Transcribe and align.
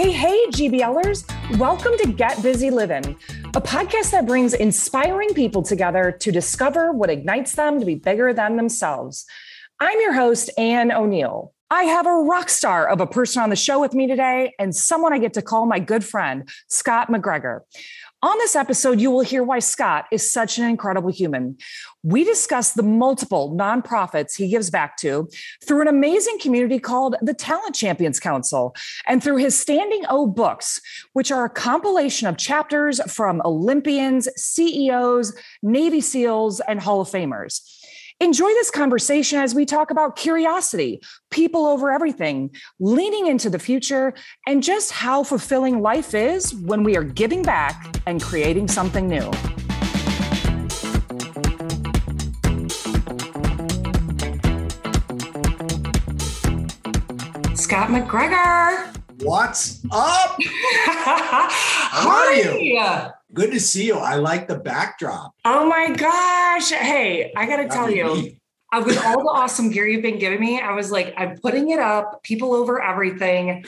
Hey, 0.00 0.12
hey, 0.12 0.46
GBLers. 0.46 1.28
Welcome 1.58 1.92
to 1.98 2.10
Get 2.10 2.42
Busy 2.42 2.70
Living, 2.70 3.18
a 3.54 3.60
podcast 3.60 4.12
that 4.12 4.24
brings 4.24 4.54
inspiring 4.54 5.34
people 5.34 5.62
together 5.62 6.10
to 6.10 6.32
discover 6.32 6.90
what 6.90 7.10
ignites 7.10 7.52
them 7.52 7.78
to 7.78 7.84
be 7.84 7.96
bigger 7.96 8.32
than 8.32 8.56
themselves. 8.56 9.26
I'm 9.78 10.00
your 10.00 10.14
host, 10.14 10.48
Anne 10.56 10.90
O'Neill. 10.90 11.52
I 11.70 11.82
have 11.82 12.06
a 12.06 12.14
rock 12.14 12.48
star 12.48 12.88
of 12.88 13.02
a 13.02 13.06
person 13.06 13.42
on 13.42 13.50
the 13.50 13.56
show 13.56 13.78
with 13.78 13.92
me 13.92 14.06
today 14.06 14.54
and 14.58 14.74
someone 14.74 15.12
I 15.12 15.18
get 15.18 15.34
to 15.34 15.42
call 15.42 15.66
my 15.66 15.78
good 15.78 16.02
friend, 16.02 16.48
Scott 16.68 17.08
McGregor. 17.08 17.60
On 18.22 18.36
this 18.36 18.54
episode, 18.54 19.00
you 19.00 19.10
will 19.10 19.22
hear 19.22 19.42
why 19.42 19.60
Scott 19.60 20.04
is 20.12 20.30
such 20.30 20.58
an 20.58 20.68
incredible 20.68 21.10
human. 21.10 21.56
We 22.02 22.22
discuss 22.22 22.74
the 22.74 22.82
multiple 22.82 23.56
nonprofits 23.58 24.36
he 24.36 24.48
gives 24.48 24.68
back 24.68 24.98
to 24.98 25.30
through 25.64 25.80
an 25.80 25.88
amazing 25.88 26.38
community 26.38 26.78
called 26.78 27.16
the 27.22 27.32
Talent 27.32 27.74
Champions 27.74 28.20
Council 28.20 28.76
and 29.08 29.24
through 29.24 29.38
his 29.38 29.58
Standing 29.58 30.04
O 30.10 30.26
books, 30.26 30.82
which 31.14 31.32
are 31.32 31.46
a 31.46 31.50
compilation 31.50 32.28
of 32.28 32.36
chapters 32.36 33.00
from 33.10 33.40
Olympians, 33.42 34.28
CEOs, 34.36 35.34
Navy 35.62 36.02
SEALs, 36.02 36.60
and 36.68 36.78
Hall 36.78 37.00
of 37.00 37.08
Famers. 37.08 37.62
Enjoy 38.22 38.48
this 38.48 38.70
conversation 38.70 39.38
as 39.38 39.54
we 39.54 39.64
talk 39.64 39.90
about 39.90 40.14
curiosity, 40.14 41.00
people 41.30 41.64
over 41.64 41.90
everything, 41.90 42.50
leaning 42.78 43.28
into 43.28 43.48
the 43.48 43.58
future, 43.58 44.12
and 44.46 44.62
just 44.62 44.92
how 44.92 45.22
fulfilling 45.22 45.80
life 45.80 46.14
is 46.14 46.54
when 46.54 46.82
we 46.84 46.98
are 46.98 47.02
giving 47.02 47.42
back 47.42 47.98
and 48.06 48.22
creating 48.22 48.68
something 48.68 49.08
new. 49.08 49.22
Scott 57.56 57.88
McGregor. 57.88 58.94
What's 59.22 59.82
up? 59.90 60.36
How 60.74 62.10
are 62.10 62.34
you? 62.34 63.12
Good 63.32 63.52
to 63.52 63.60
see 63.60 63.86
you. 63.86 63.96
I 63.96 64.16
like 64.16 64.48
the 64.48 64.58
backdrop. 64.58 65.34
Oh 65.44 65.66
my 65.68 65.94
gosh. 65.94 66.70
Hey, 66.70 67.32
I 67.36 67.46
got 67.46 67.58
to 67.58 67.68
tell 67.68 67.90
you, 67.90 68.32
uh, 68.72 68.82
with 68.84 69.04
all 69.04 69.22
the 69.22 69.30
awesome 69.30 69.70
gear 69.70 69.86
you've 69.86 70.02
been 70.02 70.18
giving 70.18 70.40
me, 70.40 70.60
I 70.60 70.74
was 70.74 70.90
like, 70.90 71.14
I'm 71.16 71.38
putting 71.38 71.70
it 71.70 71.78
up, 71.78 72.22
people 72.22 72.54
over 72.54 72.82
everything. 72.82 73.64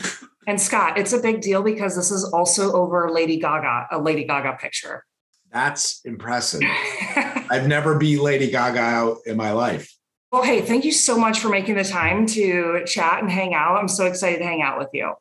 And 0.46 0.60
Scott, 0.60 0.98
it's 0.98 1.12
a 1.12 1.20
big 1.20 1.40
deal 1.40 1.62
because 1.62 1.94
this 1.94 2.10
is 2.10 2.24
also 2.24 2.72
over 2.72 3.10
Lady 3.10 3.38
Gaga, 3.38 3.88
a 3.92 3.98
Lady 3.98 4.24
Gaga 4.24 4.58
picture. 4.60 5.04
That's 5.52 6.00
impressive. 6.04 6.62
I've 7.16 7.68
never 7.68 7.96
be 7.98 8.18
Lady 8.18 8.50
Gaga 8.50 8.80
out 8.80 9.18
in 9.26 9.36
my 9.36 9.52
life. 9.52 9.94
Well, 10.32 10.42
hey, 10.42 10.62
thank 10.62 10.84
you 10.84 10.92
so 10.92 11.18
much 11.18 11.40
for 11.40 11.50
making 11.50 11.74
the 11.74 11.84
time 11.84 12.26
to 12.28 12.82
chat 12.86 13.20
and 13.20 13.30
hang 13.30 13.54
out. 13.54 13.76
I'm 13.76 13.88
so 13.88 14.06
excited 14.06 14.38
to 14.38 14.44
hang 14.44 14.62
out 14.62 14.78
with 14.78 14.88
you. 14.92 15.12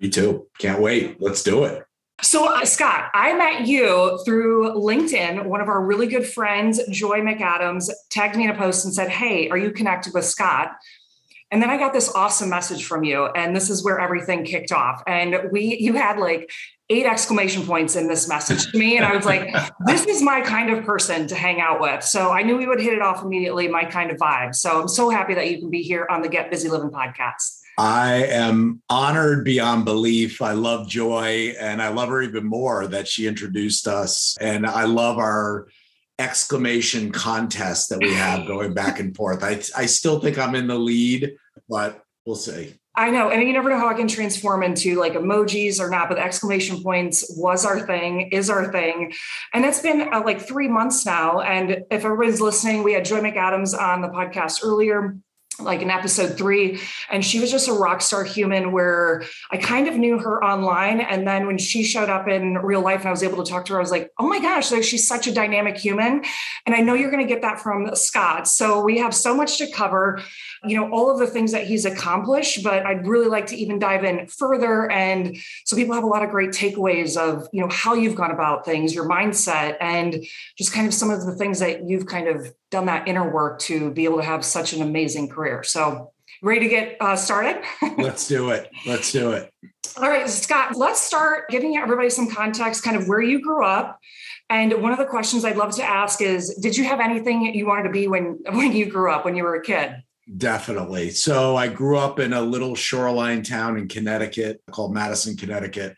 Me 0.00 0.08
too. 0.08 0.46
Can't 0.58 0.80
wait. 0.80 1.20
Let's 1.20 1.42
do 1.42 1.64
it. 1.64 1.82
So, 2.24 2.46
uh, 2.46 2.64
Scott, 2.64 3.10
I 3.12 3.34
met 3.34 3.66
you 3.66 4.18
through 4.24 4.72
LinkedIn. 4.72 5.44
One 5.44 5.60
of 5.60 5.68
our 5.68 5.84
really 5.84 6.06
good 6.06 6.26
friends, 6.26 6.80
Joy 6.88 7.20
McAdams, 7.20 7.90
tagged 8.08 8.34
me 8.34 8.44
in 8.44 8.50
a 8.50 8.56
post 8.56 8.86
and 8.86 8.94
said, 8.94 9.10
Hey, 9.10 9.50
are 9.50 9.58
you 9.58 9.70
connected 9.70 10.14
with 10.14 10.24
Scott? 10.24 10.72
And 11.50 11.62
then 11.62 11.68
I 11.68 11.76
got 11.76 11.92
this 11.92 12.10
awesome 12.14 12.48
message 12.48 12.86
from 12.86 13.04
you. 13.04 13.26
And 13.26 13.54
this 13.54 13.68
is 13.68 13.84
where 13.84 14.00
everything 14.00 14.44
kicked 14.44 14.72
off. 14.72 15.02
And 15.06 15.50
we, 15.52 15.76
you 15.78 15.92
had 15.92 16.18
like 16.18 16.50
eight 16.88 17.04
exclamation 17.04 17.66
points 17.66 17.94
in 17.94 18.08
this 18.08 18.26
message 18.26 18.72
to 18.72 18.78
me. 18.78 18.96
And 18.96 19.04
I 19.04 19.14
was 19.14 19.26
like, 19.26 19.54
this 19.86 20.06
is 20.06 20.22
my 20.22 20.40
kind 20.40 20.70
of 20.70 20.82
person 20.82 21.26
to 21.28 21.34
hang 21.34 21.60
out 21.60 21.78
with. 21.78 22.02
So 22.02 22.30
I 22.30 22.42
knew 22.42 22.56
we 22.56 22.66
would 22.66 22.80
hit 22.80 22.94
it 22.94 23.02
off 23.02 23.22
immediately, 23.22 23.68
my 23.68 23.84
kind 23.84 24.10
of 24.10 24.16
vibe. 24.16 24.54
So 24.54 24.80
I'm 24.80 24.88
so 24.88 25.10
happy 25.10 25.34
that 25.34 25.50
you 25.50 25.58
can 25.58 25.68
be 25.68 25.82
here 25.82 26.06
on 26.08 26.22
the 26.22 26.28
Get 26.30 26.50
Busy 26.50 26.70
Living 26.70 26.90
podcast. 26.90 27.60
I 27.76 28.24
am 28.26 28.82
honored 28.88 29.44
beyond 29.44 29.84
belief. 29.84 30.40
I 30.40 30.52
love 30.52 30.88
Joy 30.88 31.54
and 31.58 31.82
I 31.82 31.88
love 31.88 32.08
her 32.08 32.22
even 32.22 32.44
more 32.44 32.86
that 32.86 33.08
she 33.08 33.26
introduced 33.26 33.88
us. 33.88 34.36
And 34.40 34.66
I 34.66 34.84
love 34.84 35.18
our 35.18 35.66
exclamation 36.18 37.10
contest 37.10 37.88
that 37.88 38.00
we 38.00 38.14
have 38.14 38.46
going 38.46 38.74
back 38.74 39.00
and 39.00 39.14
forth. 39.16 39.42
I, 39.42 39.60
I 39.76 39.86
still 39.86 40.20
think 40.20 40.38
I'm 40.38 40.54
in 40.54 40.68
the 40.68 40.78
lead, 40.78 41.34
but 41.68 42.02
we'll 42.24 42.36
see. 42.36 42.74
I 42.96 43.10
know. 43.10 43.30
And 43.30 43.42
you 43.42 43.52
never 43.52 43.68
know 43.70 43.78
how 43.78 43.88
I 43.88 43.94
can 43.94 44.06
transform 44.06 44.62
into 44.62 44.94
like 45.00 45.14
emojis 45.14 45.80
or 45.80 45.90
not, 45.90 46.08
but 46.08 46.16
exclamation 46.16 46.80
points 46.80 47.34
was 47.36 47.66
our 47.66 47.80
thing, 47.80 48.28
is 48.30 48.48
our 48.48 48.70
thing. 48.70 49.12
And 49.52 49.64
it's 49.64 49.82
been 49.82 50.12
uh, 50.12 50.22
like 50.24 50.40
three 50.40 50.68
months 50.68 51.04
now. 51.04 51.40
And 51.40 51.84
if 51.90 52.04
everybody's 52.04 52.40
listening, 52.40 52.84
we 52.84 52.92
had 52.92 53.04
Joy 53.04 53.18
McAdams 53.18 53.76
on 53.76 54.00
the 54.00 54.08
podcast 54.08 54.60
earlier 54.62 55.16
like 55.60 55.82
in 55.82 55.90
episode 55.90 56.36
three 56.36 56.80
and 57.10 57.24
she 57.24 57.38
was 57.38 57.50
just 57.50 57.68
a 57.68 57.72
rock 57.72 58.00
star 58.00 58.24
human 58.24 58.72
where 58.72 59.22
i 59.50 59.56
kind 59.56 59.86
of 59.86 59.96
knew 59.96 60.18
her 60.18 60.42
online 60.42 61.00
and 61.00 61.26
then 61.26 61.46
when 61.46 61.58
she 61.58 61.84
showed 61.84 62.08
up 62.08 62.26
in 62.28 62.54
real 62.54 62.80
life 62.80 63.00
and 63.00 63.08
i 63.08 63.10
was 63.10 63.22
able 63.22 63.42
to 63.42 63.48
talk 63.48 63.64
to 63.64 63.72
her 63.72 63.78
i 63.78 63.82
was 63.82 63.90
like 63.90 64.10
oh 64.18 64.26
my 64.26 64.40
gosh 64.40 64.72
like 64.72 64.82
she's 64.82 65.06
such 65.06 65.26
a 65.26 65.32
dynamic 65.32 65.76
human 65.76 66.24
and 66.66 66.74
i 66.74 66.80
know 66.80 66.94
you're 66.94 67.10
going 67.10 67.26
to 67.26 67.32
get 67.32 67.42
that 67.42 67.60
from 67.60 67.94
scott. 67.94 68.48
So 68.48 68.82
we 68.82 68.98
have 68.98 69.14
so 69.14 69.34
much 69.34 69.58
to 69.58 69.70
cover 69.70 70.20
you 70.64 70.76
know 70.76 70.90
all 70.90 71.10
of 71.10 71.18
the 71.18 71.26
things 71.26 71.52
that 71.52 71.66
he's 71.66 71.84
accomplished 71.84 72.62
but 72.62 72.84
i'd 72.86 73.06
really 73.06 73.28
like 73.28 73.46
to 73.46 73.56
even 73.56 73.78
dive 73.78 74.04
in 74.04 74.26
further 74.26 74.90
and 74.90 75.36
so 75.64 75.76
people 75.76 75.94
have 75.94 76.04
a 76.04 76.08
lot 76.08 76.22
of 76.22 76.30
great 76.30 76.50
takeaways 76.50 77.16
of 77.16 77.46
you 77.52 77.60
know 77.60 77.68
how 77.70 77.94
you've 77.94 78.14
gone 78.14 78.30
about 78.30 78.64
things 78.64 78.94
your 78.94 79.08
mindset 79.08 79.76
and 79.80 80.24
just 80.56 80.72
kind 80.72 80.86
of 80.86 80.94
some 80.94 81.10
of 81.10 81.24
the 81.24 81.34
things 81.34 81.58
that 81.58 81.88
you've 81.88 82.06
kind 82.06 82.28
of 82.28 82.52
done 82.74 82.86
that 82.86 83.06
inner 83.06 83.30
work 83.30 83.60
to 83.60 83.92
be 83.92 84.04
able 84.04 84.16
to 84.16 84.24
have 84.24 84.44
such 84.44 84.72
an 84.72 84.82
amazing 84.82 85.28
career. 85.28 85.62
So, 85.62 86.10
ready 86.42 86.60
to 86.62 86.68
get 86.68 86.96
uh, 87.00 87.14
started? 87.14 87.62
let's 87.98 88.26
do 88.26 88.50
it. 88.50 88.68
Let's 88.84 89.12
do 89.12 89.30
it. 89.30 89.52
All 89.96 90.08
right, 90.08 90.28
Scott, 90.28 90.76
let's 90.76 91.00
start 91.00 91.48
giving 91.50 91.76
everybody 91.76 92.10
some 92.10 92.28
context, 92.28 92.82
kind 92.82 92.96
of 92.96 93.06
where 93.06 93.22
you 93.22 93.40
grew 93.40 93.64
up. 93.64 94.00
And 94.50 94.82
one 94.82 94.90
of 94.90 94.98
the 94.98 95.04
questions 95.04 95.44
I'd 95.44 95.56
love 95.56 95.70
to 95.76 95.84
ask 95.84 96.20
is 96.20 96.52
Did 96.60 96.76
you 96.76 96.84
have 96.84 96.98
anything 96.98 97.54
you 97.54 97.66
wanted 97.66 97.84
to 97.84 97.90
be 97.90 98.08
when, 98.08 98.40
when 98.50 98.72
you 98.72 98.86
grew 98.86 99.10
up, 99.12 99.24
when 99.24 99.36
you 99.36 99.44
were 99.44 99.54
a 99.54 99.62
kid? 99.62 99.94
Definitely. 100.36 101.10
So, 101.10 101.54
I 101.54 101.68
grew 101.68 101.96
up 101.96 102.18
in 102.18 102.32
a 102.32 102.42
little 102.42 102.74
shoreline 102.74 103.44
town 103.44 103.78
in 103.78 103.86
Connecticut 103.86 104.62
called 104.72 104.92
Madison, 104.92 105.36
Connecticut. 105.36 105.96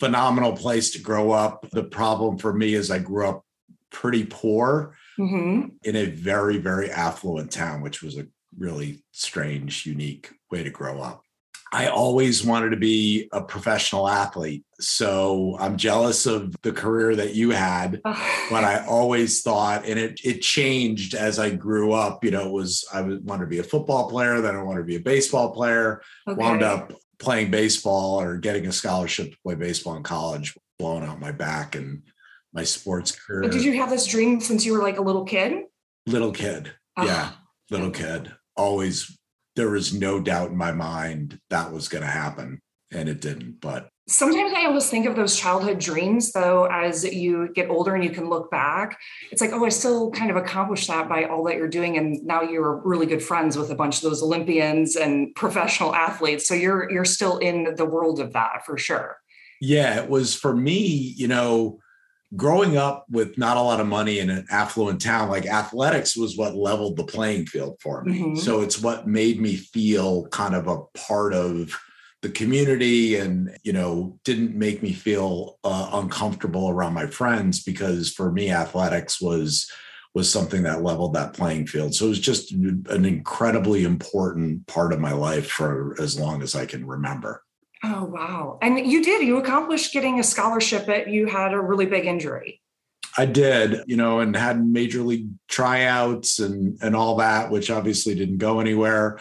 Phenomenal 0.00 0.52
place 0.52 0.90
to 0.90 0.98
grow 0.98 1.30
up. 1.30 1.66
The 1.70 1.84
problem 1.84 2.36
for 2.36 2.52
me 2.52 2.74
is 2.74 2.90
I 2.90 2.98
grew 2.98 3.26
up 3.26 3.46
pretty 3.90 4.24
poor 4.24 4.96
mm-hmm. 5.18 5.68
in 5.82 5.96
a 5.96 6.06
very, 6.06 6.58
very 6.58 6.90
affluent 6.90 7.50
town, 7.50 7.80
which 7.80 8.02
was 8.02 8.18
a 8.18 8.26
really 8.58 9.02
strange, 9.12 9.86
unique 9.86 10.30
way 10.50 10.62
to 10.62 10.70
grow 10.70 11.00
up. 11.00 11.22
I 11.72 11.88
always 11.88 12.44
wanted 12.44 12.70
to 12.70 12.76
be 12.76 13.28
a 13.32 13.42
professional 13.42 14.08
athlete. 14.08 14.64
So 14.78 15.56
I'm 15.58 15.76
jealous 15.76 16.24
of 16.24 16.54
the 16.62 16.70
career 16.70 17.16
that 17.16 17.34
you 17.34 17.50
had, 17.50 18.00
but 18.04 18.62
I 18.62 18.84
always 18.86 19.42
thought, 19.42 19.84
and 19.84 19.98
it 19.98 20.20
it 20.22 20.40
changed 20.40 21.14
as 21.14 21.40
I 21.40 21.50
grew 21.50 21.92
up. 21.92 22.24
You 22.24 22.30
know, 22.30 22.46
it 22.46 22.52
was 22.52 22.86
I 22.92 23.02
wanted 23.02 23.44
to 23.44 23.50
be 23.50 23.58
a 23.58 23.64
football 23.64 24.08
player, 24.08 24.40
then 24.40 24.54
I 24.54 24.62
wanted 24.62 24.80
to 24.80 24.86
be 24.86 24.96
a 24.96 25.00
baseball 25.00 25.50
player, 25.50 26.00
okay. 26.28 26.40
wound 26.40 26.62
up 26.62 26.92
playing 27.18 27.50
baseball 27.50 28.20
or 28.20 28.36
getting 28.36 28.66
a 28.66 28.72
scholarship 28.72 29.32
to 29.32 29.38
play 29.42 29.56
baseball 29.56 29.96
in 29.96 30.04
college, 30.04 30.56
blowing 30.78 31.04
out 31.04 31.18
my 31.18 31.32
back 31.32 31.74
and 31.74 32.02
my 32.54 32.64
sports 32.64 33.12
career. 33.12 33.42
But 33.42 33.52
did 33.52 33.64
you 33.64 33.74
have 33.74 33.90
this 33.90 34.06
dream 34.06 34.40
since 34.40 34.64
you 34.64 34.72
were 34.72 34.82
like 34.82 34.98
a 34.98 35.02
little 35.02 35.24
kid? 35.24 35.64
Little 36.06 36.32
kid. 36.32 36.72
Oh. 36.96 37.04
Yeah. 37.04 37.12
Uh-huh. 37.12 37.32
Little 37.70 37.90
kid. 37.90 38.32
Always 38.56 39.18
there 39.56 39.70
was 39.70 39.92
no 39.92 40.20
doubt 40.20 40.50
in 40.50 40.56
my 40.56 40.72
mind 40.72 41.38
that 41.50 41.72
was 41.72 41.88
going 41.88 42.02
to 42.02 42.10
happen 42.10 42.60
and 42.92 43.08
it 43.08 43.20
didn't. 43.20 43.60
But 43.60 43.88
sometimes 44.08 44.52
I 44.54 44.66
always 44.66 44.88
think 44.88 45.06
of 45.06 45.16
those 45.16 45.38
childhood 45.38 45.78
dreams 45.78 46.32
though 46.32 46.66
as 46.66 47.04
you 47.04 47.48
get 47.54 47.70
older 47.70 47.94
and 47.94 48.04
you 48.04 48.10
can 48.10 48.28
look 48.28 48.50
back. 48.50 48.98
It's 49.30 49.40
like, 49.40 49.52
oh, 49.52 49.64
I 49.64 49.68
still 49.68 50.10
kind 50.10 50.30
of 50.30 50.36
accomplished 50.36 50.88
that 50.88 51.08
by 51.08 51.24
all 51.24 51.44
that 51.44 51.56
you're 51.56 51.68
doing. 51.68 51.96
And 51.96 52.22
now 52.24 52.42
you're 52.42 52.80
really 52.84 53.06
good 53.06 53.22
friends 53.22 53.56
with 53.56 53.70
a 53.70 53.74
bunch 53.74 53.96
of 53.96 54.02
those 54.02 54.22
Olympians 54.22 54.96
and 54.96 55.34
professional 55.36 55.94
athletes. 55.94 56.46
So 56.46 56.54
you're 56.54 56.90
you're 56.90 57.04
still 57.04 57.38
in 57.38 57.74
the 57.76 57.86
world 57.86 58.20
of 58.20 58.32
that 58.32 58.64
for 58.66 58.76
sure. 58.76 59.18
Yeah, 59.60 60.02
it 60.02 60.10
was 60.10 60.34
for 60.34 60.54
me, 60.54 61.14
you 61.16 61.28
know, 61.28 61.78
growing 62.36 62.76
up 62.76 63.04
with 63.10 63.38
not 63.38 63.56
a 63.56 63.62
lot 63.62 63.80
of 63.80 63.86
money 63.86 64.18
in 64.18 64.30
an 64.30 64.46
affluent 64.50 65.00
town, 65.00 65.28
like 65.28 65.46
athletics 65.46 66.16
was 66.16 66.36
what 66.36 66.54
leveled 66.54 66.96
the 66.96 67.04
playing 67.04 67.46
field 67.46 67.76
for 67.80 68.02
me. 68.04 68.20
Mm-hmm. 68.20 68.36
So 68.36 68.62
it's 68.62 68.80
what 68.80 69.06
made 69.06 69.40
me 69.40 69.56
feel 69.56 70.26
kind 70.28 70.54
of 70.54 70.66
a 70.66 70.82
part 70.98 71.34
of 71.34 71.76
the 72.24 72.30
community 72.30 73.16
and 73.16 73.54
you 73.64 73.72
know 73.72 74.18
didn't 74.24 74.54
make 74.54 74.82
me 74.82 74.94
feel 74.94 75.58
uh, 75.62 75.90
uncomfortable 75.92 76.70
around 76.70 76.94
my 76.94 77.06
friends 77.06 77.62
because 77.62 78.10
for 78.10 78.32
me 78.32 78.50
athletics 78.50 79.20
was 79.20 79.70
was 80.14 80.32
something 80.32 80.62
that 80.62 80.82
leveled 80.82 81.12
that 81.12 81.34
playing 81.34 81.66
field 81.66 81.94
so 81.94 82.06
it 82.06 82.08
was 82.08 82.18
just 82.18 82.50
an 82.52 83.04
incredibly 83.04 83.84
important 83.84 84.66
part 84.66 84.94
of 84.94 85.00
my 85.00 85.12
life 85.12 85.50
for 85.50 85.94
as 86.00 86.18
long 86.18 86.40
as 86.40 86.54
i 86.54 86.64
can 86.64 86.86
remember 86.86 87.43
Oh, 87.86 88.04
wow. 88.04 88.58
And 88.62 88.78
you 88.78 89.04
did, 89.04 89.26
you 89.26 89.36
accomplished 89.36 89.92
getting 89.92 90.18
a 90.18 90.22
scholarship, 90.22 90.86
but 90.86 91.08
you 91.08 91.26
had 91.26 91.52
a 91.52 91.60
really 91.60 91.84
big 91.84 92.06
injury. 92.06 92.62
I 93.18 93.26
did, 93.26 93.82
you 93.86 93.96
know, 93.96 94.20
and 94.20 94.34
had 94.34 94.64
major 94.64 95.02
league 95.02 95.28
tryouts 95.48 96.40
and 96.40 96.78
and 96.82 96.96
all 96.96 97.16
that, 97.16 97.50
which 97.50 97.70
obviously 97.70 98.14
didn't 98.14 98.38
go 98.38 98.58
anywhere. 98.58 99.20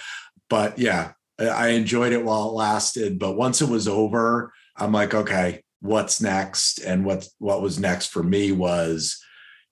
But 0.49 0.79
yeah, 0.79 1.11
I 1.39 1.69
enjoyed 1.69 2.13
it 2.13 2.23
while 2.23 2.49
it 2.49 2.53
lasted, 2.53 3.19
but 3.19 3.35
once 3.35 3.61
it 3.61 3.69
was 3.69 3.87
over, 3.87 4.53
I'm 4.77 4.93
like, 4.93 5.13
okay, 5.13 5.63
what's 5.81 6.21
next? 6.21 6.79
And 6.79 7.05
what 7.05 7.27
what 7.39 7.61
was 7.61 7.79
next 7.79 8.07
for 8.07 8.23
me 8.23 8.51
was, 8.53 9.21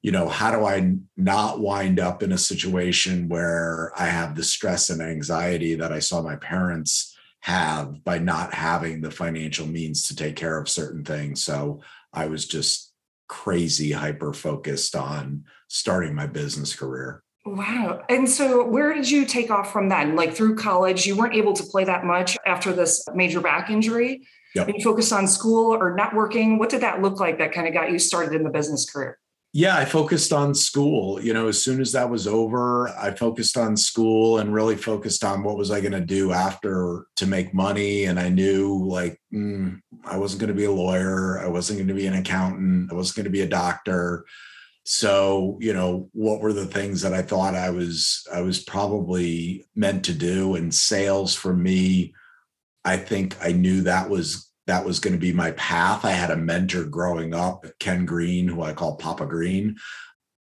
you 0.02 0.12
know, 0.12 0.28
how 0.28 0.52
do 0.52 0.66
I 0.66 0.98
not 1.16 1.62
wind 1.62 2.00
up 2.00 2.22
in 2.22 2.34
a 2.34 2.38
situation 2.38 3.30
where 3.30 3.92
I 3.98 4.08
have 4.08 4.36
the 4.36 4.44
stress 4.44 4.90
and 4.90 5.02
anxiety 5.02 5.76
that 5.76 5.94
I 5.94 6.00
saw 6.00 6.22
my 6.22 6.36
parents 6.36 7.11
have 7.42 8.04
by 8.04 8.20
not 8.20 8.54
having 8.54 9.02
the 9.02 9.12
financial 9.12 9.68
means 9.68 10.08
to 10.08 10.16
take 10.16 10.36
care 10.36 10.58
of 10.58 10.70
certain 10.70 11.04
things. 11.04 11.44
So 11.44 11.82
I 12.14 12.28
was 12.28 12.48
just 12.48 12.94
crazy 13.28 13.92
hyper 13.92 14.34
focused 14.34 14.96
on 14.96 15.46
starting 15.68 16.14
my 16.14 16.28
business 16.28 16.76
career. 16.76 17.24
Wow. 17.46 18.04
And 18.10 18.30
so 18.30 18.64
where 18.64 18.94
did 18.94 19.10
you 19.10 19.26
take 19.26 19.50
off 19.50 19.72
from 19.74 19.90
then? 19.90 20.16
Like 20.16 20.34
through 20.34 20.56
college, 20.56 21.08
you 21.08 21.16
weren't 21.16 21.34
able 21.34 21.54
to 21.54 21.64
play 21.64 21.84
that 21.86 22.06
much 22.06 22.38
after 22.46 22.72
this 22.72 23.04
major 23.16 23.42
back 23.42 23.70
injury. 23.70 24.28
Yep. 24.54 24.68
And 24.68 24.78
you 24.78 24.84
focused 24.84 25.14
on 25.14 25.28
school 25.28 25.74
or 25.74 25.96
networking. 25.98 26.60
What 26.60 26.70
did 26.70 26.82
that 26.82 27.02
look 27.02 27.20
like 27.20 27.40
that 27.40 27.54
kind 27.54 27.68
of 27.68 27.74
got 27.74 27.92
you 27.92 27.98
started 27.98 28.36
in 28.36 28.44
the 28.44 28.50
business 28.50 28.88
career? 28.88 29.18
Yeah, 29.54 29.76
I 29.76 29.84
focused 29.84 30.32
on 30.32 30.56
school. 30.56 31.22
You 31.22 31.34
know, 31.34 31.50
as 31.50 31.62
soon 31.62 31.82
as 31.82 31.92
that 31.92 32.10
was 32.10 32.26
over, 32.26 32.88
I 32.98 33.12
focused 33.12 33.58
on 33.58 33.76
school 33.76 34.40
and 34.40 34.54
really 34.54 34.78
focused 34.78 35.26
on 35.26 35.44
what 35.44 35.58
was 35.58 35.72
I 35.72 35.82
going 35.82 35.92
to 35.92 36.00
do 36.00 36.32
after 36.32 37.08
to 37.18 37.28
make 37.28 37.54
money. 37.54 38.06
And 38.06 38.18
I 38.18 38.30
knew 38.30 38.86
like 38.88 39.20
mm, 39.34 39.82
I 40.06 40.18
wasn't 40.18 40.40
going 40.40 40.50
to 40.50 40.54
be 40.54 40.66
a 40.66 40.72
lawyer, 40.72 41.40
I 41.40 41.50
wasn't 41.50 41.80
going 41.80 41.90
to 41.90 41.94
be 41.94 42.08
an 42.08 42.14
accountant, 42.14 42.92
I 42.92 42.96
wasn't 42.96 43.18
going 43.18 43.24
to 43.26 43.30
be 43.30 43.42
a 43.42 43.48
doctor. 43.48 44.26
So, 44.86 45.58
you 45.60 45.74
know, 45.74 46.10
what 46.14 46.40
were 46.40 46.54
the 46.54 46.66
things 46.66 47.02
that 47.02 47.14
I 47.14 47.22
thought 47.22 47.54
I 47.54 47.72
was 47.72 48.26
I 48.34 48.42
was 48.42 48.64
probably 48.64 49.68
meant 49.76 50.06
to 50.06 50.14
do? 50.14 50.56
And 50.56 50.74
sales 50.74 51.36
for 51.36 51.54
me, 51.54 52.14
I 52.86 52.96
think 52.96 53.36
I 53.42 53.52
knew 53.52 53.82
that 53.82 54.10
was 54.10 54.51
that 54.68 54.86
was 54.86 55.00
going 55.00 55.14
to 55.14 55.20
be 55.20 55.34
my 55.34 55.52
path. 55.52 56.06
I 56.06 56.12
had 56.12 56.32
a 56.32 56.38
mentor 56.38 56.84
growing 56.84 57.34
up, 57.34 57.66
Ken 57.80 58.06
Green, 58.06 58.48
who 58.48 58.62
I 58.62 58.74
call 58.74 58.96
Papa 58.96 59.26
Green, 59.26 59.78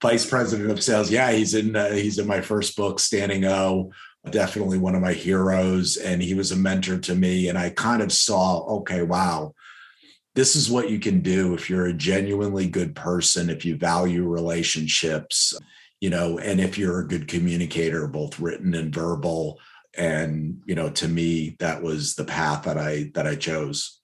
vice 0.02 0.26
president 0.26 0.72
of 0.72 0.84
sales. 0.84 1.12
Yeah, 1.12 1.32
he's 1.32 1.54
in 1.54 1.76
uh, 1.76 1.92
he's 1.92 2.20
in 2.20 2.28
my 2.28 2.42
first 2.42 2.76
book, 2.76 3.00
Standing 3.00 3.46
O. 3.46 3.92
Definitely 4.30 4.78
one 4.78 4.96
of 4.96 5.02
my 5.02 5.14
heroes, 5.14 5.96
and 5.96 6.22
he 6.22 6.34
was 6.34 6.52
a 6.52 6.58
mentor 6.58 6.98
to 6.98 7.16
me. 7.16 7.48
And 7.48 7.58
I 7.58 7.70
kind 7.70 8.02
of 8.02 8.12
saw, 8.12 8.60
okay, 8.80 9.02
wow, 9.02 9.54
this 10.36 10.56
is 10.56 10.70
what 10.70 10.90
you 10.90 11.00
can 11.00 11.22
do 11.22 11.54
if 11.54 11.70
you're 11.70 11.86
a 11.86 11.94
genuinely 11.94 12.68
good 12.68 12.96
person, 12.96 13.50
if 13.50 13.64
you 13.64 13.78
value 13.78 14.28
relationships, 14.28 15.58
you 16.02 16.10
know, 16.10 16.38
and 16.40 16.60
if 16.60 16.78
you're 16.78 17.00
a 17.00 17.08
good 17.08 17.28
communicator, 17.28 18.06
both 18.08 18.40
written 18.40 18.74
and 18.74 18.94
verbal. 18.94 19.60
And 19.98 20.62
you 20.66 20.76
know, 20.76 20.90
to 20.90 21.08
me, 21.08 21.56
that 21.60 21.82
was 21.82 22.16
the 22.16 22.26
path 22.26 22.64
that 22.64 22.78
I 22.78 23.12
that 23.14 23.26
I 23.26 23.36
chose. 23.36 23.97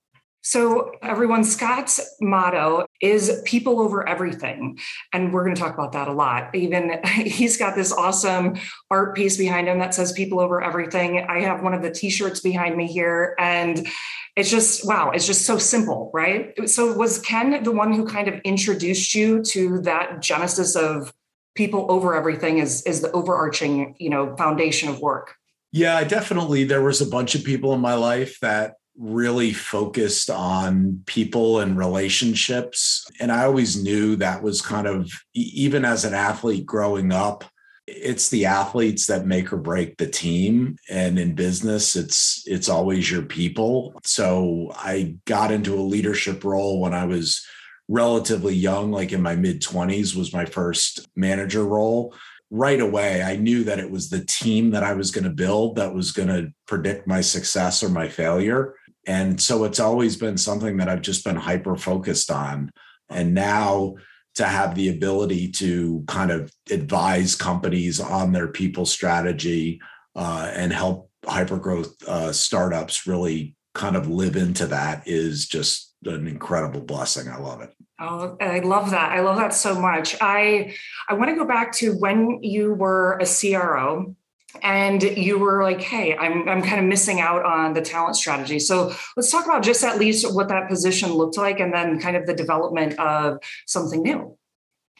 So, 0.46 0.92
everyone, 1.02 1.46
Scott's 1.46 2.02
motto 2.20 2.86
is 3.02 3.42
people 3.46 3.80
over 3.80 4.08
everything. 4.08 4.78
And 5.14 5.32
we're 5.32 5.46
going 5.46 5.56
to 5.56 5.62
talk 5.62 5.74
about 5.74 5.94
that 5.94 6.10
a 6.10 6.12
lot. 6.12 6.54
Even 6.54 7.00
he's 7.06 7.56
got 7.56 7.76
this 7.76 7.94
awesome 7.94 8.56
art 8.92 9.16
piece 9.16 9.38
behind 9.38 9.70
him 9.70 9.80
that 9.80 9.94
says 9.94 10.12
people 10.12 10.42
over 10.42 10.62
everything. 10.62 11.26
I 11.30 11.40
have 11.40 11.64
one 11.64 11.74
of 11.74 11.82
the 11.82 11.92
t 11.92 12.10
shirts 12.10 12.42
behind 12.42 12.76
me 12.76 12.88
here. 12.88 13.36
And 13.40 13.88
it's 14.36 14.52
just, 14.52 14.86
wow, 14.86 15.12
it's 15.12 15.26
just 15.26 15.46
so 15.46 15.58
simple, 15.58 16.12
right? 16.14 16.54
So, 16.70 16.92
was 16.92 17.20
Ken 17.20 17.64
the 17.64 17.72
one 17.72 17.94
who 17.94 18.06
kind 18.06 18.28
of 18.28 18.42
introduced 18.42 19.16
you 19.16 19.44
to 19.44 19.80
that 19.84 20.22
genesis 20.22 20.76
of 20.76 21.14
people 21.56 21.86
over 21.90 22.16
everything 22.16 22.58
is, 22.58 22.82
is 22.84 23.00
the 23.00 23.12
overarching, 23.12 23.96
you 23.98 24.10
know, 24.10 24.36
foundation 24.36 24.90
of 24.90 25.00
work? 25.00 25.36
Yeah, 25.72 26.04
definitely. 26.04 26.66
There 26.66 26.82
was 26.82 27.00
a 27.00 27.06
bunch 27.06 27.34
of 27.34 27.46
people 27.46 27.74
in 27.74 27.80
my 27.80 27.94
life 27.94 28.40
that 28.42 28.76
really 28.98 29.54
focused 29.54 30.30
on 30.30 31.02
people 31.06 31.60
and 31.60 31.78
relationships. 31.78 33.06
And 33.20 33.32
I 33.32 33.46
always 33.46 33.82
knew 33.82 34.16
that 34.18 34.44
was 34.44 34.62
kind 34.62 34.88
of, 34.88 35.12
even 35.34 35.84
as 35.84 36.06
an 36.06 36.14
athlete 36.14 36.66
growing 36.66 37.12
up, 37.12 37.44
it's 37.86 38.30
the 38.30 38.46
athletes 38.46 39.08
that 39.08 39.26
make 39.26 39.52
or 39.52 39.58
break 39.58 39.98
the 39.98 40.08
team. 40.08 40.78
And 40.90 41.20
in 41.20 41.36
business 41.36 41.96
it's 41.96 42.44
it's 42.46 42.70
always 42.70 43.12
your 43.12 43.24
people. 43.24 43.94
So 44.04 44.72
i 44.76 45.16
got 45.26 45.52
into 45.52 45.76
a 45.76 45.82
leadership 45.82 46.44
role 46.44 46.80
when 46.80 46.94
i 46.94 47.06
was 47.06 47.46
relatively 47.90 48.56
young 48.56 48.92
like 48.92 49.12
in 49.12 49.22
my 49.22 49.36
mid 49.36 49.62
20s 49.62 50.16
was 50.16 50.34
my 50.34 50.46
first 50.46 51.08
manager 51.16 51.66
role. 51.66 52.16
Right 52.50 52.80
away 52.80 53.24
i 53.24 53.36
knew 53.36 53.64
that 53.64 53.80
it 53.80 53.90
was 53.90 54.10
the 54.10 54.24
team 54.26 54.70
that 54.72 54.84
i 54.84 54.94
was 54.94 55.10
going 55.10 55.24
to 55.24 55.32
build 55.32 55.76
that 55.76 55.94
was 55.94 56.12
going 56.12 56.28
to 56.30 56.54
predict 56.68 57.08
my 57.08 57.20
success 57.20 57.82
or 57.82 57.90
my 57.90 58.08
failure 58.08 58.76
and 59.06 59.42
so 59.42 59.64
it's 59.64 59.80
always 59.80 60.16
been 60.16 60.38
something 60.38 60.78
that 60.78 60.90
I've 60.90 61.02
just 61.02 61.26
been 61.26 61.36
hyper 61.36 61.76
focused 61.76 62.32
on. 62.32 62.72
And 63.10 63.34
now 63.34 63.96
to 64.36 64.46
have 64.46 64.76
the 64.76 64.90
ability 64.90 65.52
to 65.52 66.04
kind 66.08 66.32
of 66.32 66.52
advise 66.72 67.36
companies 67.36 68.00
on 68.00 68.32
their 68.32 68.48
people 68.48 68.86
strategy 68.86 69.80
uh, 70.16 70.52
and 70.54 70.72
help 70.74 71.10
hyper 71.26 71.58
growth 71.58 71.96
uh, 72.08 72.32
startups 72.32 73.06
really 73.06 73.56
kind 73.74 73.96
of 73.96 74.10
live 74.10 74.36
into 74.36 74.68
that 74.68 75.08
is 75.08 75.48
just 75.48 75.94
an 76.06 76.28
incredible 76.28 76.82
blessing. 76.82 77.28
I 77.28 77.38
love 77.38 77.62
it. 77.62 77.74
Oh, 78.00 78.36
I 78.42 78.60
love 78.60 78.92
that. 78.92 79.12
I 79.12 79.22
love 79.22 79.38
that 79.38 79.54
so 79.54 79.80
much. 79.80 80.16
I 80.20 80.76
I 81.08 81.14
want 81.14 81.30
to 81.30 81.36
go 81.36 81.46
back 81.46 81.72
to 81.74 81.94
when 81.94 82.40
you 82.42 82.74
were 82.74 83.18
a 83.20 83.26
CRO 83.26 84.16
and 84.62 85.02
you 85.04 85.38
were 85.40 85.64
like 85.64 85.82
hey 85.82 86.16
I'm, 86.16 86.48
I'm 86.48 86.62
kind 86.62 86.80
of 86.80 86.86
missing 86.86 87.20
out 87.20 87.44
on 87.44 87.74
the 87.74 87.82
talent 87.82 88.16
strategy 88.16 88.60
so 88.60 88.94
let's 89.16 89.32
talk 89.32 89.46
about 89.46 89.64
just 89.64 89.84
at 89.84 89.98
least 89.98 90.34
what 90.34 90.50
that 90.50 90.70
position 90.70 91.12
looked 91.14 91.38
like 91.38 91.60
and 91.60 91.74
then 91.74 92.00
kind 92.00 92.16
of 92.16 92.26
the 92.26 92.34
development 92.34 93.00
of 93.00 93.40
something 93.66 94.02
new 94.02 94.38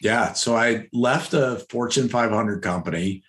yeah 0.00 0.32
so 0.32 0.56
i 0.56 0.88
left 0.92 1.34
a 1.34 1.64
fortune 1.70 2.08
500 2.08 2.62
company 2.62 3.22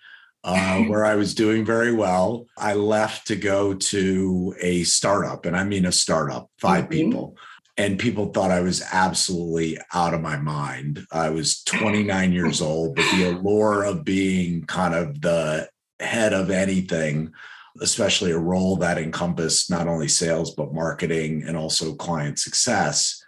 uh, 0.44 0.80
where 0.82 1.04
i 1.04 1.14
was 1.14 1.34
doing 1.34 1.64
very 1.64 1.92
well 1.92 2.46
i 2.56 2.74
left 2.74 3.26
to 3.28 3.36
go 3.36 3.74
to 3.74 4.54
a 4.60 4.84
startup 4.84 5.44
and 5.44 5.56
i 5.56 5.64
mean 5.64 5.86
a 5.86 5.92
startup 5.92 6.50
5 6.58 6.84
mm-hmm. 6.84 6.90
people 6.90 7.36
and 7.78 7.98
people 7.98 8.32
thought 8.32 8.50
I 8.50 8.62
was 8.62 8.82
absolutely 8.90 9.78
out 9.92 10.14
of 10.14 10.22
my 10.22 10.38
mind. 10.38 11.06
I 11.12 11.28
was 11.28 11.62
29 11.64 12.32
years 12.32 12.62
old, 12.62 12.96
but 12.96 13.04
the 13.12 13.32
allure 13.32 13.84
of 13.84 14.02
being 14.02 14.62
kind 14.62 14.94
of 14.94 15.20
the 15.20 15.68
head 16.00 16.32
of 16.32 16.50
anything, 16.50 17.32
especially 17.80 18.32
a 18.32 18.38
role 18.38 18.76
that 18.76 18.98
encompassed 18.98 19.70
not 19.70 19.88
only 19.88 20.08
sales, 20.08 20.54
but 20.54 20.74
marketing 20.74 21.44
and 21.46 21.56
also 21.56 21.94
client 21.94 22.38
success, 22.38 23.22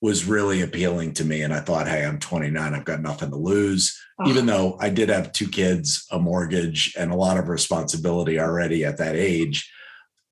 was 0.00 0.24
really 0.24 0.62
appealing 0.62 1.14
to 1.14 1.24
me. 1.24 1.42
And 1.42 1.54
I 1.54 1.60
thought, 1.60 1.86
hey, 1.86 2.04
I'm 2.04 2.18
29, 2.18 2.74
I've 2.74 2.84
got 2.84 3.00
nothing 3.00 3.30
to 3.30 3.36
lose. 3.36 3.96
Oh. 4.18 4.28
Even 4.28 4.46
though 4.46 4.76
I 4.80 4.90
did 4.90 5.08
have 5.08 5.32
two 5.32 5.48
kids, 5.48 6.04
a 6.10 6.18
mortgage, 6.18 6.94
and 6.98 7.12
a 7.12 7.16
lot 7.16 7.38
of 7.38 7.48
responsibility 7.48 8.40
already 8.40 8.84
at 8.84 8.98
that 8.98 9.14
age. 9.14 9.70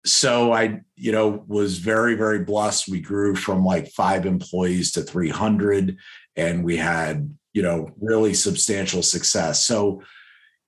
So 0.04 0.52
I, 0.52 0.80
you 0.96 1.12
know, 1.12 1.44
was 1.46 1.78
very, 1.78 2.14
very 2.16 2.40
blessed. 2.40 2.88
We 2.88 3.00
grew 3.00 3.36
from 3.36 3.64
like 3.64 3.88
five 3.90 4.26
employees 4.26 4.90
to 4.92 5.02
300, 5.02 5.96
and 6.36 6.64
we 6.64 6.76
had, 6.76 7.32
you 7.52 7.62
know, 7.62 7.90
really 8.00 8.34
substantial 8.34 9.02
success. 9.02 9.64
So 9.64 10.02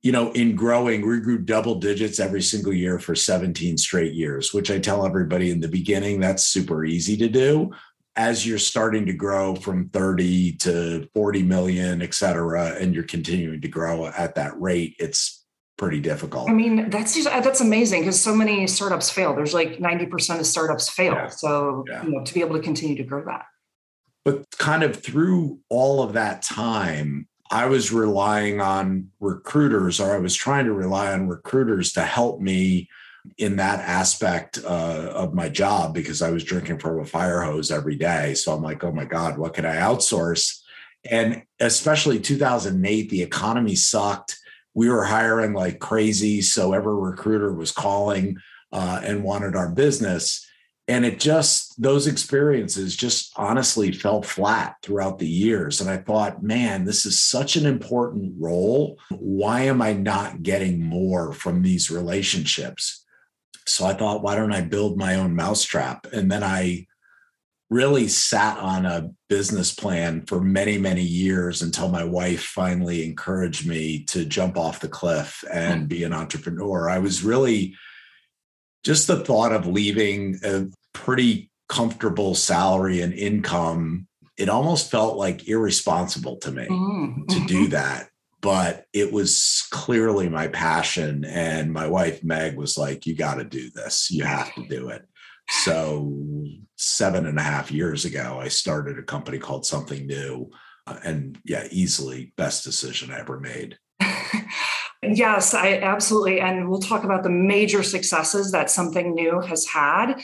you 0.03 0.11
know, 0.11 0.33
in 0.33 0.57
growing, 0.57 1.07
we 1.07 1.21
grew 1.21 1.39
double 1.39 1.77
digits 1.77 2.19
every 2.19 2.43
single 2.43 2.73
year 2.73 2.99
for 2.99 3.15
17 3.15 3.79
straight 3.79 4.13
years, 4.15 4.53
which 4.53 4.71
I 4.71 4.81
tell 4.81 5.07
everybody 5.07 5.51
in 5.51 5.61
the 5.61 5.69
beginning, 5.69 6.19
that's 6.19 6.43
super 6.43 6.85
easy 6.85 7.17
to 7.19 7.29
do. 7.29 7.71
As 8.17 8.47
you're 8.47 8.59
starting 8.59 9.07
to 9.07 9.13
grow 9.13 9.55
from 9.55 9.89
30 9.89 10.53
to 10.57 11.09
40 11.15 11.43
million, 11.45 12.03
et 12.03 12.15
cetera, 12.15 12.77
and 12.79 12.95
you're 12.95 13.05
continuing 13.05 13.61
to 13.61 13.69
grow 13.69 14.07
at 14.07 14.35
that 14.35 14.61
rate, 14.61 14.97
it's 14.99 15.47
pretty 15.79 16.01
difficult. 16.01 16.51
I 16.51 16.53
mean, 16.53 16.91
that's 16.91 17.15
just, 17.15 17.29
that's 17.29 17.61
amazing 17.61 18.03
because 18.03 18.21
so 18.21 18.35
many 18.35 18.67
startups 18.67 19.09
fail. 19.09 19.35
There's 19.35 19.55
like 19.55 19.79
90% 19.79 20.41
of 20.41 20.47
startups 20.47 20.91
fail. 20.91 21.15
Yeah. 21.15 21.29
So, 21.29 21.85
yeah. 21.89 22.05
you 22.05 22.11
know, 22.11 22.25
to 22.25 22.35
be 22.35 22.41
able 22.41 22.57
to 22.57 22.63
continue 22.63 22.97
to 22.97 23.05
grow 23.05 23.25
that. 23.25 23.47
But 24.25 24.45
kind 24.59 24.83
of 24.83 24.97
through 24.97 25.61
all 25.69 26.03
of 26.03 26.13
that 26.13 26.43
time, 26.43 27.29
I 27.53 27.67
was 27.67 27.93
relying 27.93 28.63
on 28.63 29.11
recruiters, 29.21 30.01
or 30.01 30.15
I 30.15 30.19
was 30.19 30.35
trying 30.35 30.65
to 30.65 30.73
rely 30.73 31.13
on 31.13 31.29
recruiters 31.29 31.93
to 31.93 32.03
help 32.03 32.41
me 32.41 32.89
in 33.37 33.57
that 33.57 33.81
aspect 33.81 34.59
uh, 34.65 35.13
of 35.15 35.35
my 35.35 35.51
job 35.51 35.93
because 35.93 36.23
I 36.23 36.31
was 36.31 36.45
drinking 36.45 36.79
from 36.79 36.99
a 36.99 37.05
fire 37.05 37.43
hose 37.43 37.71
every 37.71 37.97
day. 37.97 38.33
So 38.33 38.55
I'm 38.55 38.63
like, 38.63 38.83
oh 38.83 38.91
my 38.91 39.05
God, 39.05 39.37
what 39.37 39.53
can 39.53 39.67
I 39.67 39.77
outsource? 39.77 40.61
And 41.11 41.43
especially 41.61 42.19
2008, 42.19 43.11
the 43.11 43.23
economy 43.23 43.75
sucked. 43.75 44.39
We 44.73 44.89
were 44.89 45.05
hiring 45.05 45.53
like 45.53 45.79
crazy. 45.79 46.41
So 46.41 46.73
every 46.73 46.95
recruiter 46.95 47.53
was 47.53 47.71
calling 47.71 48.39
uh, 48.73 49.03
and 49.05 49.23
wanted 49.23 49.57
our 49.57 49.69
business 49.69 50.47
and 50.93 51.05
it 51.05 51.19
just 51.19 51.81
those 51.81 52.07
experiences 52.07 52.95
just 52.95 53.33
honestly 53.37 53.91
fell 53.93 54.21
flat 54.23 54.77
throughout 54.83 55.19
the 55.19 55.29
years 55.29 55.81
and 55.81 55.89
i 55.89 55.97
thought 55.97 56.43
man 56.43 56.85
this 56.85 57.07
is 57.07 57.23
such 57.23 57.57
an 57.57 57.67
important 57.67 58.35
role 58.39 58.99
why 59.11 59.63
am 59.63 59.81
i 59.81 59.93
not 59.93 60.43
getting 60.43 60.83
more 60.83 61.33
from 61.33 61.63
these 61.63 61.91
relationships 61.91 63.03
So 63.67 63.87
I 63.87 63.95
thought, 63.95 64.23
why 64.23 64.35
don't 64.35 64.53
I 64.53 64.61
build 64.63 64.99
my 64.99 65.15
own 65.17 65.35
mousetrap? 65.35 66.07
And 66.13 66.31
then 66.31 66.43
I 66.43 66.87
really 67.71 68.09
sat 68.09 68.59
on 68.59 68.85
a 68.85 69.11
business 69.29 69.75
plan 69.75 70.27
for 70.27 70.41
many, 70.41 70.77
many 70.79 71.03
years 71.03 71.63
until 71.63 71.89
my 71.89 72.05
wife 72.05 72.43
finally 72.43 73.05
encouraged 73.05 73.67
me 73.67 74.05
to 74.05 74.25
jump 74.27 74.59
off 74.59 74.81
the 74.81 74.89
cliff 74.89 75.43
and 75.51 75.89
be 75.89 76.05
an 76.05 76.13
entrepreneur. 76.13 76.91
I 76.91 76.99
was 76.99 77.23
really 77.23 77.75
just 78.85 79.07
the 79.07 79.25
thought 79.25 79.53
of 79.53 79.67
leaving 79.67 80.39
a 80.45 80.67
pretty 80.93 81.51
comfortable 81.69 82.35
salary 82.35 83.01
and 83.01 83.15
income, 83.15 84.07
it 84.37 84.49
almost 84.49 84.91
felt 84.91 85.17
like 85.17 85.49
irresponsible 85.49 86.37
to 86.37 86.51
me 86.51 86.67
mm-hmm. 86.67 87.25
to 87.27 87.47
do 87.47 87.69
that. 87.69 88.09
But 88.41 88.87
it 88.93 89.13
was 89.13 89.67
clearly 89.71 90.29
my 90.29 90.49
passion. 90.49 91.25
And 91.25 91.73
my 91.73 91.87
wife, 91.87 92.25
Meg, 92.25 92.57
was 92.57 92.77
like, 92.77 93.07
You 93.07 93.15
got 93.15 93.37
to 93.37 93.45
do 93.45 93.71
this. 93.71 94.11
You 94.11 94.25
have 94.25 94.53
to 94.55 94.67
do 94.67 94.89
it. 94.89 95.07
So, 95.49 96.13
seven 96.77 97.27
and 97.27 97.39
a 97.39 97.43
half 97.43 97.71
years 97.71 98.05
ago, 98.05 98.39
I 98.41 98.49
started 98.49 98.99
a 98.99 99.03
company 99.03 99.39
called 99.39 99.65
Something 99.65 100.07
New. 100.07 100.51
Uh, 100.87 100.99
and 101.05 101.39
yeah, 101.45 101.69
easily 101.71 102.33
best 102.37 102.65
decision 102.65 103.13
I 103.13 103.21
ever 103.21 103.39
made. 103.39 103.79
Yes, 105.03 105.53
I 105.53 105.79
absolutely. 105.79 106.41
And 106.41 106.69
we'll 106.69 106.79
talk 106.79 107.03
about 107.03 107.25
the 107.25 107.31
major 107.31 107.83
successes 107.83 108.53
that 108.53 108.71
something 108.71 109.15
new 109.15 109.41
has 109.41 109.67
had. 109.67 110.21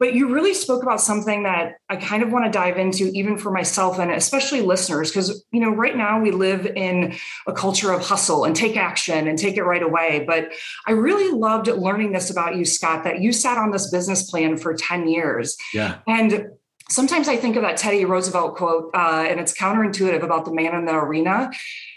But 0.00 0.14
you 0.14 0.34
really 0.34 0.54
spoke 0.54 0.82
about 0.82 1.00
something 1.00 1.44
that 1.44 1.74
I 1.88 1.96
kind 1.96 2.22
of 2.22 2.32
want 2.32 2.46
to 2.46 2.50
dive 2.50 2.78
into, 2.78 3.10
even 3.14 3.38
for 3.38 3.50
myself 3.50 3.98
and 3.98 4.10
especially 4.10 4.60
listeners, 4.60 5.10
because, 5.10 5.44
you 5.52 5.60
know, 5.60 5.70
right 5.70 5.96
now 5.96 6.20
we 6.20 6.32
live 6.32 6.66
in 6.66 7.14
a 7.46 7.52
culture 7.52 7.92
of 7.92 8.04
hustle 8.04 8.44
and 8.44 8.56
take 8.56 8.76
action 8.76 9.28
and 9.28 9.38
take 9.38 9.56
it 9.56 9.62
right 9.62 9.82
away. 9.82 10.24
But 10.26 10.50
I 10.86 10.92
really 10.92 11.38
loved 11.38 11.68
learning 11.68 12.12
this 12.12 12.28
about 12.28 12.56
you, 12.56 12.64
Scott, 12.64 13.04
that 13.04 13.20
you 13.20 13.32
sat 13.32 13.56
on 13.56 13.70
this 13.70 13.90
business 13.90 14.28
plan 14.28 14.56
for 14.56 14.74
10 14.74 15.08
years. 15.08 15.56
Yeah. 15.72 15.98
And 16.08 16.48
sometimes 16.90 17.28
I 17.28 17.36
think 17.36 17.56
of 17.56 17.62
that 17.62 17.76
Teddy 17.76 18.04
Roosevelt 18.04 18.56
quote, 18.56 18.90
uh, 18.94 19.24
and 19.28 19.40
it's 19.40 19.56
counterintuitive 19.56 20.22
about 20.22 20.44
the 20.44 20.52
man 20.52 20.74
in 20.74 20.84
the 20.84 20.94
arena. 20.94 21.50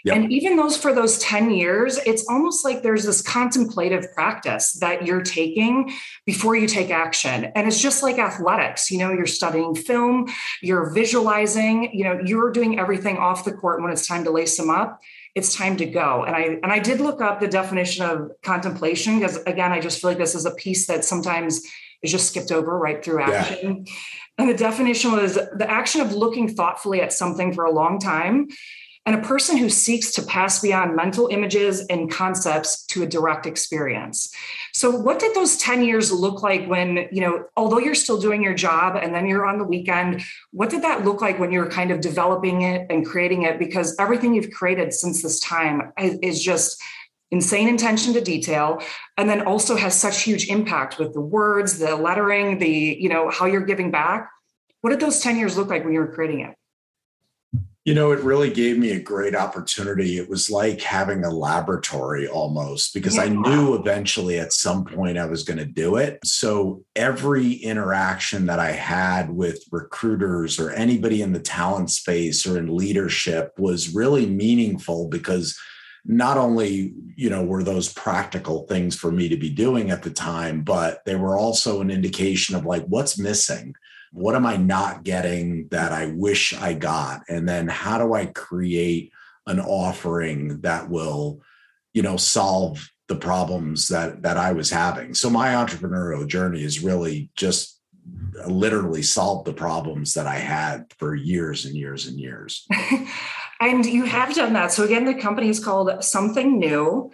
Yep. 0.04 0.16
And 0.16 0.32
even 0.32 0.56
those 0.56 0.76
for 0.76 0.94
those 0.94 1.18
10 1.18 1.50
years, 1.50 1.98
it's 2.06 2.26
almost 2.28 2.64
like 2.64 2.82
there's 2.82 3.04
this 3.04 3.20
contemplative 3.20 4.10
practice 4.14 4.72
that 4.74 5.04
you're 5.04 5.22
taking 5.22 5.92
before 6.24 6.56
you 6.56 6.66
take 6.66 6.90
action. 6.90 7.44
And 7.54 7.66
it's 7.66 7.80
just 7.80 8.02
like 8.02 8.18
athletics, 8.18 8.90
you 8.90 8.98
know, 8.98 9.12
you're 9.12 9.26
studying 9.26 9.74
film, 9.74 10.28
you're 10.62 10.90
visualizing, 10.90 11.90
you 11.92 12.04
know, 12.04 12.20
you're 12.24 12.50
doing 12.50 12.78
everything 12.78 13.18
off 13.18 13.44
the 13.44 13.52
court 13.52 13.82
when 13.82 13.92
it's 13.92 14.06
time 14.06 14.24
to 14.24 14.30
lace 14.30 14.56
them 14.56 14.70
up 14.70 15.00
it's 15.34 15.54
time 15.54 15.76
to 15.76 15.84
go 15.84 16.24
and 16.24 16.34
i 16.34 16.58
and 16.62 16.72
i 16.72 16.78
did 16.78 17.00
look 17.00 17.20
up 17.20 17.38
the 17.38 17.46
definition 17.46 18.04
of 18.04 18.30
contemplation 18.42 19.20
because 19.20 19.36
again 19.44 19.70
i 19.70 19.78
just 19.78 20.00
feel 20.00 20.10
like 20.10 20.18
this 20.18 20.34
is 20.34 20.46
a 20.46 20.54
piece 20.54 20.86
that 20.86 21.04
sometimes 21.04 21.60
is 22.02 22.10
just 22.10 22.28
skipped 22.28 22.52
over 22.52 22.78
right 22.78 23.04
through 23.04 23.20
action 23.20 23.84
yeah. 23.86 23.92
And 24.38 24.48
the 24.48 24.54
definition 24.54 25.12
was 25.12 25.34
the 25.34 25.68
action 25.68 26.00
of 26.00 26.12
looking 26.12 26.48
thoughtfully 26.48 27.00
at 27.02 27.12
something 27.12 27.52
for 27.52 27.64
a 27.64 27.72
long 27.72 27.98
time 27.98 28.48
and 29.04 29.16
a 29.16 29.26
person 29.26 29.56
who 29.56 29.68
seeks 29.68 30.12
to 30.12 30.22
pass 30.22 30.60
beyond 30.60 30.94
mental 30.94 31.28
images 31.28 31.80
and 31.86 32.10
concepts 32.10 32.84
to 32.86 33.02
a 33.02 33.06
direct 33.06 33.46
experience. 33.46 34.32
So 34.74 34.90
what 34.90 35.18
did 35.18 35.34
those 35.34 35.56
10 35.56 35.82
years 35.82 36.12
look 36.12 36.42
like 36.42 36.66
when, 36.66 37.08
you 37.10 37.22
know, 37.22 37.46
although 37.56 37.78
you're 37.78 37.94
still 37.94 38.20
doing 38.20 38.42
your 38.42 38.54
job 38.54 38.96
and 38.96 39.14
then 39.14 39.26
you're 39.26 39.46
on 39.46 39.58
the 39.58 39.64
weekend, 39.64 40.22
what 40.52 40.70
did 40.70 40.82
that 40.82 41.04
look 41.04 41.20
like 41.20 41.38
when 41.38 41.50
you 41.50 41.60
were 41.60 41.70
kind 41.70 41.90
of 41.90 42.00
developing 42.00 42.62
it 42.62 42.86
and 42.90 43.06
creating 43.06 43.42
it 43.42 43.58
because 43.58 43.96
everything 43.98 44.34
you've 44.34 44.50
created 44.50 44.92
since 44.92 45.22
this 45.22 45.40
time 45.40 45.92
is 45.96 46.42
just 46.42 46.80
insane 47.30 47.74
attention 47.74 48.14
to 48.14 48.20
detail 48.20 48.82
and 49.16 49.28
then 49.28 49.42
also 49.42 49.76
has 49.76 49.98
such 49.98 50.22
huge 50.22 50.48
impact 50.48 50.98
with 50.98 51.12
the 51.12 51.20
words 51.20 51.78
the 51.78 51.94
lettering 51.94 52.58
the 52.58 52.96
you 52.98 53.08
know 53.08 53.30
how 53.30 53.46
you're 53.46 53.66
giving 53.66 53.90
back. 53.90 54.30
What 54.80 54.90
did 54.90 55.00
those 55.00 55.20
10 55.20 55.36
years 55.36 55.56
look 55.56 55.68
like 55.68 55.84
when 55.84 55.92
you 55.92 56.00
were 56.00 56.12
creating 56.12 56.40
it? 56.40 56.54
You 57.84 57.94
know 57.94 58.12
it 58.12 58.20
really 58.20 58.50
gave 58.50 58.78
me 58.78 58.90
a 58.90 59.00
great 59.00 59.34
opportunity. 59.34 60.18
It 60.18 60.28
was 60.28 60.50
like 60.50 60.80
having 60.80 61.24
a 61.24 61.30
laboratory 61.30 62.28
almost 62.28 62.94
because 62.94 63.16
yeah. 63.16 63.22
i 63.22 63.28
knew 63.28 63.74
eventually 63.74 64.38
at 64.38 64.52
some 64.52 64.84
point 64.84 65.18
i 65.18 65.24
was 65.24 65.42
going 65.42 65.58
to 65.58 65.66
do 65.66 65.96
it. 65.96 66.18
So 66.24 66.84
every 66.96 67.52
interaction 67.52 68.46
that 68.46 68.58
i 68.58 68.72
had 68.72 69.30
with 69.30 69.62
recruiters 69.70 70.58
or 70.58 70.70
anybody 70.70 71.20
in 71.22 71.32
the 71.32 71.40
talent 71.40 71.90
space 71.90 72.46
or 72.46 72.58
in 72.58 72.74
leadership 72.74 73.52
was 73.58 73.94
really 73.94 74.26
meaningful 74.26 75.08
because 75.08 75.58
not 76.04 76.36
only 76.36 76.92
you 77.16 77.30
know 77.30 77.44
were 77.44 77.62
those 77.62 77.92
practical 77.92 78.66
things 78.66 78.96
for 78.96 79.10
me 79.10 79.28
to 79.28 79.36
be 79.36 79.50
doing 79.50 79.90
at 79.90 80.02
the 80.02 80.10
time 80.10 80.62
but 80.62 81.04
they 81.04 81.14
were 81.14 81.36
also 81.36 81.80
an 81.80 81.90
indication 81.90 82.54
of 82.54 82.64
like 82.64 82.84
what's 82.84 83.18
missing? 83.18 83.74
What 84.12 84.34
am 84.34 84.46
i 84.46 84.56
not 84.56 85.04
getting 85.04 85.68
that 85.68 85.92
i 85.92 86.06
wish 86.06 86.54
i 86.54 86.72
got? 86.72 87.22
And 87.28 87.48
then 87.48 87.68
how 87.68 87.98
do 87.98 88.14
i 88.14 88.26
create 88.26 89.12
an 89.46 89.60
offering 89.60 90.60
that 90.60 90.88
will 90.88 91.40
you 91.94 92.02
know 92.02 92.16
solve 92.16 92.90
the 93.08 93.16
problems 93.16 93.88
that 93.88 94.22
that 94.22 94.36
i 94.36 94.52
was 94.52 94.70
having? 94.70 95.14
So 95.14 95.30
my 95.30 95.48
entrepreneurial 95.48 96.26
journey 96.26 96.62
is 96.62 96.82
really 96.82 97.30
just 97.36 97.78
literally 98.46 99.02
solved 99.02 99.46
the 99.46 99.52
problems 99.52 100.14
that 100.14 100.26
i 100.26 100.36
had 100.36 100.86
for 100.98 101.14
years 101.14 101.66
and 101.66 101.74
years 101.74 102.06
and 102.06 102.18
years 102.18 102.66
And 103.60 103.84
you 103.84 104.04
have 104.04 104.34
done 104.34 104.52
that. 104.52 104.72
So 104.72 104.84
again, 104.84 105.04
the 105.04 105.14
company 105.14 105.48
is 105.48 105.62
called 105.62 106.04
Something 106.04 106.58
New. 106.58 107.10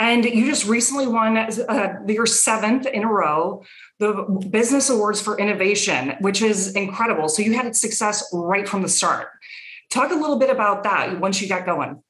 And 0.00 0.24
you 0.24 0.46
just 0.46 0.66
recently 0.66 1.08
won 1.08 1.36
uh, 1.36 1.94
your 2.06 2.26
seventh 2.26 2.86
in 2.86 3.02
a 3.02 3.12
row, 3.12 3.64
the 3.98 4.12
Business 4.48 4.90
Awards 4.90 5.20
for 5.20 5.36
Innovation, 5.38 6.14
which 6.20 6.40
is 6.40 6.76
incredible. 6.76 7.28
So 7.28 7.42
you 7.42 7.54
had 7.54 7.74
success 7.74 8.28
right 8.32 8.68
from 8.68 8.82
the 8.82 8.88
start. 8.88 9.28
Talk 9.90 10.12
a 10.12 10.14
little 10.14 10.38
bit 10.38 10.50
about 10.50 10.84
that 10.84 11.18
once 11.18 11.42
you 11.42 11.48
got 11.48 11.66
going. 11.66 12.00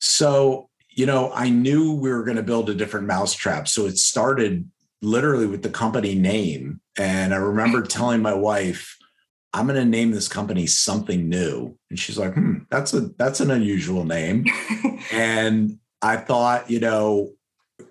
So, 0.00 0.68
you 0.90 1.06
know, 1.06 1.32
I 1.34 1.48
knew 1.50 1.94
we 1.94 2.10
were 2.10 2.22
going 2.22 2.36
to 2.36 2.42
build 2.42 2.70
a 2.70 2.74
different 2.74 3.08
mousetrap. 3.08 3.66
So 3.66 3.86
it 3.86 3.98
started 3.98 4.70
literally 5.00 5.46
with 5.46 5.62
the 5.62 5.70
company 5.70 6.14
name. 6.14 6.80
And 6.96 7.34
I 7.34 7.38
remember 7.38 7.82
telling 7.82 8.22
my 8.22 8.34
wife, 8.34 8.96
I'm 9.54 9.66
going 9.66 9.78
to 9.78 9.84
name 9.84 10.10
this 10.12 10.28
company 10.28 10.66
something 10.66 11.28
new. 11.28 11.76
And 11.90 11.98
she's 11.98 12.18
like, 12.18 12.34
hmm, 12.34 12.58
that's 12.70 12.94
a 12.94 13.00
that's 13.18 13.40
an 13.40 13.50
unusual 13.50 14.04
name. 14.04 14.46
and 15.12 15.78
I 16.00 16.16
thought, 16.16 16.70
you 16.70 16.80
know, 16.80 17.32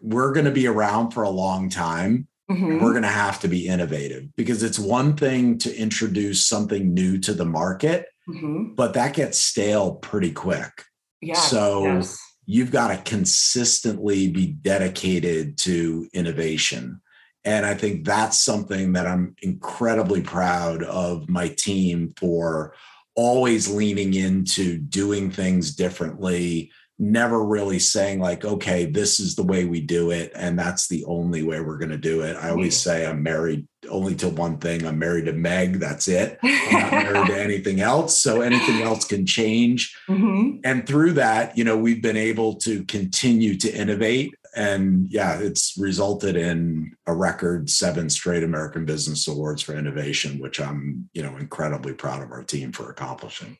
we're 0.01 0.33
going 0.33 0.45
to 0.45 0.51
be 0.51 0.67
around 0.67 1.11
for 1.11 1.23
a 1.23 1.29
long 1.29 1.69
time. 1.69 2.27
Mm-hmm. 2.49 2.83
We're 2.83 2.91
going 2.91 3.03
to 3.03 3.07
have 3.07 3.39
to 3.41 3.47
be 3.47 3.67
innovative 3.67 4.35
because 4.35 4.63
it's 4.63 4.79
one 4.79 5.15
thing 5.15 5.57
to 5.59 5.73
introduce 5.75 6.45
something 6.45 6.93
new 6.93 7.17
to 7.19 7.33
the 7.33 7.45
market, 7.45 8.07
mm-hmm. 8.27 8.73
but 8.73 8.93
that 8.95 9.13
gets 9.13 9.37
stale 9.37 9.95
pretty 9.95 10.31
quick. 10.31 10.83
Yeah. 11.21 11.35
So 11.35 11.85
yes. 11.85 12.19
you've 12.45 12.71
got 12.71 12.89
to 12.89 12.97
consistently 13.09 14.29
be 14.29 14.47
dedicated 14.47 15.57
to 15.59 16.09
innovation. 16.13 17.01
And 17.43 17.65
I 17.65 17.73
think 17.73 18.05
that's 18.05 18.39
something 18.39 18.93
that 18.93 19.07
I'm 19.07 19.35
incredibly 19.41 20.21
proud 20.21 20.83
of 20.83 21.29
my 21.29 21.47
team 21.49 22.13
for 22.17 22.73
always 23.15 23.69
leaning 23.69 24.13
into 24.13 24.77
doing 24.77 25.31
things 25.31 25.75
differently, 25.75 26.71
never 26.99 27.43
really 27.43 27.79
saying, 27.79 28.19
like, 28.19 28.45
okay, 28.45 28.85
this 28.85 29.19
is 29.19 29.35
the 29.35 29.43
way 29.43 29.65
we 29.65 29.81
do 29.81 30.11
it. 30.11 30.31
And 30.35 30.57
that's 30.57 30.87
the 30.87 31.03
only 31.05 31.41
way 31.41 31.59
we're 31.59 31.79
going 31.79 31.89
to 31.89 31.97
do 31.97 32.21
it. 32.21 32.37
I 32.37 32.51
always 32.51 32.79
say 32.79 33.05
I'm 33.05 33.23
married 33.23 33.67
only 33.89 34.15
to 34.15 34.29
one 34.29 34.59
thing 34.59 34.85
I'm 34.85 34.99
married 34.99 35.25
to 35.25 35.33
Meg. 35.33 35.79
That's 35.79 36.07
it. 36.07 36.37
I'm 36.43 36.71
not 36.73 36.91
married 36.91 37.27
to 37.27 37.41
anything 37.41 37.81
else. 37.81 38.19
So 38.19 38.41
anything 38.41 38.83
else 38.83 39.05
can 39.05 39.25
change. 39.25 39.97
Mm-hmm. 40.07 40.59
And 40.63 40.87
through 40.87 41.13
that, 41.13 41.57
you 41.57 41.63
know, 41.63 41.75
we've 41.75 42.03
been 42.03 42.17
able 42.17 42.55
to 42.57 42.83
continue 42.85 43.57
to 43.57 43.73
innovate 43.73 44.35
and 44.55 45.07
yeah, 45.09 45.39
it's 45.39 45.77
resulted 45.77 46.35
in 46.35 46.93
a 47.07 47.13
record 47.13 47.69
seven 47.69 48.09
straight 48.09 48.43
American 48.43 48.85
Business 48.85 49.27
Awards 49.27 49.61
for 49.61 49.75
innovation, 49.75 50.39
which 50.39 50.59
I'm, 50.59 51.09
you 51.13 51.23
know, 51.23 51.37
incredibly 51.37 51.93
proud 51.93 52.21
of 52.21 52.31
our 52.31 52.43
team 52.43 52.71
for 52.71 52.89
accomplishing. 52.89 53.57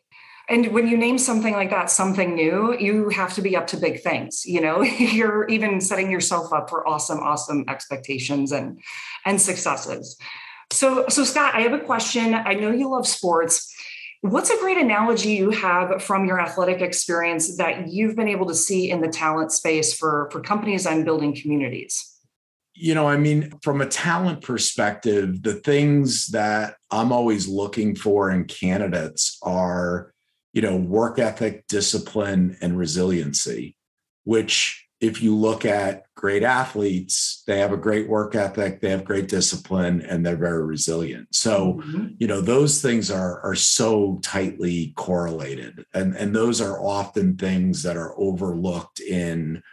And 0.50 0.74
when 0.74 0.88
you 0.88 0.98
name 0.98 1.18
something 1.18 1.54
like 1.54 1.70
that, 1.70 1.90
something 1.90 2.36
new, 2.36 2.76
you 2.78 3.08
have 3.10 3.34
to 3.36 3.42
be 3.42 3.56
up 3.56 3.68
to 3.68 3.78
big 3.78 4.02
things. 4.02 4.44
You 4.46 4.60
know, 4.60 4.82
you're 4.84 5.48
even 5.48 5.80
setting 5.80 6.12
yourself 6.12 6.52
up 6.52 6.70
for 6.70 6.86
awesome, 6.88 7.20
awesome 7.20 7.66
expectations 7.70 8.52
and 8.52 8.82
and 9.26 9.40
successes. 9.40 10.18
So, 10.72 11.06
so 11.10 11.24
Scott, 11.24 11.54
I 11.54 11.62
have 11.62 11.74
a 11.74 11.80
question. 11.80 12.34
I 12.34 12.54
know 12.54 12.72
you 12.72 12.90
love 12.90 13.06
sports. 13.06 13.74
What's 14.22 14.52
a 14.52 14.58
great 14.60 14.78
analogy 14.78 15.34
you 15.34 15.50
have 15.50 16.04
from 16.04 16.26
your 16.26 16.40
athletic 16.40 16.80
experience 16.80 17.58
that 17.58 17.88
you've 17.88 18.16
been 18.16 18.28
able 18.28 18.46
to 18.48 18.54
see 18.54 18.92
in 18.92 19.02
the 19.02 19.08
talent 19.08 19.52
space 19.52 19.94
for, 19.96 20.30
for 20.32 20.42
companies 20.42 20.86
and 20.86 21.04
building 21.04 21.36
communities? 21.36 22.08
You 22.76 22.94
know, 22.94 23.08
I 23.08 23.18
mean, 23.18 23.52
from 23.64 23.82
a 23.82 23.88
talent 23.88 24.44
perspective, 24.44 25.42
the 25.42 25.56
things 25.56 26.28
that 26.28 26.76
I'm 26.92 27.12
always 27.12 27.48
looking 27.48 27.96
for 27.96 28.30
in 28.30 28.46
candidates 28.46 29.40
are, 29.42 30.14
you 30.54 30.62
know, 30.62 30.78
work 30.78 31.18
ethic, 31.18 31.66
discipline, 31.68 32.58
and 32.62 32.78
resiliency, 32.78 33.76
which 34.24 34.86
if 35.02 35.22
you 35.22 35.36
look 35.36 35.66
at 35.66 36.06
great 36.16 36.44
athletes, 36.44 37.42
they 37.48 37.58
have 37.58 37.74
a 37.74 37.78
great 37.78 38.08
work 38.08 38.36
ethic, 38.36 38.80
they 38.80 38.92
have 38.92 39.04
great 39.04 39.28
discipline, 39.28 40.02
and 40.02 40.24
they're 40.24 40.36
very 40.38 40.64
resilient. 40.64 41.28
So, 41.32 41.82
mm-hmm. 41.84 42.08
you 42.20 42.28
know, 42.28 42.40
those 42.40 42.82
things 42.82 43.10
are 43.10 43.42
are 43.42 43.56
so 43.56 44.20
tightly 44.24 44.94
correlated. 44.96 45.84
And, 45.96 46.16
and 46.16 46.36
those 46.36 46.62
are 46.62 46.80
often 46.80 47.36
things 47.36 47.82
that 47.82 47.98
are 47.98 48.14
overlooked 48.18 49.00
in 49.00 49.64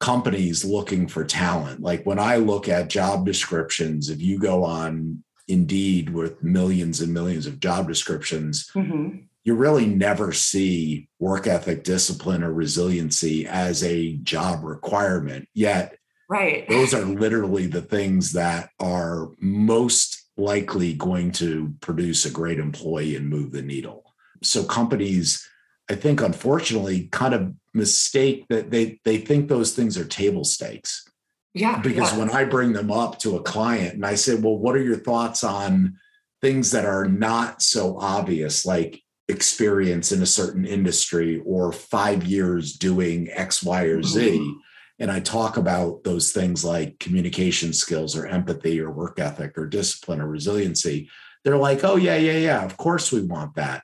companies 0.00 0.64
looking 0.64 1.06
for 1.06 1.24
talent. 1.24 1.80
Like 1.80 2.04
when 2.04 2.18
I 2.18 2.36
look 2.36 2.68
at 2.68 2.90
job 2.90 3.24
descriptions, 3.24 4.10
if 4.10 4.20
you 4.20 4.38
go 4.38 4.64
on 4.64 5.22
Indeed 5.48 6.10
with 6.10 6.42
millions 6.42 7.00
and 7.00 7.12
millions 7.12 7.46
of 7.46 7.60
job 7.60 7.86
descriptions, 7.86 8.70
mm-hmm. 8.74 9.18
You 9.44 9.54
really 9.54 9.86
never 9.86 10.32
see 10.32 11.08
work 11.18 11.46
ethic, 11.46 11.84
discipline, 11.84 12.42
or 12.42 12.52
resiliency 12.52 13.46
as 13.46 13.82
a 13.82 14.16
job 14.18 14.64
requirement. 14.64 15.48
Yet, 15.54 15.96
right, 16.28 16.66
those 16.68 16.94
are 16.94 17.04
literally 17.04 17.66
the 17.66 17.82
things 17.82 18.32
that 18.32 18.70
are 18.78 19.30
most 19.38 20.18
likely 20.36 20.94
going 20.94 21.32
to 21.32 21.74
produce 21.80 22.24
a 22.24 22.30
great 22.30 22.58
employee 22.58 23.16
and 23.16 23.28
move 23.28 23.52
the 23.52 23.62
needle. 23.62 24.04
So 24.42 24.64
companies 24.64 25.46
I 25.90 25.94
think 25.94 26.22
unfortunately 26.22 27.08
kind 27.12 27.34
of 27.34 27.52
mistake 27.74 28.46
that 28.48 28.70
they 28.70 29.00
they 29.04 29.18
think 29.18 29.48
those 29.48 29.74
things 29.74 29.98
are 29.98 30.04
table 30.04 30.44
stakes. 30.44 31.08
Yeah. 31.54 31.80
Because 31.80 32.12
yeah. 32.12 32.18
when 32.18 32.30
I 32.30 32.44
bring 32.44 32.72
them 32.72 32.90
up 32.90 33.18
to 33.20 33.36
a 33.36 33.42
client 33.42 33.94
and 33.94 34.06
I 34.06 34.14
say, 34.14 34.34
well, 34.34 34.56
what 34.56 34.74
are 34.74 34.82
your 34.82 34.96
thoughts 34.96 35.44
on 35.44 35.98
things 36.40 36.70
that 36.70 36.86
are 36.86 37.06
not 37.06 37.60
so 37.60 37.98
obvious, 37.98 38.64
like 38.64 39.02
experience 39.28 40.12
in 40.12 40.22
a 40.22 40.26
certain 40.26 40.64
industry 40.64 41.42
or 41.44 41.72
five 41.72 42.24
years 42.24 42.74
doing 42.74 43.28
X, 43.30 43.62
Y, 43.62 43.84
or 43.84 44.02
Z? 44.02 44.38
Mm-hmm. 44.38 44.58
And 44.98 45.10
I 45.10 45.20
talk 45.20 45.56
about 45.56 46.04
those 46.04 46.32
things 46.32 46.64
like 46.64 46.98
communication 47.00 47.72
skills 47.72 48.16
or 48.16 48.26
empathy 48.26 48.80
or 48.80 48.90
work 48.90 49.18
ethic 49.18 49.58
or 49.58 49.66
discipline 49.66 50.20
or 50.20 50.28
resiliency. 50.28 51.08
They're 51.44 51.56
like, 51.56 51.82
oh, 51.82 51.96
yeah, 51.96 52.16
yeah, 52.16 52.38
yeah, 52.38 52.64
of 52.64 52.76
course 52.76 53.10
we 53.10 53.20
want 53.22 53.56
that. 53.56 53.82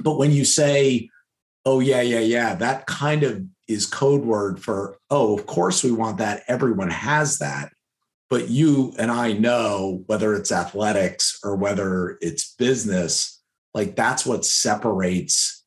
But 0.00 0.18
when 0.18 0.32
you 0.32 0.44
say, 0.44 1.08
oh, 1.64 1.78
yeah, 1.78 2.00
yeah, 2.00 2.20
yeah, 2.20 2.54
that 2.56 2.86
kind 2.86 3.22
of 3.22 3.44
is 3.68 3.86
code 3.86 4.24
word 4.24 4.60
for, 4.60 4.98
oh, 5.08 5.38
of 5.38 5.46
course 5.46 5.84
we 5.84 5.92
want 5.92 6.18
that. 6.18 6.42
Everyone 6.48 6.90
has 6.90 7.38
that. 7.38 7.72
But 8.28 8.48
you 8.48 8.92
and 8.98 9.10
I 9.10 9.32
know 9.32 10.02
whether 10.06 10.34
it's 10.34 10.50
athletics 10.50 11.38
or 11.44 11.54
whether 11.54 12.18
it's 12.20 12.54
business, 12.56 13.33
like 13.74 13.96
that's 13.96 14.24
what 14.24 14.44
separates 14.44 15.64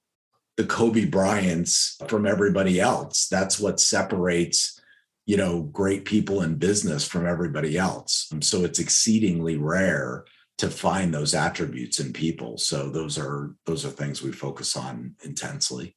the 0.56 0.64
Kobe 0.66 1.06
Bryants 1.06 1.98
from 2.08 2.26
everybody 2.26 2.80
else. 2.80 3.28
That's 3.28 3.60
what 3.60 3.80
separates, 3.80 4.82
you 5.26 5.38
know, 5.38 5.62
great 5.62 6.06
people 6.06 6.42
in 6.42 6.56
business 6.56 7.08
from 7.08 7.28
everybody 7.28 7.78
else. 7.78 8.32
So 8.42 8.64
it's 8.64 8.80
exceedingly 8.80 9.58
rare 9.58 10.26
to 10.58 10.70
find 10.70 11.14
those 11.14 11.36
attributes 11.36 12.00
in 12.00 12.12
people 12.14 12.58
so 12.58 12.90
those 12.90 13.18
are 13.18 13.56
those 13.66 13.86
are 13.86 13.90
things 13.90 14.22
we 14.22 14.32
focus 14.32 14.76
on 14.76 15.16
intensely 15.24 15.96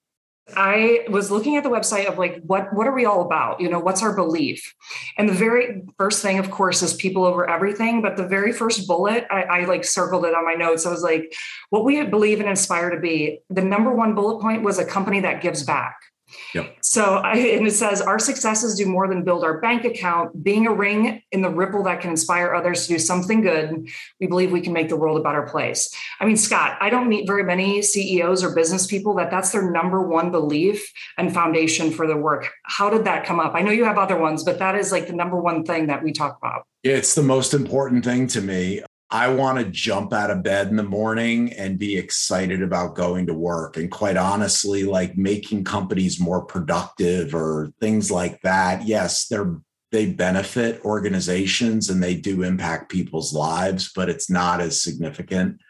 I 0.56 1.06
was 1.08 1.30
looking 1.30 1.56
at 1.56 1.62
the 1.62 1.70
website 1.70 2.06
of 2.06 2.18
like 2.18 2.40
what 2.42 2.72
what 2.72 2.86
are 2.86 2.94
we 2.94 3.04
all 3.04 3.22
about? 3.22 3.60
You 3.60 3.68
know, 3.68 3.78
what's 3.78 4.02
our 4.02 4.14
belief? 4.14 4.74
And 5.16 5.28
the 5.28 5.34
very 5.34 5.82
first 5.98 6.22
thing, 6.22 6.38
of 6.38 6.50
course, 6.50 6.82
is 6.82 6.94
people 6.94 7.24
over 7.24 7.48
everything. 7.48 8.02
But 8.02 8.16
the 8.16 8.26
very 8.26 8.52
first 8.52 8.86
bullet, 8.86 9.26
I, 9.30 9.42
I 9.42 9.64
like 9.64 9.84
circled 9.84 10.24
it 10.24 10.34
on 10.34 10.44
my 10.44 10.54
notes. 10.54 10.86
I 10.86 10.90
was 10.90 11.02
like, 11.02 11.34
what 11.70 11.84
we 11.84 12.02
believe 12.04 12.40
and 12.40 12.48
inspire 12.48 12.90
to 12.90 13.00
be. 13.00 13.40
The 13.50 13.62
number 13.62 13.92
one 13.94 14.14
bullet 14.14 14.40
point 14.40 14.62
was 14.62 14.78
a 14.78 14.84
company 14.84 15.20
that 15.20 15.42
gives 15.42 15.62
back. 15.62 16.09
Yep. 16.54 16.78
So 16.82 17.16
I, 17.16 17.36
and 17.36 17.66
it 17.66 17.72
says 17.72 18.00
our 18.00 18.18
successes 18.18 18.74
do 18.74 18.86
more 18.86 19.08
than 19.08 19.24
build 19.24 19.44
our 19.44 19.60
bank 19.60 19.84
account. 19.84 20.42
Being 20.42 20.66
a 20.66 20.72
ring 20.72 21.22
in 21.30 21.42
the 21.42 21.50
ripple 21.50 21.82
that 21.84 22.00
can 22.00 22.10
inspire 22.10 22.54
others 22.54 22.86
to 22.86 22.94
do 22.94 22.98
something 22.98 23.40
good, 23.40 23.88
we 24.20 24.26
believe 24.26 24.50
we 24.50 24.60
can 24.60 24.72
make 24.72 24.88
the 24.88 24.96
world 24.96 25.18
a 25.18 25.22
better 25.22 25.42
place. 25.42 25.94
I 26.20 26.26
mean, 26.26 26.36
Scott, 26.36 26.76
I 26.80 26.90
don't 26.90 27.08
meet 27.08 27.26
very 27.26 27.44
many 27.44 27.82
CEOs 27.82 28.42
or 28.42 28.54
business 28.54 28.86
people 28.86 29.14
that 29.14 29.30
that's 29.30 29.52
their 29.52 29.70
number 29.70 30.02
one 30.02 30.30
belief 30.30 30.92
and 31.16 31.32
foundation 31.32 31.90
for 31.90 32.06
their 32.06 32.16
work. 32.16 32.50
How 32.64 32.90
did 32.90 33.04
that 33.04 33.24
come 33.24 33.40
up? 33.40 33.54
I 33.54 33.62
know 33.62 33.70
you 33.70 33.84
have 33.84 33.98
other 33.98 34.18
ones, 34.18 34.44
but 34.44 34.58
that 34.58 34.74
is 34.74 34.92
like 34.92 35.06
the 35.06 35.14
number 35.14 35.40
one 35.40 35.64
thing 35.64 35.86
that 35.86 36.02
we 36.02 36.12
talk 36.12 36.38
about. 36.42 36.66
It's 36.82 37.14
the 37.14 37.22
most 37.22 37.52
important 37.54 38.04
thing 38.04 38.26
to 38.28 38.40
me. 38.40 38.82
I 39.12 39.28
want 39.28 39.58
to 39.58 39.64
jump 39.64 40.12
out 40.12 40.30
of 40.30 40.44
bed 40.44 40.68
in 40.68 40.76
the 40.76 40.84
morning 40.84 41.52
and 41.54 41.78
be 41.78 41.98
excited 41.98 42.62
about 42.62 42.94
going 42.94 43.26
to 43.26 43.34
work. 43.34 43.76
And 43.76 43.90
quite 43.90 44.16
honestly, 44.16 44.84
like 44.84 45.18
making 45.18 45.64
companies 45.64 46.20
more 46.20 46.44
productive 46.44 47.34
or 47.34 47.72
things 47.80 48.10
like 48.10 48.40
that. 48.42 48.86
Yes, 48.86 49.26
they're 49.26 49.56
they 49.92 50.06
benefit 50.06 50.84
organizations 50.84 51.90
and 51.90 52.00
they 52.00 52.14
do 52.14 52.44
impact 52.44 52.92
people's 52.92 53.34
lives, 53.34 53.90
but 53.92 54.08
it's 54.08 54.30
not 54.30 54.60
as 54.60 54.80
significant 54.80 55.60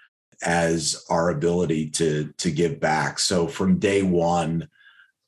as 0.43 1.03
our 1.09 1.31
ability 1.31 1.89
to 1.91 2.33
to 2.37 2.51
give 2.51 2.81
back. 2.81 3.19
So 3.19 3.47
from 3.47 3.79
day 3.79 4.03
one, 4.03 4.69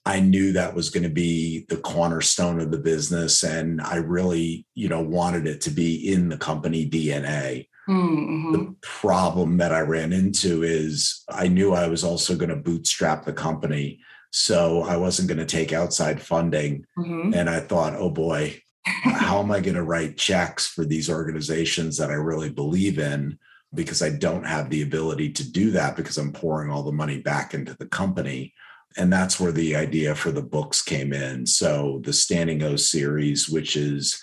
I 0.04 0.20
knew 0.20 0.52
that 0.52 0.74
was 0.74 0.90
going 0.90 1.04
to 1.04 1.08
be 1.08 1.64
the 1.68 1.76
cornerstone 1.76 2.60
of 2.60 2.70
the 2.70 2.78
business 2.78 3.42
and 3.42 3.80
I 3.80 3.96
really, 3.96 4.66
you 4.74 4.88
know, 4.88 5.00
wanted 5.00 5.46
it 5.46 5.62
to 5.62 5.70
be 5.70 6.12
in 6.12 6.28
the 6.28 6.36
company 6.36 6.88
DNA. 6.88 7.68
Mm-hmm. 7.88 8.52
The 8.52 8.74
problem 8.80 9.56
that 9.58 9.72
I 9.72 9.80
ran 9.80 10.12
into 10.12 10.62
is 10.62 11.24
I 11.28 11.48
knew 11.48 11.72
I 11.72 11.88
was 11.88 12.04
also 12.04 12.36
going 12.36 12.50
to 12.50 12.56
bootstrap 12.56 13.24
the 13.24 13.32
company. 13.32 14.00
So 14.30 14.82
I 14.82 14.96
wasn't 14.96 15.28
going 15.28 15.38
to 15.38 15.44
take 15.44 15.72
outside 15.72 16.22
funding. 16.22 16.86
Mm-hmm. 16.96 17.34
And 17.34 17.50
I 17.50 17.60
thought, 17.60 17.94
oh 17.96 18.10
boy, 18.10 18.62
how 18.84 19.40
am 19.40 19.50
I 19.50 19.60
going 19.60 19.74
to 19.74 19.82
write 19.82 20.16
checks 20.16 20.66
for 20.66 20.84
these 20.84 21.10
organizations 21.10 21.96
that 21.98 22.10
I 22.10 22.14
really 22.14 22.50
believe 22.50 22.98
in? 22.98 23.38
Because 23.74 24.02
I 24.02 24.10
don't 24.10 24.44
have 24.44 24.70
the 24.70 24.82
ability 24.82 25.32
to 25.32 25.50
do 25.50 25.70
that 25.72 25.96
because 25.96 26.18
I'm 26.18 26.32
pouring 26.32 26.70
all 26.70 26.82
the 26.82 26.92
money 26.92 27.18
back 27.18 27.54
into 27.54 27.76
the 27.78 27.86
company. 27.86 28.54
And 28.96 29.12
that's 29.12 29.40
where 29.40 29.52
the 29.52 29.76
idea 29.76 30.14
for 30.14 30.30
the 30.30 30.42
books 30.42 30.82
came 30.82 31.12
in. 31.12 31.46
So 31.46 32.00
the 32.04 32.12
Standing 32.12 32.62
O 32.62 32.76
series, 32.76 33.48
which 33.48 33.76
is 33.76 34.22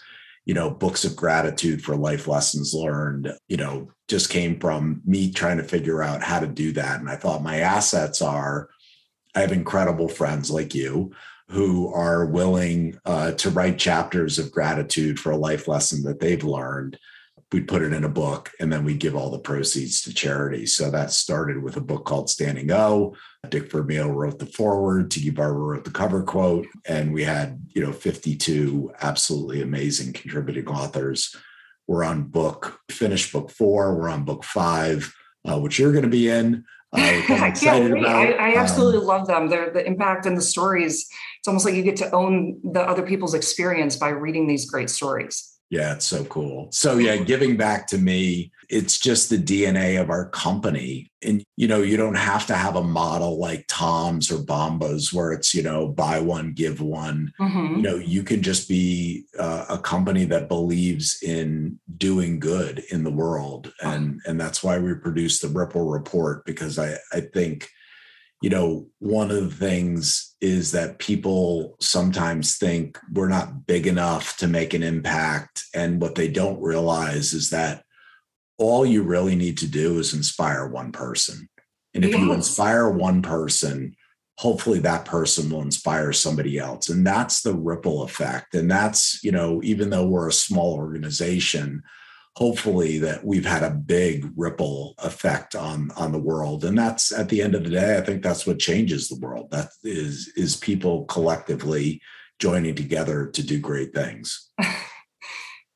you 0.50 0.56
know, 0.56 0.72
books 0.72 1.06
of 1.06 1.16
gratitude 1.16 1.80
for 1.80 1.96
life 1.96 2.28
lessons 2.28 2.74
learned, 2.74 3.32
you 3.50 3.56
know, 3.56 3.88
just 4.08 4.32
came 4.32 4.60
from 4.60 5.00
me 5.06 5.32
trying 5.32 5.58
to 5.58 5.64
figure 5.64 6.02
out 6.02 6.24
how 6.24 6.40
to 6.40 6.48
do 6.48 6.72
that. 6.72 7.00
And 7.00 7.08
I 7.08 7.18
thought 7.18 7.44
my 7.44 7.60
assets 7.60 8.20
are 8.20 8.68
I 9.36 9.42
have 9.42 9.52
incredible 9.52 10.08
friends 10.08 10.50
like 10.50 10.74
you 10.74 11.12
who 11.50 11.94
are 11.94 12.26
willing 12.26 13.00
uh, 13.06 13.34
to 13.34 13.52
write 13.52 13.78
chapters 13.78 14.40
of 14.40 14.52
gratitude 14.52 15.20
for 15.20 15.30
a 15.30 15.38
life 15.38 15.68
lesson 15.68 16.02
that 16.06 16.20
they've 16.20 16.44
learned 16.44 16.98
we'd 17.52 17.68
put 17.68 17.82
it 17.82 17.94
in 17.94 18.04
a 18.04 18.10
book 18.10 18.52
and 18.60 18.72
then 18.72 18.84
we'd 18.84 19.00
give 19.00 19.16
all 19.16 19.30
the 19.30 19.40
proceeds 19.40 20.02
to 20.02 20.14
charity. 20.14 20.66
So 20.66 20.92
that 20.92 21.12
started 21.12 21.62
with 21.62 21.78
a 21.78 21.82
book 21.82 22.06
called 22.06 22.30
Standing 22.30 22.72
O. 22.72 23.16
Dick 23.48 23.72
Vermeil 23.72 24.12
wrote 24.12 24.40
the 24.40 24.46
foreword, 24.46 25.10
Tiki 25.10 25.30
Barber 25.30 25.64
wrote 25.64 25.86
the 25.86 25.92
cover 25.92 26.22
quote, 26.24 26.68
and 26.88 27.14
we 27.14 27.24
had, 27.24 27.62
you 27.70 27.82
know, 27.82 27.94
52 27.94 28.92
absolutely 29.02 29.62
amazing 29.62 30.12
contributing 30.14 30.68
authors. 30.68 31.36
We're 31.88 32.04
on 32.04 32.24
book, 32.24 32.80
finished 32.92 33.32
book 33.32 33.50
four, 33.50 33.96
we're 33.96 34.10
on 34.10 34.26
book 34.26 34.44
five, 34.44 35.14
uh, 35.50 35.60
which 35.60 35.80
you're 35.80 35.94
going 35.94 36.04
to 36.04 36.10
be 36.10 36.30
in. 36.30 36.66
Uh, 36.92 37.00
I 37.30 37.52
can't 37.52 37.94
wait. 37.94 38.06
I, 38.06 38.32
I, 38.34 38.56
absolutely 38.58 39.00
um, 39.00 39.06
love 39.06 39.28
them. 39.28 39.48
They're 39.48 39.72
the 39.72 39.86
impact 39.86 40.26
and 40.26 40.36
the 40.36 40.42
stories. 40.42 41.08
It's 41.40 41.48
almost 41.48 41.66
like 41.66 41.76
you 41.76 41.84
get 41.84 41.98
to 41.98 42.12
own 42.12 42.60
the 42.64 42.82
other 42.82 43.04
people's 43.04 43.34
experience 43.34 43.96
by 43.96 44.10
reading 44.10 44.48
these 44.48 44.70
great 44.70 44.90
stories. 44.90 45.58
Yeah, 45.70 45.94
it's 45.94 46.06
so 46.06 46.26
cool. 46.26 46.68
So 46.72 46.98
yeah, 46.98 47.16
giving 47.18 47.56
back 47.56 47.88
to 47.88 47.98
me, 47.98 48.52
it's 48.70 49.00
just 49.00 49.30
the 49.30 49.38
DNA 49.38 50.00
of 50.00 50.10
our 50.10 50.30
company. 50.30 51.12
And 51.24 51.44
you 51.58 51.68
know, 51.68 51.82
you 51.82 51.98
don't 51.98 52.16
have 52.16 52.46
to 52.48 52.54
have 52.54 52.76
a 52.76 52.84
model 52.84 53.40
like 53.40 53.66
Tom's 53.68 54.32
or 54.32 54.38
Bombas 54.38 55.12
where 55.12 55.32
it's, 55.32 55.54
you 55.54 55.64
know, 55.64 55.88
buy 55.88 56.20
one, 56.20 56.54
give 56.54 56.80
one. 56.80 57.34
Mm-hmm. 57.40 57.78
You 57.78 57.82
know, 57.82 57.96
you 57.96 58.24
can 58.24 58.44
just 58.44 58.70
be 58.70 59.26
uh, 59.38 59.66
a 59.70 59.78
company 59.78 60.26
that 60.26 60.48
believes 60.48 61.20
in 61.24 61.80
doing 61.98 62.40
good 62.40 62.84
in 62.92 63.04
the 63.04 63.12
world. 63.12 63.74
And 63.82 64.22
and 64.26 64.40
that's 64.40 64.64
why 64.64 64.78
we 64.78 64.94
produce 64.94 65.40
the 65.40 65.50
Ripple 65.50 65.90
report 65.90 66.46
because 66.46 66.78
I 66.78 66.98
I 67.12 67.22
think 67.22 67.70
you 68.42 68.50
know, 68.50 68.88
one 69.00 69.32
of 69.32 69.38
the 69.38 69.56
things 69.56 70.34
is 70.40 70.72
that 70.72 71.00
people 71.00 71.76
sometimes 71.82 72.58
think 72.58 72.98
we're 73.12 73.28
not 73.28 73.68
big 73.68 73.86
enough 73.86 74.38
to 74.38 74.48
make 74.48 74.74
an 74.74 74.82
impact. 74.82 75.66
And 75.76 76.02
what 76.02 76.16
they 76.16 76.30
don't 76.30 76.62
realize 76.62 77.34
is 77.34 77.50
that 77.50 77.84
all 78.60 78.86
you 78.86 79.04
really 79.04 79.36
need 79.36 79.58
to 79.60 79.68
do 79.68 80.00
is 80.00 80.14
inspire 80.14 80.68
one 80.68 80.92
person. 80.92 81.50
And 81.94 82.06
if 82.06 82.12
yes. 82.12 82.20
you 82.20 82.34
inspire 82.34 82.90
one 82.90 83.22
person, 83.22 83.96
hopefully 84.38 84.80
that 84.80 85.06
person 85.06 85.50
will 85.50 85.62
inspire 85.62 86.14
somebody 86.14 86.58
else. 86.58 86.90
And 86.90 87.06
that's 87.06 87.42
the 87.42 87.56
ripple 87.56 88.04
effect. 88.04 88.54
And 88.54 88.70
that's, 88.70 89.24
you 89.24 89.32
know, 89.32 89.62
even 89.64 89.90
though 89.90 90.08
we're 90.08 90.30
a 90.30 90.34
small 90.34 90.76
organization, 90.76 91.82
hopefully 92.36 93.00
that 93.00 93.26
we've 93.26 93.46
had 93.46 93.64
a 93.64 93.72
big 93.72 94.32
ripple 94.38 94.94
effect 95.00 95.56
on 95.56 95.90
on 95.98 96.12
the 96.12 96.20
world 96.20 96.64
and 96.64 96.78
that's 96.78 97.12
at 97.12 97.28
the 97.28 97.42
end 97.42 97.56
of 97.56 97.64
the 97.64 97.72
day 97.72 97.98
i 97.98 98.02
think 98.02 98.22
that's 98.22 98.46
what 98.46 98.60
changes 98.60 99.10
the 99.10 99.20
world 99.20 99.50
that 99.50 99.68
is 99.84 100.32
is 100.38 100.56
people 100.56 101.04
collectively 101.06 102.00
joining 102.40 102.74
together 102.74 103.28
to 103.28 103.44
do 103.44 103.60
great 103.60 103.94
things. 103.94 104.50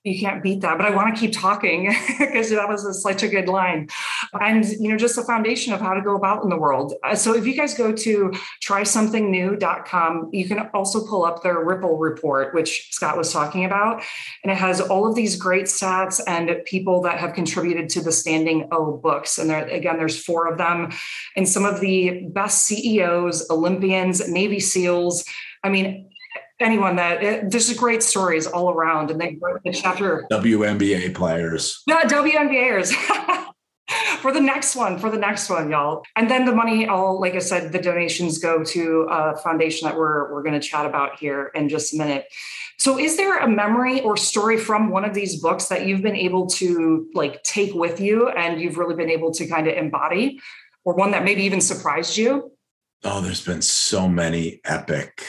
you 0.03 0.19
can't 0.19 0.43
beat 0.43 0.61
that 0.61 0.77
but 0.77 0.85
i 0.85 0.89
want 0.93 1.13
to 1.13 1.19
keep 1.19 1.31
talking 1.31 1.93
because 2.19 2.49
that 2.49 2.67
was 2.67 2.85
a, 2.85 2.93
such 2.93 3.23
a 3.23 3.27
good 3.27 3.47
line. 3.47 3.89
And 4.39 4.65
you 4.65 4.89
know 4.89 4.97
just 4.97 5.15
the 5.15 5.23
foundation 5.23 5.73
of 5.73 5.81
how 5.81 5.93
to 5.93 6.01
go 6.01 6.15
about 6.15 6.43
in 6.43 6.49
the 6.49 6.57
world. 6.57 6.93
Uh, 7.03 7.15
so 7.15 7.35
if 7.35 7.45
you 7.45 7.55
guys 7.55 7.73
go 7.73 7.91
to 7.91 8.33
trysomethingnew.com 8.63 10.29
you 10.31 10.47
can 10.47 10.69
also 10.73 11.05
pull 11.05 11.25
up 11.25 11.43
their 11.43 11.63
ripple 11.63 11.97
report 11.97 12.53
which 12.53 12.89
scott 12.91 13.17
was 13.17 13.31
talking 13.31 13.65
about. 13.65 14.03
And 14.43 14.51
it 14.51 14.57
has 14.57 14.81
all 14.81 15.07
of 15.07 15.15
these 15.15 15.35
great 15.35 15.65
stats 15.65 16.21
and 16.27 16.63
people 16.65 17.01
that 17.01 17.19
have 17.19 17.33
contributed 17.33 17.89
to 17.89 18.01
the 18.01 18.11
standing 18.11 18.67
o 18.71 18.97
books. 18.97 19.37
And 19.37 19.49
there 19.49 19.67
again 19.67 19.97
there's 19.97 20.23
four 20.23 20.47
of 20.47 20.57
them. 20.57 20.91
And 21.35 21.47
some 21.47 21.65
of 21.65 21.79
the 21.79 22.27
best 22.29 22.65
ceos 22.65 23.49
olympians 23.49 24.27
navy 24.27 24.59
seals. 24.59 25.25
I 25.65 25.69
mean, 25.69 26.09
anyone 26.59 26.95
that 26.97 27.23
it, 27.23 27.51
there's 27.51 27.73
great 27.73 28.03
stories 28.03 28.47
all 28.47 28.69
around 28.69 29.11
and 29.11 29.19
they 29.19 29.37
wrote 29.41 29.61
the 29.63 29.73
chapter 29.73 30.25
WNBA 30.31 31.13
players. 31.15 31.81
Yeah, 31.87 32.03
WNBAers. 32.03 32.93
for 34.19 34.31
the 34.31 34.39
next 34.39 34.75
one, 34.75 34.97
for 34.97 35.09
the 35.09 35.17
next 35.17 35.49
one, 35.49 35.69
y'all. 35.69 36.03
And 36.15 36.29
then 36.29 36.45
the 36.45 36.55
money, 36.55 36.87
all 36.87 37.19
like 37.19 37.35
I 37.35 37.39
said, 37.39 37.71
the 37.71 37.79
donations 37.79 38.37
go 38.37 38.63
to 38.63 39.07
a 39.09 39.37
foundation 39.37 39.87
that 39.87 39.97
we're 39.97 40.31
we're 40.31 40.43
going 40.43 40.59
to 40.59 40.65
chat 40.65 40.85
about 40.85 41.19
here 41.19 41.51
in 41.53 41.69
just 41.69 41.93
a 41.93 41.97
minute. 41.97 42.25
So, 42.79 42.97
is 42.97 43.17
there 43.17 43.39
a 43.39 43.47
memory 43.47 44.01
or 44.01 44.17
story 44.17 44.57
from 44.57 44.89
one 44.89 45.05
of 45.05 45.13
these 45.13 45.39
books 45.39 45.67
that 45.67 45.85
you've 45.85 46.01
been 46.01 46.15
able 46.15 46.47
to 46.47 47.07
like 47.13 47.43
take 47.43 47.73
with 47.73 47.99
you 47.99 48.29
and 48.29 48.61
you've 48.61 48.77
really 48.77 48.95
been 48.95 49.09
able 49.09 49.31
to 49.33 49.47
kind 49.47 49.67
of 49.67 49.75
embody, 49.75 50.39
or 50.83 50.93
one 50.93 51.11
that 51.11 51.23
maybe 51.23 51.43
even 51.43 51.61
surprised 51.61 52.17
you? 52.17 52.51
Oh, 53.03 53.19
there's 53.19 53.45
been 53.45 53.61
so 53.61 54.07
many 54.07 54.61
epic 54.63 55.25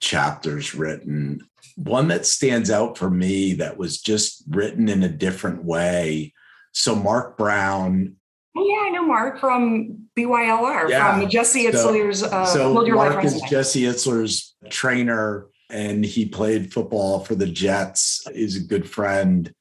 chapters 0.00 0.74
written. 0.74 1.40
One 1.76 2.08
that 2.08 2.26
stands 2.26 2.70
out 2.70 2.96
for 2.96 3.10
me 3.10 3.54
that 3.54 3.76
was 3.76 4.00
just 4.00 4.44
written 4.48 4.88
in 4.88 5.02
a 5.02 5.08
different 5.08 5.64
way. 5.64 6.32
So, 6.72 6.94
Mark 6.94 7.36
Brown. 7.36 8.16
Oh, 8.56 8.66
yeah, 8.66 8.88
I 8.88 8.90
know 8.90 9.06
Mark 9.06 9.38
from 9.38 10.08
BYLR, 10.16 10.88
yeah. 10.88 11.18
from 11.18 11.28
Jesse 11.28 11.66
Itzler's. 11.66 12.20
So, 12.20 12.28
uh, 12.28 12.46
so 12.46 12.86
Mark 12.86 13.24
is 13.24 13.40
Jesse 13.42 13.82
Itzler's 13.82 14.54
trainer, 14.70 15.46
and 15.70 16.04
he 16.04 16.26
played 16.26 16.72
football 16.72 17.20
for 17.20 17.34
the 17.34 17.46
Jets, 17.46 18.26
is 18.32 18.56
a 18.56 18.60
good 18.60 18.88
friend. 18.88 19.52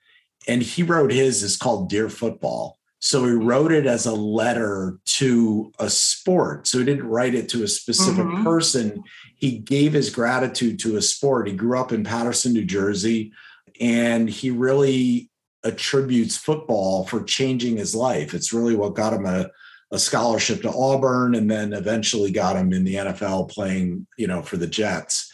And 0.47 0.61
he 0.61 0.83
wrote 0.83 1.11
his, 1.11 1.43
is 1.43 1.57
called 1.57 1.89
Dear 1.89 2.09
Football. 2.09 2.77
So 3.05 3.23
he 3.23 3.33
wrote 3.33 3.71
it 3.71 3.85
as 3.85 4.07
a 4.07 4.15
letter 4.15 4.97
to 5.05 5.71
a 5.77 5.91
sport. 5.91 6.65
So 6.65 6.79
he 6.79 6.85
didn't 6.85 7.07
write 7.07 7.35
it 7.35 7.47
to 7.49 7.61
a 7.61 7.67
specific 7.67 8.25
mm-hmm. 8.25 8.43
person. 8.43 9.03
He 9.35 9.59
gave 9.59 9.93
his 9.93 10.09
gratitude 10.09 10.79
to 10.79 10.97
a 10.97 11.03
sport. 11.03 11.47
He 11.47 11.53
grew 11.53 11.79
up 11.79 11.91
in 11.91 12.03
Paterson, 12.03 12.53
New 12.53 12.65
Jersey, 12.65 13.31
and 13.79 14.27
he 14.27 14.49
really 14.49 15.29
attributes 15.63 16.35
football 16.35 17.05
for 17.05 17.21
changing 17.21 17.77
his 17.77 17.93
life. 17.93 18.33
It's 18.33 18.51
really 18.51 18.75
what 18.75 18.95
got 18.95 19.13
him 19.13 19.27
a, 19.27 19.51
a 19.91 19.99
scholarship 19.99 20.63
to 20.63 20.73
Auburn 20.73 21.35
and 21.35 21.49
then 21.49 21.73
eventually 21.73 22.31
got 22.31 22.55
him 22.55 22.73
in 22.73 22.83
the 22.83 22.95
NFL 22.95 23.51
playing, 23.51 24.07
you 24.17 24.25
know, 24.25 24.41
for 24.41 24.57
the 24.57 24.65
Jets. 24.65 25.31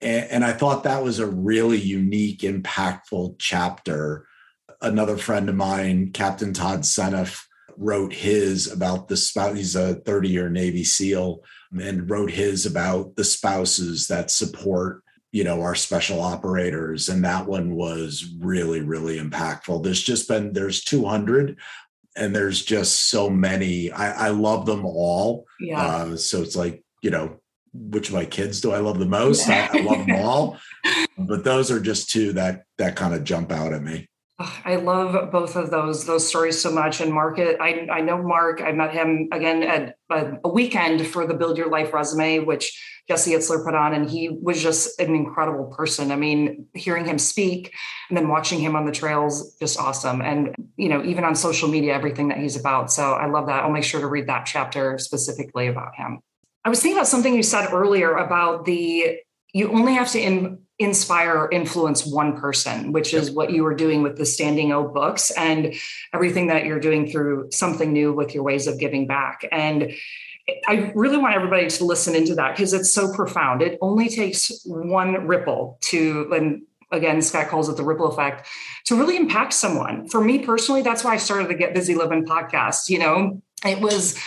And, 0.00 0.30
and 0.30 0.44
I 0.44 0.52
thought 0.52 0.84
that 0.84 1.02
was 1.02 1.18
a 1.18 1.26
really 1.26 1.78
unique, 1.78 2.42
impactful 2.42 3.34
chapter 3.40 4.27
another 4.80 5.16
friend 5.16 5.48
of 5.48 5.54
mine, 5.54 6.12
Captain 6.12 6.52
Todd 6.52 6.80
Seneff, 6.80 7.44
wrote 7.76 8.12
his 8.12 8.70
about 8.70 9.08
the 9.08 9.16
spouse. 9.16 9.56
He's 9.56 9.76
a 9.76 9.96
30 9.96 10.28
year 10.28 10.50
Navy 10.50 10.84
SEAL 10.84 11.42
and 11.80 12.10
wrote 12.10 12.30
his 12.30 12.66
about 12.66 13.14
the 13.16 13.24
spouses 13.24 14.08
that 14.08 14.30
support, 14.30 15.02
you 15.32 15.44
know, 15.44 15.62
our 15.62 15.74
special 15.74 16.20
operators. 16.20 17.08
And 17.08 17.24
that 17.24 17.46
one 17.46 17.74
was 17.74 18.34
really, 18.40 18.80
really 18.80 19.18
impactful. 19.18 19.84
There's 19.84 20.02
just 20.02 20.28
been, 20.28 20.52
there's 20.52 20.82
200 20.82 21.56
and 22.16 22.34
there's 22.34 22.64
just 22.64 23.10
so 23.10 23.30
many. 23.30 23.92
I, 23.92 24.26
I 24.26 24.28
love 24.30 24.66
them 24.66 24.84
all. 24.84 25.46
Yeah. 25.60 25.80
Uh, 25.80 26.16
so 26.16 26.42
it's 26.42 26.56
like, 26.56 26.82
you 27.00 27.10
know, 27.10 27.38
which 27.72 28.08
of 28.08 28.14
my 28.14 28.24
kids 28.24 28.60
do 28.60 28.72
I 28.72 28.78
love 28.78 28.98
the 28.98 29.06
most? 29.06 29.48
I, 29.48 29.68
I 29.72 29.80
love 29.82 30.06
them 30.06 30.16
all. 30.24 30.58
But 31.16 31.44
those 31.44 31.70
are 31.70 31.80
just 31.80 32.10
two 32.10 32.32
that 32.32 32.64
that 32.78 32.96
kind 32.96 33.14
of 33.14 33.24
jump 33.24 33.52
out 33.52 33.72
at 33.72 33.82
me. 33.82 34.08
I 34.38 34.76
love 34.76 35.32
both 35.32 35.56
of 35.56 35.70
those 35.70 36.06
those 36.06 36.28
stories 36.28 36.60
so 36.60 36.70
much. 36.70 37.00
And 37.00 37.12
Mark, 37.12 37.40
I 37.40 37.88
I 37.90 38.00
know 38.00 38.22
Mark. 38.22 38.62
I 38.62 38.70
met 38.70 38.92
him 38.92 39.28
again 39.32 39.64
at 39.64 39.96
a, 40.10 40.38
a, 40.44 40.48
weekend 40.48 41.04
for 41.08 41.26
the 41.26 41.34
Build 41.34 41.58
Your 41.58 41.68
Life 41.68 41.92
resume, 41.92 42.40
which 42.40 42.80
Jesse 43.08 43.32
Itzler 43.32 43.64
put 43.64 43.74
on, 43.74 43.94
and 43.94 44.08
he 44.08 44.28
was 44.28 44.62
just 44.62 45.00
an 45.00 45.12
incredible 45.16 45.74
person. 45.76 46.12
I 46.12 46.16
mean, 46.16 46.66
hearing 46.72 47.04
him 47.04 47.18
speak 47.18 47.74
and 48.08 48.16
then 48.16 48.28
watching 48.28 48.60
him 48.60 48.76
on 48.76 48.86
the 48.86 48.92
trails, 48.92 49.56
just 49.56 49.76
awesome. 49.76 50.20
And 50.20 50.54
you 50.76 50.88
know, 50.88 51.04
even 51.04 51.24
on 51.24 51.34
social 51.34 51.68
media, 51.68 51.92
everything 51.92 52.28
that 52.28 52.38
he's 52.38 52.54
about. 52.54 52.92
So 52.92 53.14
I 53.14 53.26
love 53.26 53.48
that. 53.48 53.64
I'll 53.64 53.72
make 53.72 53.84
sure 53.84 54.00
to 54.00 54.06
read 54.06 54.28
that 54.28 54.46
chapter 54.46 54.98
specifically 54.98 55.66
about 55.66 55.96
him. 55.96 56.20
I 56.64 56.68
was 56.68 56.80
thinking 56.80 56.96
about 56.96 57.08
something 57.08 57.34
you 57.34 57.42
said 57.42 57.72
earlier 57.72 58.14
about 58.14 58.66
the 58.66 59.18
you 59.52 59.72
only 59.72 59.94
have 59.94 60.10
to 60.12 60.20
in, 60.20 60.58
inspire 60.78 61.36
or 61.36 61.50
influence 61.50 62.06
one 62.06 62.38
person, 62.38 62.92
which 62.92 63.12
is 63.12 63.30
what 63.30 63.50
you 63.50 63.64
were 63.64 63.74
doing 63.74 64.02
with 64.02 64.16
the 64.16 64.24
Standing 64.24 64.72
O 64.72 64.86
books 64.86 65.30
and 65.32 65.74
everything 66.14 66.46
that 66.46 66.64
you're 66.66 66.78
doing 66.78 67.10
through 67.10 67.48
something 67.50 67.92
new 67.92 68.12
with 68.12 68.34
your 68.34 68.44
ways 68.44 68.66
of 68.66 68.78
giving 68.78 69.06
back. 69.06 69.44
And 69.50 69.92
I 70.66 70.92
really 70.94 71.18
want 71.18 71.34
everybody 71.34 71.68
to 71.68 71.84
listen 71.84 72.14
into 72.14 72.34
that 72.36 72.56
because 72.56 72.72
it's 72.72 72.90
so 72.90 73.12
profound. 73.12 73.60
It 73.60 73.78
only 73.80 74.08
takes 74.08 74.62
one 74.64 75.26
ripple 75.26 75.78
to, 75.82 76.32
and 76.32 76.62
again, 76.92 77.20
Scott 77.20 77.48
calls 77.48 77.68
it 77.68 77.76
the 77.76 77.84
ripple 77.84 78.06
effect, 78.06 78.46
to 78.86 78.96
really 78.96 79.16
impact 79.16 79.52
someone. 79.52 80.08
For 80.08 80.22
me 80.22 80.38
personally, 80.38 80.82
that's 80.82 81.04
why 81.04 81.14
I 81.14 81.16
started 81.18 81.48
the 81.48 81.54
Get 81.54 81.74
Busy 81.74 81.94
Living 81.94 82.24
podcast. 82.24 82.88
You 82.88 83.00
know, 83.00 83.42
it 83.66 83.80
was 83.80 84.18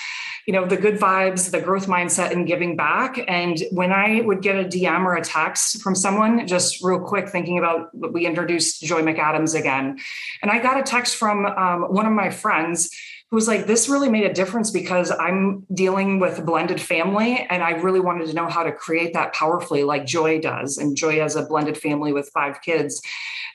you 0.52 0.60
know 0.60 0.66
the 0.66 0.76
good 0.76 1.00
vibes 1.00 1.50
the 1.50 1.62
growth 1.62 1.88
mindset 1.88 2.32
and 2.32 2.46
giving 2.46 2.76
back. 2.76 3.24
And 3.30 3.58
when 3.72 3.94
i 3.94 4.20
would 4.20 4.42
get 4.42 4.58
a 4.58 4.66
dm 4.66 5.06
or 5.06 5.16
a 5.16 5.22
text 5.22 5.82
from 5.82 5.96
someone 5.96 6.46
just 6.46 6.84
real 6.84 7.00
quick 7.00 7.30
thinking 7.30 7.58
about 7.58 7.90
we 7.94 8.26
introduced 8.26 8.84
joy 8.84 9.02
mcadams 9.02 9.58
again. 9.58 9.98
And 10.42 10.52
i 10.52 10.62
got 10.62 10.78
a 10.78 10.84
text 10.84 11.16
from 11.16 11.46
um, 11.46 11.84
one 11.84 12.06
of 12.06 12.12
my 12.12 12.30
friends 12.30 12.90
was 13.36 13.48
like, 13.48 13.66
this 13.66 13.88
really 13.88 14.10
made 14.10 14.26
a 14.26 14.34
difference 14.34 14.72
because 14.72 15.10
I'm 15.10 15.66
dealing 15.74 16.20
with 16.20 16.40
a 16.40 16.42
blended 16.42 16.82
family 16.82 17.48
and 17.50 17.64
I 17.64 17.72
really 17.72 18.02
wanted 18.02 18.28
to 18.28 18.34
know 18.34 18.50
how 18.50 18.64
to 18.64 18.74
create 18.74 19.14
that 19.14 19.34
powerfully, 19.34 19.84
like 19.84 20.06
Joy 20.06 20.42
does. 20.42 20.78
And 20.78 20.98
Joy 20.98 21.20
has 21.20 21.38
a 21.38 21.44
blended 21.44 21.78
family 21.78 22.12
with 22.12 22.30
five 22.34 22.62
kids. 22.62 23.02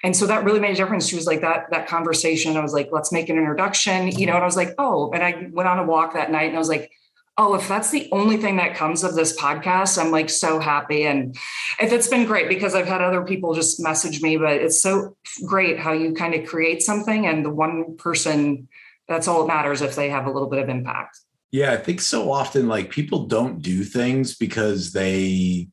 And 0.03 0.17
so 0.17 0.27
that 0.27 0.45
really 0.45 0.61
made 0.61 0.73
a 0.73 0.77
difference. 0.77 1.07
She 1.07 1.17
was 1.17 1.27
like, 1.27 1.43
that, 1.43 1.71
that 1.73 1.89
conversation, 1.89 2.57
I 2.57 2.61
was 2.61 2.73
like, 2.73 2.89
let's 2.91 3.13
make 3.13 3.29
an 3.29 3.37
introduction, 3.37 4.09
you 4.09 4.27
know, 4.27 4.35
and 4.35 4.43
I 4.43 4.47
was 4.47 4.57
like, 4.57 4.75
oh, 4.79 5.11
and 5.13 5.23
I 5.23 5.49
went 5.53 5.69
on 5.69 5.79
a 5.79 5.85
walk 5.85 6.15
that 6.15 6.31
night 6.31 6.47
and 6.47 6.57
I 6.57 6.59
was 6.59 6.71
like, 6.71 6.91
oh, 7.39 7.55
if 7.55 7.69
that's 7.69 7.91
the 7.91 8.09
only 8.13 8.39
thing 8.39 8.57
that 8.57 8.75
comes 8.75 9.05
of 9.05 9.15
this 9.15 9.39
podcast, 9.39 10.03
I'm 10.03 10.11
like 10.11 10.31
so 10.31 10.59
happy. 10.59 11.05
And 11.05 11.37
if 11.79 11.93
it's 11.93 12.09
been 12.09 12.25
great 12.25 12.49
because 12.49 12.75
I've 12.75 12.87
had 12.87 13.03
other 13.03 13.23
people 13.25 13.53
just 13.53 13.79
message 13.79 14.23
me, 14.23 14.39
but 14.39 14.55
it's 14.55 14.81
so 14.81 15.15
great 15.45 15.79
how 15.79 15.93
you 15.93 16.15
kind 16.15 16.35
of 16.35 16.47
create 16.47 16.83
something 16.83 17.27
and 17.27 17.45
the 17.45 17.51
one 17.51 17.97
person 17.99 18.69
that's 19.09 19.29
all 19.29 19.47
that 19.47 19.53
matters 19.53 19.83
if 19.83 19.95
they 19.95 20.11
have 20.11 20.27
a 20.27 20.31
little 20.31 20.49
bit 20.49 20.61
of 20.61 20.69
impact. 20.69 21.19
Yeah, 21.51 21.73
I 21.73 21.77
think 21.77 22.01
so 22.01 22.33
often 22.33 22.69
like 22.69 22.91
people 22.91 23.27
don't 23.27 23.63
do 23.63 23.85
things 23.85 24.37
because 24.37 24.93
they 24.93 25.69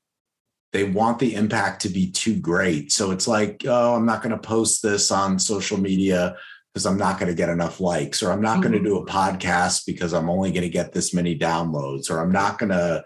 they 0.72 0.84
want 0.84 1.20
the 1.20 1.36
impact 1.36 1.84
to 1.84 1.90
be 1.90 2.12
too 2.12 2.36
great. 2.36 2.92
So 2.92 3.12
it's 3.12 3.28
like, 3.28 3.64
oh, 3.68 3.96
I'm 3.96 4.08
not 4.08 4.24
going 4.24 4.32
to 4.32 4.40
post 4.40 4.82
this 4.82 5.12
on 5.12 5.38
social 5.38 5.78
media 5.78 6.36
because 6.74 6.88
I'm 6.88 6.98
not 6.98 7.20
going 7.20 7.30
to 7.30 7.36
get 7.36 7.50
enough 7.50 7.80
likes, 7.80 8.24
or 8.24 8.32
I'm 8.32 8.42
not 8.42 8.54
mm-hmm. 8.54 8.72
going 8.72 8.84
to 8.84 8.90
do 8.90 8.98
a 8.98 9.06
podcast 9.06 9.86
because 9.86 10.14
I'm 10.14 10.30
only 10.30 10.52
going 10.52 10.64
to 10.64 10.70
get 10.70 10.92
this 10.92 11.14
many 11.14 11.38
downloads, 11.38 12.10
or 12.10 12.20
I'm 12.20 12.32
not 12.32 12.58
going 12.58 12.72
to, 12.72 13.04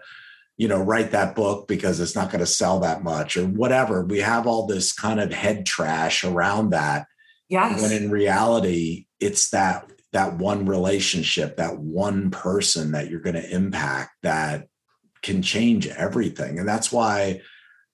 you 0.56 0.68
know, 0.68 0.82
write 0.82 1.10
that 1.10 1.34
book 1.34 1.68
because 1.68 2.00
it's 2.00 2.14
not 2.14 2.30
going 2.30 2.40
to 2.40 2.46
sell 2.46 2.80
that 2.80 3.02
much, 3.02 3.36
or 3.36 3.44
whatever. 3.44 4.02
We 4.02 4.20
have 4.20 4.46
all 4.46 4.66
this 4.66 4.92
kind 4.92 5.20
of 5.20 5.32
head 5.32 5.66
trash 5.66 6.24
around 6.24 6.70
that. 6.70 7.06
Yes. 7.50 7.82
When 7.82 7.92
in 7.92 8.10
reality, 8.10 9.06
it's 9.20 9.50
that 9.50 9.90
that 10.12 10.38
one 10.38 10.66
relationship, 10.66 11.56
that 11.56 11.78
one 11.78 12.30
person 12.30 12.92
that 12.92 13.10
you're 13.10 13.20
going 13.20 13.36
to 13.36 13.54
impact 13.54 14.12
that 14.22 14.68
can 15.22 15.42
change 15.42 15.86
everything. 15.86 16.58
And 16.58 16.68
that's 16.68 16.90
why, 16.90 17.42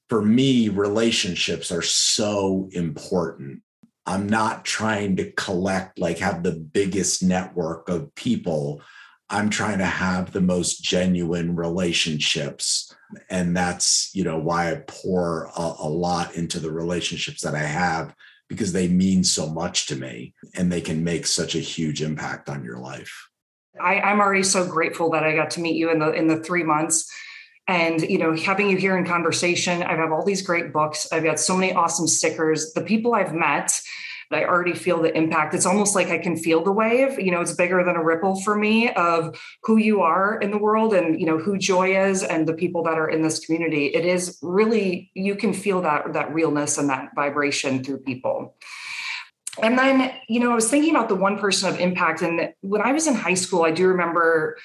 for 0.09 0.22
me, 0.22 0.68
relationships 0.68 1.72
are 1.72 1.83
so 1.83 2.68
important. 2.72 3.62
I'm 4.07 4.29
not 4.29 4.64
trying 4.64 5.16
to 5.16 5.33
collect, 5.33 5.98
like, 5.98 6.18
have 6.18 6.42
the 6.42 6.53
biggest 6.53 7.22
network 7.22 7.88
of 7.88 8.14
people. 8.14 8.83
I'm 9.31 9.48
trying 9.48 9.79
to 9.79 9.87
have 9.87 10.33
the 10.33 10.42
most 10.42 10.83
genuine 10.83 11.57
relationships. 11.57 12.94
And 13.31 13.57
that's, 13.57 14.11
you 14.14 14.22
know, 14.22 14.38
why 14.38 14.70
I 14.70 14.83
pour 14.87 15.50
a, 15.57 15.74
a 15.79 15.88
lot 15.88 16.35
into 16.35 16.61
the 16.61 16.70
relationships 16.70 17.40
that 17.40 17.55
I 17.55 17.62
have 17.62 18.14
because 18.55 18.73
they 18.73 18.88
mean 18.88 19.25
so 19.25 19.49
much 19.49 19.87
to 19.87 19.97
me 19.97 20.35
and 20.55 20.71
they 20.71 20.81
can 20.81 21.05
make 21.05 21.27
such 21.27 21.55
a 21.55 21.61
huge 21.61 22.03
impact 22.03 22.49
on 22.49 22.64
your 22.64 22.79
life. 22.79 23.29
I, 23.81 24.01
I'm 24.01 24.21
already 24.21 24.43
so 24.45 24.67
grateful 24.67 25.11
that 25.11 25.25
I 25.25 25.35
got 25.35 25.51
to 25.51 25.61
meet 25.61 25.77
you 25.77 25.90
in 25.90 25.99
the 25.99 26.12
in 26.12 26.29
the 26.29 26.43
three 26.43 26.62
months. 26.62 27.11
And 27.67 28.01
you 28.03 28.19
know 28.19 28.37
having 28.37 28.69
you 28.69 28.77
here 28.77 28.97
in 28.99 29.07
conversation 29.07 29.83
i 29.83 29.97
have 29.97 30.12
all 30.12 30.25
these 30.25 30.43
great 30.43 30.73
books. 30.73 31.09
I've 31.11 31.25
got 31.25 31.40
so 31.40 31.57
many 31.57 31.73
awesome 31.73 32.07
stickers. 32.07 32.73
The 32.75 32.83
people 32.83 33.14
i've 33.14 33.35
met 33.35 33.73
I 34.31 34.45
already 34.45 34.75
feel 34.75 35.01
the 35.01 35.17
impact. 35.17 35.55
It's 35.55 35.67
almost 35.67 35.95
like 35.95 36.09
I 36.09 36.19
can 36.19 36.37
feel 36.37 36.63
the 36.63 36.73
wave. 36.73 37.19
You 37.19 37.31
know, 37.31 37.41
it's 37.41 37.55
bigger 37.55 37.83
than 37.85 37.97
a 37.97 38.03
ripple 38.03 38.41
for 38.41 38.57
me 38.57 38.91
of 38.91 39.39
who 39.63 39.77
you 39.77 40.03
are 40.03 40.39
in 40.41 40.51
the 40.51 40.59
world 40.59 40.95
and, 40.95 41.21
you 41.21 41.27
know, 41.27 41.39
who 41.39 41.59
Joy 41.59 41.97
is 41.97 42.23
and 42.23 42.47
the 42.47 42.55
people 42.55 42.83
that 42.85 42.99
are 42.99 43.09
in 43.09 43.23
this 43.23 43.45
community. 43.45 43.87
It 43.87 44.05
is 44.05 44.39
really, 44.43 45.11
you 45.15 45.35
can 45.37 45.53
feel 45.53 45.83
that, 45.83 46.13
that 46.13 46.33
realness 46.33 46.79
and 46.79 46.89
that 46.91 47.11
vibration 47.15 47.85
through 47.85 47.99
people. 47.99 48.57
And 49.63 49.79
then, 49.79 50.13
you 50.29 50.41
know, 50.41 50.51
I 50.51 50.55
was 50.55 50.69
thinking 50.69 50.95
about 50.95 51.09
the 51.09 51.15
one 51.15 51.39
person 51.39 51.69
of 51.69 51.79
impact. 51.79 52.23
And 52.23 52.53
when 52.61 52.83
I 52.83 52.93
was 52.93 53.07
in 53.07 53.15
high 53.15 53.35
school, 53.35 53.65
I 53.65 53.71
do 53.71 53.87
remember 53.87 54.57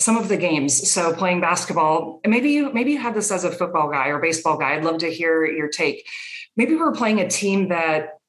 some 0.00 0.16
of 0.16 0.28
the 0.28 0.36
games 0.36 0.90
so 0.90 1.12
playing 1.12 1.42
basketball 1.42 2.20
and 2.24 2.30
maybe 2.30 2.50
you 2.50 2.72
maybe 2.72 2.92
you 2.92 2.98
had 2.98 3.14
this 3.14 3.30
as 3.30 3.44
a 3.44 3.52
football 3.52 3.90
guy 3.90 4.08
or 4.08 4.18
baseball 4.18 4.56
guy 4.56 4.74
i'd 4.74 4.82
love 4.82 4.96
to 4.96 5.12
hear 5.12 5.44
your 5.44 5.68
take 5.68 6.08
maybe 6.56 6.74
we 6.74 6.80
are 6.80 6.92
playing 6.92 7.20
a 7.20 7.28
team 7.28 7.68
that 7.68 8.19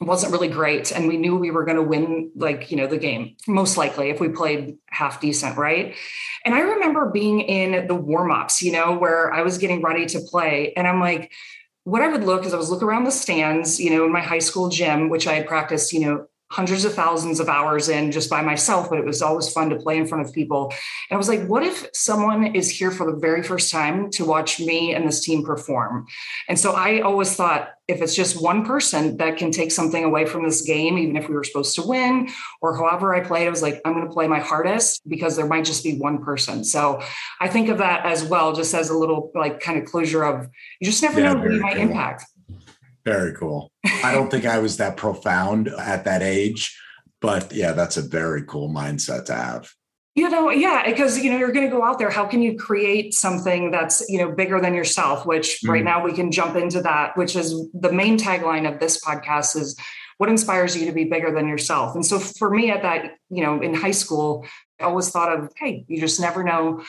wasn't 0.00 0.32
really 0.32 0.48
great 0.48 0.92
and 0.92 1.06
we 1.06 1.18
knew 1.18 1.36
we 1.36 1.50
were 1.50 1.64
going 1.64 1.76
to 1.76 1.82
win 1.82 2.30
like 2.34 2.70
you 2.70 2.76
know 2.76 2.86
the 2.86 2.96
game 2.96 3.36
most 3.46 3.76
likely 3.76 4.08
if 4.08 4.18
we 4.18 4.28
played 4.28 4.78
half 4.88 5.20
decent 5.20 5.56
right? 5.58 5.94
And 6.44 6.54
i 6.54 6.60
remember 6.60 7.10
being 7.10 7.40
in 7.40 7.86
the 7.86 7.94
warm-ups 7.94 8.62
you 8.62 8.72
know 8.72 8.96
where 8.96 9.32
i 9.32 9.42
was 9.42 9.58
getting 9.58 9.82
ready 9.82 10.06
to 10.06 10.20
play 10.20 10.72
and 10.74 10.88
i'm 10.88 11.00
like 11.00 11.30
what 11.84 12.00
i 12.00 12.08
would 12.08 12.24
look 12.24 12.46
is 12.46 12.54
i 12.54 12.56
was 12.56 12.70
look 12.70 12.82
around 12.82 13.04
the 13.04 13.10
stands 13.10 13.78
you 13.78 13.90
know 13.90 14.06
in 14.06 14.12
my 14.12 14.22
high 14.22 14.38
school 14.38 14.70
gym 14.70 15.10
which 15.10 15.26
i 15.26 15.34
had 15.34 15.46
practiced 15.46 15.92
you 15.92 16.00
know 16.00 16.26
hundreds 16.50 16.84
of 16.84 16.92
thousands 16.92 17.38
of 17.38 17.48
hours 17.48 17.88
in 17.88 18.10
just 18.10 18.28
by 18.28 18.42
myself, 18.42 18.90
but 18.90 18.98
it 18.98 19.04
was 19.04 19.22
always 19.22 19.52
fun 19.52 19.70
to 19.70 19.76
play 19.76 19.96
in 19.96 20.06
front 20.06 20.26
of 20.26 20.32
people. 20.32 20.72
And 21.08 21.14
I 21.14 21.16
was 21.16 21.28
like, 21.28 21.46
what 21.46 21.62
if 21.62 21.88
someone 21.94 22.56
is 22.56 22.68
here 22.68 22.90
for 22.90 23.10
the 23.10 23.16
very 23.18 23.42
first 23.42 23.70
time 23.70 24.10
to 24.12 24.24
watch 24.24 24.58
me 24.58 24.92
and 24.92 25.06
this 25.06 25.24
team 25.24 25.44
perform? 25.44 26.06
And 26.48 26.58
so 26.58 26.72
I 26.72 27.00
always 27.00 27.34
thought, 27.36 27.70
if 27.86 28.02
it's 28.02 28.14
just 28.14 28.40
one 28.40 28.64
person 28.64 29.16
that 29.16 29.36
can 29.36 29.50
take 29.50 29.70
something 29.70 30.04
away 30.04 30.26
from 30.26 30.44
this 30.44 30.62
game, 30.62 30.98
even 30.98 31.16
if 31.16 31.28
we 31.28 31.34
were 31.34 31.44
supposed 31.44 31.74
to 31.76 31.82
win 31.82 32.28
or 32.60 32.76
however 32.76 33.14
I 33.14 33.20
played, 33.20 33.46
I 33.46 33.50
was 33.50 33.62
like, 33.62 33.80
I'm 33.84 33.94
going 33.94 34.06
to 34.06 34.12
play 34.12 34.26
my 34.28 34.40
hardest 34.40 35.02
because 35.08 35.36
there 35.36 35.46
might 35.46 35.64
just 35.64 35.84
be 35.84 35.98
one 35.98 36.22
person. 36.22 36.64
So 36.64 37.00
I 37.40 37.48
think 37.48 37.68
of 37.68 37.78
that 37.78 38.06
as 38.06 38.24
well, 38.24 38.52
just 38.52 38.74
as 38.74 38.90
a 38.90 38.96
little 38.96 39.30
like 39.34 39.60
kind 39.60 39.78
of 39.78 39.84
closure 39.86 40.24
of 40.24 40.48
you 40.80 40.86
just 40.86 41.02
never 41.02 41.20
yeah, 41.20 41.32
know 41.32 41.40
who 41.40 41.54
you 41.54 41.60
might 41.60 41.78
impact. 41.78 42.24
Very 43.04 43.32
cool. 43.34 43.72
I 44.04 44.12
don't 44.12 44.30
think 44.30 44.44
I 44.44 44.58
was 44.58 44.76
that 44.76 44.96
profound 44.96 45.68
at 45.68 46.04
that 46.04 46.22
age, 46.22 46.78
but 47.20 47.52
yeah, 47.52 47.72
that's 47.72 47.96
a 47.96 48.02
very 48.02 48.42
cool 48.42 48.68
mindset 48.68 49.26
to 49.26 49.34
have. 49.34 49.70
You 50.16 50.28
know, 50.28 50.50
yeah, 50.50 50.84
because 50.86 51.18
you 51.18 51.30
know 51.30 51.38
you're 51.38 51.52
going 51.52 51.70
to 51.70 51.74
go 51.74 51.84
out 51.84 51.98
there. 51.98 52.10
How 52.10 52.26
can 52.26 52.42
you 52.42 52.58
create 52.58 53.14
something 53.14 53.70
that's 53.70 54.04
you 54.08 54.18
know 54.18 54.32
bigger 54.32 54.60
than 54.60 54.74
yourself? 54.74 55.24
Which 55.24 55.60
mm 55.64 55.70
right 55.70 55.84
now 55.84 56.04
we 56.04 56.12
can 56.12 56.32
jump 56.32 56.56
into 56.56 56.82
that. 56.82 57.16
Which 57.16 57.36
is 57.36 57.54
the 57.72 57.92
main 57.92 58.18
tagline 58.18 58.70
of 58.70 58.80
this 58.80 59.02
podcast 59.02 59.56
is 59.56 59.78
what 60.18 60.28
inspires 60.28 60.76
you 60.76 60.84
to 60.86 60.92
be 60.92 61.04
bigger 61.04 61.32
than 61.32 61.48
yourself. 61.48 61.94
And 61.94 62.04
so 62.04 62.18
for 62.18 62.50
me, 62.50 62.70
at 62.70 62.82
that 62.82 63.12
you 63.30 63.42
know 63.42 63.62
in 63.62 63.72
high 63.72 63.92
school, 63.92 64.44
I 64.80 64.84
always 64.84 65.10
thought 65.10 65.32
of 65.32 65.52
hey, 65.56 65.84
you 65.86 66.00
just 66.00 66.20
never 66.20 66.42
know 66.42 66.82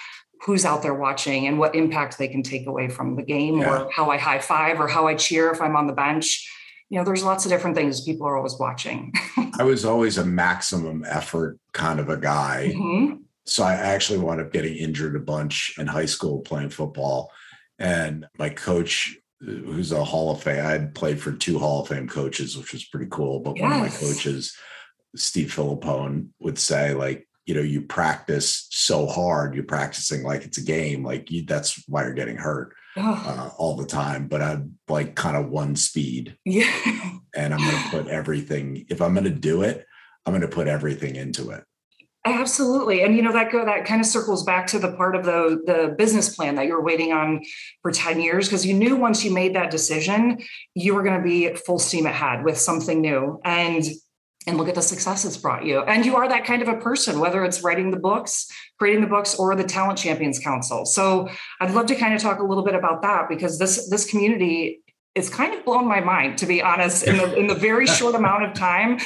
who's 0.43 0.65
out 0.65 0.81
there 0.81 0.93
watching 0.93 1.47
and 1.47 1.59
what 1.59 1.75
impact 1.75 2.17
they 2.17 2.27
can 2.27 2.41
take 2.41 2.65
away 2.65 2.89
from 2.89 3.15
the 3.15 3.21
game 3.21 3.59
yeah. 3.59 3.83
or 3.83 3.91
how 3.91 4.09
I 4.09 4.17
high 4.17 4.39
five 4.39 4.79
or 4.79 4.87
how 4.87 5.07
I 5.07 5.15
cheer 5.15 5.51
if 5.51 5.61
I'm 5.61 5.75
on 5.75 5.87
the 5.87 5.93
bench. 5.93 6.49
You 6.89 6.97
know, 6.97 7.05
there's 7.05 7.23
lots 7.23 7.45
of 7.45 7.51
different 7.51 7.75
things 7.75 8.01
people 8.01 8.27
are 8.27 8.35
always 8.35 8.57
watching. 8.59 9.13
I 9.59 9.63
was 9.63 9.85
always 9.85 10.17
a 10.17 10.25
maximum 10.25 11.05
effort 11.07 11.59
kind 11.73 11.99
of 11.99 12.09
a 12.09 12.17
guy. 12.17 12.73
Mm-hmm. 12.75 13.17
So 13.45 13.63
I 13.63 13.73
actually 13.73 14.19
wound 14.19 14.41
up 14.41 14.51
getting 14.51 14.75
injured 14.75 15.15
a 15.15 15.19
bunch 15.19 15.75
in 15.77 15.87
high 15.87 16.05
school 16.05 16.39
playing 16.41 16.69
football. 16.69 17.31
And 17.79 18.25
my 18.37 18.49
coach, 18.49 19.17
who's 19.39 19.91
a 19.91 20.03
Hall 20.03 20.31
of 20.31 20.43
Fame, 20.43 20.65
I 20.65 20.71
had 20.71 20.95
played 20.95 21.19
for 21.19 21.31
two 21.31 21.59
Hall 21.59 21.81
of 21.81 21.87
Fame 21.87 22.07
coaches, 22.07 22.57
which 22.57 22.73
was 22.73 22.85
pretty 22.85 23.07
cool. 23.09 23.39
But 23.39 23.57
yes. 23.57 23.63
one 23.63 23.73
of 23.73 23.79
my 23.79 23.89
coaches, 23.89 24.55
Steve 25.15 25.53
Philippone, 25.53 26.29
would 26.39 26.59
say, 26.59 26.93
like, 26.93 27.27
you 27.45 27.55
know 27.55 27.61
you 27.61 27.81
practice 27.81 28.67
so 28.69 29.05
hard 29.07 29.55
you're 29.55 29.63
practicing 29.63 30.23
like 30.23 30.43
it's 30.43 30.57
a 30.57 30.63
game 30.63 31.03
like 31.03 31.31
you, 31.31 31.43
that's 31.45 31.83
why 31.87 32.03
you're 32.03 32.13
getting 32.13 32.37
hurt 32.37 32.73
uh, 32.97 33.49
all 33.57 33.75
the 33.75 33.85
time 33.85 34.27
but 34.27 34.41
i'm 34.41 34.77
like 34.89 35.15
kind 35.15 35.37
of 35.37 35.49
one 35.49 35.75
speed. 35.75 36.37
Yeah. 36.45 36.71
And 37.35 37.53
i'm 37.53 37.59
going 37.59 37.83
to 37.83 37.89
put 37.89 38.07
everything 38.07 38.85
if 38.89 39.01
i'm 39.01 39.13
going 39.13 39.23
to 39.25 39.29
do 39.29 39.63
it 39.63 39.85
i'm 40.25 40.33
going 40.33 40.41
to 40.41 40.47
put 40.47 40.67
everything 40.67 41.15
into 41.15 41.49
it. 41.51 41.63
Absolutely 42.23 43.01
and 43.01 43.15
you 43.15 43.23
know 43.23 43.31
that 43.31 43.51
go 43.51 43.65
that 43.65 43.85
kind 43.85 43.99
of 43.99 44.05
circles 44.05 44.43
back 44.43 44.67
to 44.67 44.77
the 44.77 44.91
part 44.93 45.15
of 45.15 45.25
the 45.25 45.61
the 45.65 45.95
business 45.97 46.35
plan 46.35 46.53
that 46.55 46.67
you 46.67 46.73
were 46.73 46.83
waiting 46.83 47.11
on 47.11 47.41
for 47.81 47.91
10 47.91 48.21
years 48.21 48.47
because 48.47 48.63
you 48.63 48.75
knew 48.75 48.95
once 48.95 49.25
you 49.25 49.33
made 49.33 49.55
that 49.55 49.71
decision 49.71 50.37
you 50.75 50.93
were 50.93 51.01
going 51.01 51.17
to 51.17 51.23
be 51.23 51.51
full 51.55 51.79
steam 51.79 52.05
ahead 52.05 52.43
with 52.43 52.59
something 52.59 53.01
new 53.01 53.39
and 53.43 53.85
and 54.47 54.57
look 54.57 54.67
at 54.67 54.75
the 54.75 54.81
success 54.81 55.23
it's 55.23 55.37
brought 55.37 55.65
you. 55.65 55.81
And 55.81 56.05
you 56.05 56.15
are 56.15 56.27
that 56.27 56.45
kind 56.45 56.61
of 56.61 56.67
a 56.67 56.77
person, 56.77 57.19
whether 57.19 57.43
it's 57.45 57.61
writing 57.63 57.91
the 57.91 57.99
books, 57.99 58.47
creating 58.79 59.01
the 59.01 59.07
books, 59.07 59.35
or 59.35 59.55
the 59.55 59.63
Talent 59.63 59.99
Champions 59.99 60.39
Council. 60.39 60.85
So 60.85 61.29
I'd 61.59 61.71
love 61.71 61.85
to 61.87 61.95
kind 61.95 62.13
of 62.13 62.21
talk 62.21 62.39
a 62.39 62.43
little 62.43 62.63
bit 62.63 62.75
about 62.75 63.01
that 63.03 63.29
because 63.29 63.59
this 63.59 63.89
this 63.89 64.09
community 64.09 64.81
is 65.13 65.29
kind 65.29 65.53
of 65.53 65.65
blown 65.65 65.85
my 65.87 65.99
mind, 65.99 66.37
to 66.37 66.45
be 66.45 66.61
honest, 66.61 67.03
in 67.03 67.17
the 67.17 67.35
in 67.35 67.47
the 67.47 67.55
very 67.55 67.85
short 67.97 68.15
amount 68.15 68.45
of 68.45 68.53
time 68.53 68.97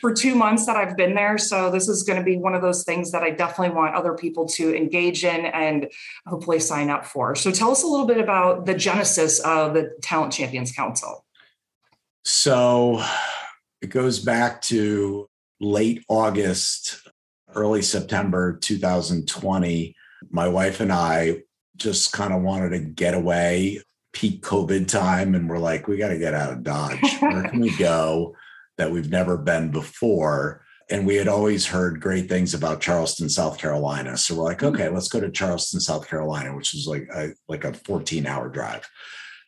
for 0.00 0.12
two 0.12 0.34
months 0.34 0.66
that 0.66 0.76
I've 0.76 0.96
been 0.96 1.14
there. 1.14 1.38
So 1.38 1.70
this 1.70 1.88
is 1.88 2.02
going 2.02 2.18
to 2.18 2.24
be 2.24 2.38
one 2.38 2.54
of 2.54 2.62
those 2.62 2.82
things 2.82 3.12
that 3.12 3.22
I 3.22 3.30
definitely 3.30 3.76
want 3.76 3.94
other 3.94 4.14
people 4.14 4.46
to 4.48 4.74
engage 4.74 5.24
in 5.24 5.46
and 5.46 5.88
hopefully 6.26 6.58
sign 6.58 6.90
up 6.90 7.04
for. 7.04 7.36
So 7.36 7.50
tell 7.50 7.70
us 7.70 7.82
a 7.82 7.86
little 7.86 8.06
bit 8.06 8.18
about 8.18 8.66
the 8.66 8.74
genesis 8.74 9.38
of 9.40 9.74
the 9.74 9.94
Talent 10.02 10.32
Champions 10.32 10.72
Council. 10.72 11.24
So 12.24 13.04
it 13.82 13.90
goes 13.90 14.18
back 14.18 14.60
to 14.62 15.28
late 15.60 16.04
August, 16.08 17.08
early 17.54 17.82
September 17.82 18.58
2020. 18.60 19.94
My 20.30 20.48
wife 20.48 20.80
and 20.80 20.92
I 20.92 21.42
just 21.76 22.12
kind 22.12 22.32
of 22.32 22.42
wanted 22.42 22.70
to 22.70 22.78
get 22.80 23.14
away, 23.14 23.82
peak 24.12 24.42
COVID 24.42 24.86
time, 24.86 25.34
and 25.34 25.48
we're 25.48 25.58
like, 25.58 25.88
we 25.88 25.96
got 25.96 26.08
to 26.08 26.18
get 26.18 26.34
out 26.34 26.52
of 26.52 26.62
Dodge. 26.62 27.16
Where 27.20 27.48
can 27.48 27.60
we 27.60 27.74
go 27.78 28.34
that 28.76 28.90
we've 28.90 29.10
never 29.10 29.36
been 29.36 29.70
before? 29.70 30.62
And 30.90 31.06
we 31.06 31.14
had 31.14 31.28
always 31.28 31.66
heard 31.66 32.00
great 32.00 32.28
things 32.28 32.52
about 32.52 32.80
Charleston, 32.80 33.28
South 33.28 33.58
Carolina. 33.58 34.16
So 34.16 34.34
we're 34.34 34.44
like, 34.44 34.60
hmm. 34.60 34.66
okay, 34.66 34.88
let's 34.88 35.08
go 35.08 35.20
to 35.20 35.30
Charleston, 35.30 35.80
South 35.80 36.08
Carolina, 36.08 36.54
which 36.54 36.74
is 36.74 36.86
like 36.86 37.08
a, 37.14 37.30
like 37.48 37.64
a 37.64 37.72
14 37.72 38.26
hour 38.26 38.48
drive. 38.48 38.86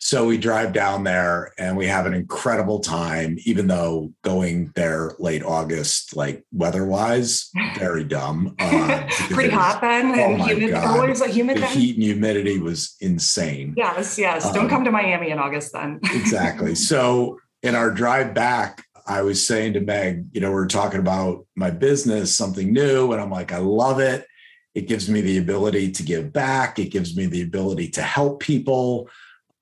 So 0.05 0.27
we 0.27 0.37
drive 0.37 0.73
down 0.73 1.05
there 1.05 1.53
and 1.59 1.77
we 1.77 1.87
have 1.87 2.07
an 2.07 2.13
incredible 2.13 2.81
time, 2.81 3.37
even 3.45 3.69
though 3.69 4.13
going 4.23 4.73
there 4.75 5.13
late 5.21 5.45
August, 5.45 6.17
like 6.17 6.45
weather 6.51 6.85
wise, 6.85 7.49
very 7.79 8.03
dumb. 8.03 8.57
Uh, 8.59 9.07
Pretty 9.31 9.51
hot 9.51 9.81
then. 9.81 10.19
Oh 10.19 10.37
my 10.37 10.49
humid, 10.49 10.71
God. 10.73 10.99
Always 10.99 11.21
like 11.21 11.31
humid 11.31 11.59
the 11.59 11.61
then? 11.61 11.79
heat 11.79 11.95
and 11.95 12.03
humidity 12.03 12.59
was 12.59 12.97
insane. 13.01 13.75
Yes, 13.77 14.19
yes. 14.19 14.45
Um, 14.45 14.55
Don't 14.55 14.69
come 14.69 14.85
to 14.85 14.91
Miami 14.91 15.31
in 15.31 15.39
August 15.39 15.73
then. 15.73 16.01
exactly. 16.13 16.75
So 16.75 17.39
in 17.63 17.77
our 17.77 17.93
drive 17.93 18.35
back, 18.35 18.85
I 19.07 19.23
was 19.23 19.47
saying 19.47 19.75
to 19.75 19.81
Meg, 19.81 20.27
you 20.33 20.41
know, 20.41 20.51
we 20.51 20.57
are 20.57 20.67
talking 20.67 20.99
about 20.99 21.47
my 21.55 21.71
business, 21.71 22.35
something 22.35 22.73
new. 22.73 23.13
And 23.13 23.23
I'm 23.23 23.31
like, 23.31 23.53
I 23.53 23.59
love 23.59 24.01
it. 24.01 24.27
It 24.75 24.89
gives 24.89 25.09
me 25.09 25.21
the 25.21 25.39
ability 25.39 25.93
to 25.93 26.03
give 26.03 26.33
back. 26.33 26.81
It 26.81 26.91
gives 26.91 27.17
me 27.17 27.27
the 27.27 27.43
ability 27.43 27.91
to 27.91 28.03
help 28.03 28.41
people 28.41 29.09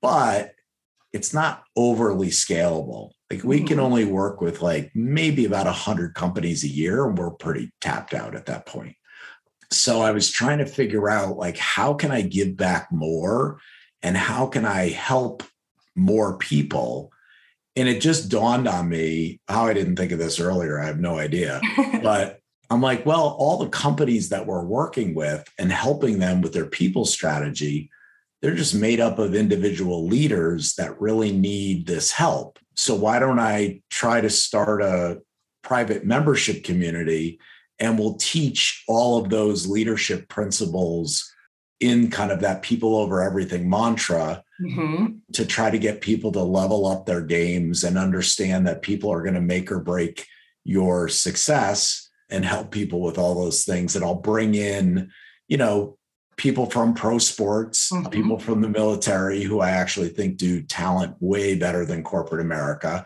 but 0.01 0.55
it's 1.13 1.33
not 1.33 1.63
overly 1.75 2.27
scalable. 2.29 3.11
Like 3.29 3.43
we 3.43 3.59
can 3.59 3.77
mm-hmm. 3.77 3.85
only 3.85 4.05
work 4.05 4.41
with 4.41 4.61
like 4.61 4.91
maybe 4.93 5.45
about 5.45 5.65
100 5.65 6.15
companies 6.15 6.63
a 6.63 6.67
year 6.67 7.05
and 7.05 7.17
we're 7.17 7.31
pretty 7.31 7.71
tapped 7.81 8.13
out 8.13 8.35
at 8.35 8.45
that 8.47 8.65
point. 8.65 8.95
So 9.71 10.01
I 10.01 10.11
was 10.11 10.29
trying 10.29 10.57
to 10.57 10.65
figure 10.65 11.09
out 11.09 11.37
like 11.37 11.57
how 11.57 11.93
can 11.93 12.11
I 12.11 12.21
give 12.21 12.57
back 12.57 12.91
more 12.91 13.59
and 14.01 14.17
how 14.17 14.47
can 14.47 14.65
I 14.65 14.89
help 14.89 15.43
more 15.95 16.37
people? 16.37 17.11
And 17.75 17.87
it 17.87 18.01
just 18.01 18.29
dawned 18.29 18.67
on 18.67 18.89
me 18.89 19.39
how 19.47 19.67
I 19.67 19.73
didn't 19.73 19.95
think 19.95 20.11
of 20.11 20.19
this 20.19 20.39
earlier. 20.39 20.79
I 20.79 20.87
have 20.87 20.99
no 20.99 21.17
idea. 21.17 21.61
but 22.03 22.39
I'm 22.69 22.81
like, 22.81 23.05
well, 23.05 23.35
all 23.37 23.57
the 23.57 23.69
companies 23.69 24.29
that 24.29 24.45
we're 24.45 24.63
working 24.63 25.13
with 25.13 25.45
and 25.57 25.71
helping 25.71 26.19
them 26.19 26.41
with 26.41 26.53
their 26.53 26.65
people 26.65 27.05
strategy 27.05 27.89
they're 28.41 28.55
just 28.55 28.75
made 28.75 28.99
up 28.99 29.19
of 29.19 29.35
individual 29.35 30.07
leaders 30.07 30.75
that 30.75 30.99
really 30.99 31.31
need 31.31 31.85
this 31.85 32.11
help. 32.11 32.57
So 32.75 32.95
why 32.95 33.19
don't 33.19 33.39
I 33.39 33.81
try 33.89 34.21
to 34.21 34.29
start 34.29 34.81
a 34.81 35.21
private 35.63 36.05
membership 36.05 36.63
community 36.63 37.39
and 37.79 37.97
we'll 37.97 38.15
teach 38.15 38.83
all 38.87 39.17
of 39.17 39.29
those 39.29 39.67
leadership 39.67 40.27
principles 40.27 41.31
in 41.79 42.11
kind 42.11 42.31
of 42.31 42.39
that 42.41 42.61
people 42.61 42.95
over 42.95 43.21
everything 43.23 43.67
mantra 43.67 44.43
mm-hmm. 44.61 45.07
to 45.33 45.45
try 45.45 45.71
to 45.71 45.79
get 45.79 45.99
people 45.99 46.31
to 46.31 46.41
level 46.41 46.85
up 46.85 47.05
their 47.05 47.21
games 47.21 47.83
and 47.83 47.97
understand 47.97 48.67
that 48.67 48.83
people 48.83 49.11
are 49.11 49.23
going 49.23 49.33
to 49.33 49.41
make 49.41 49.71
or 49.71 49.79
break 49.79 50.27
your 50.63 51.09
success 51.09 52.09
and 52.29 52.45
help 52.45 52.71
people 52.71 53.01
with 53.01 53.17
all 53.17 53.35
those 53.35 53.65
things. 53.65 53.95
And 53.95 54.05
I'll 54.05 54.15
bring 54.15 54.53
in, 54.53 55.11
you 55.47 55.57
know, 55.57 55.97
people 56.41 56.65
from 56.65 56.95
pro 56.95 57.19
sports, 57.19 57.91
mm-hmm. 57.91 58.09
people 58.09 58.39
from 58.39 58.61
the 58.61 58.67
military 58.67 59.43
who 59.43 59.59
I 59.59 59.69
actually 59.69 60.09
think 60.09 60.37
do 60.37 60.63
talent 60.63 61.15
way 61.19 61.55
better 61.55 61.85
than 61.85 62.03
corporate 62.03 62.41
America. 62.41 63.05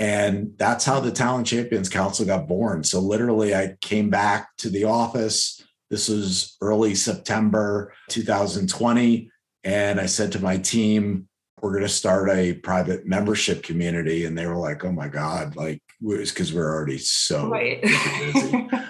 And 0.00 0.54
that's 0.56 0.84
how 0.84 0.98
the 0.98 1.12
Talent 1.12 1.46
Champions 1.46 1.88
Council 1.88 2.26
got 2.26 2.48
born. 2.48 2.82
So 2.82 2.98
literally, 2.98 3.54
I 3.54 3.76
came 3.80 4.10
back 4.10 4.48
to 4.58 4.68
the 4.68 4.82
office. 4.82 5.62
This 5.90 6.08
was 6.08 6.56
early 6.60 6.96
September 6.96 7.94
2020. 8.08 9.30
And 9.62 10.00
I 10.00 10.06
said 10.06 10.32
to 10.32 10.42
my 10.42 10.56
team, 10.56 11.28
we're 11.60 11.70
going 11.70 11.82
to 11.82 11.88
start 11.88 12.30
a 12.30 12.54
private 12.54 13.06
membership 13.06 13.62
community. 13.62 14.24
And 14.24 14.36
they 14.36 14.48
were 14.48 14.56
like, 14.56 14.84
oh 14.84 14.90
my 14.90 15.06
God, 15.06 15.54
like, 15.54 15.80
it's 16.00 16.32
because 16.32 16.52
we're 16.52 16.74
already 16.74 16.98
so 16.98 17.48
right. 17.48 17.80
busy. 17.80 18.68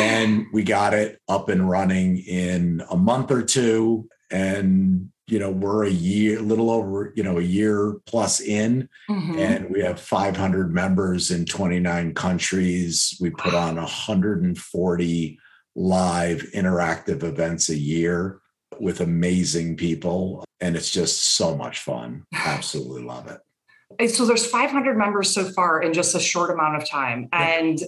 and 0.00 0.46
we 0.52 0.62
got 0.62 0.94
it 0.94 1.20
up 1.28 1.48
and 1.48 1.68
running 1.68 2.18
in 2.18 2.82
a 2.90 2.96
month 2.96 3.30
or 3.30 3.42
two. 3.42 4.08
And 4.30 5.10
you 5.26 5.38
know 5.38 5.50
we're 5.50 5.84
a 5.84 5.90
year 5.90 6.40
a 6.40 6.42
little 6.42 6.70
over 6.70 7.12
you 7.14 7.22
know 7.22 7.38
a 7.38 7.42
year 7.42 7.96
plus 8.06 8.40
in. 8.40 8.88
Mm-hmm. 9.08 9.38
and 9.38 9.70
we 9.70 9.80
have 9.80 10.00
500 10.00 10.74
members 10.74 11.30
in 11.30 11.44
29 11.44 12.14
countries. 12.14 13.16
We 13.20 13.30
put 13.30 13.54
on 13.54 13.76
140 13.76 15.38
live 15.76 16.42
interactive 16.54 17.22
events 17.22 17.68
a 17.68 17.76
year 17.76 18.40
with 18.80 19.00
amazing 19.00 19.76
people. 19.76 20.44
And 20.60 20.76
it's 20.76 20.90
just 20.90 21.36
so 21.36 21.56
much 21.56 21.80
fun. 21.80 22.24
Absolutely 22.34 23.02
love 23.02 23.28
it. 23.28 24.10
So 24.10 24.24
there's 24.24 24.46
500 24.46 24.96
members 24.96 25.34
so 25.34 25.50
far 25.50 25.82
in 25.82 25.92
just 25.92 26.14
a 26.14 26.20
short 26.20 26.50
amount 26.50 26.80
of 26.80 26.88
time. 26.88 27.28
And 27.32 27.80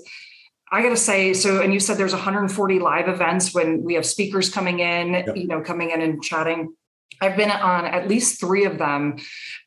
I 0.72 0.82
got 0.82 0.88
to 0.88 0.96
say, 0.96 1.34
so, 1.34 1.60
and 1.60 1.72
you 1.74 1.78
said 1.78 1.98
there's 1.98 2.14
140 2.14 2.78
live 2.78 3.06
events 3.06 3.54
when 3.54 3.82
we 3.84 3.92
have 3.94 4.06
speakers 4.06 4.48
coming 4.48 4.80
in, 4.80 5.12
yep. 5.12 5.36
you 5.36 5.46
know, 5.46 5.60
coming 5.60 5.90
in 5.90 6.00
and 6.00 6.22
chatting. 6.22 6.74
I've 7.20 7.36
been 7.36 7.50
on 7.50 7.84
at 7.84 8.08
least 8.08 8.40
three 8.40 8.64
of 8.64 8.78
them, 8.78 9.16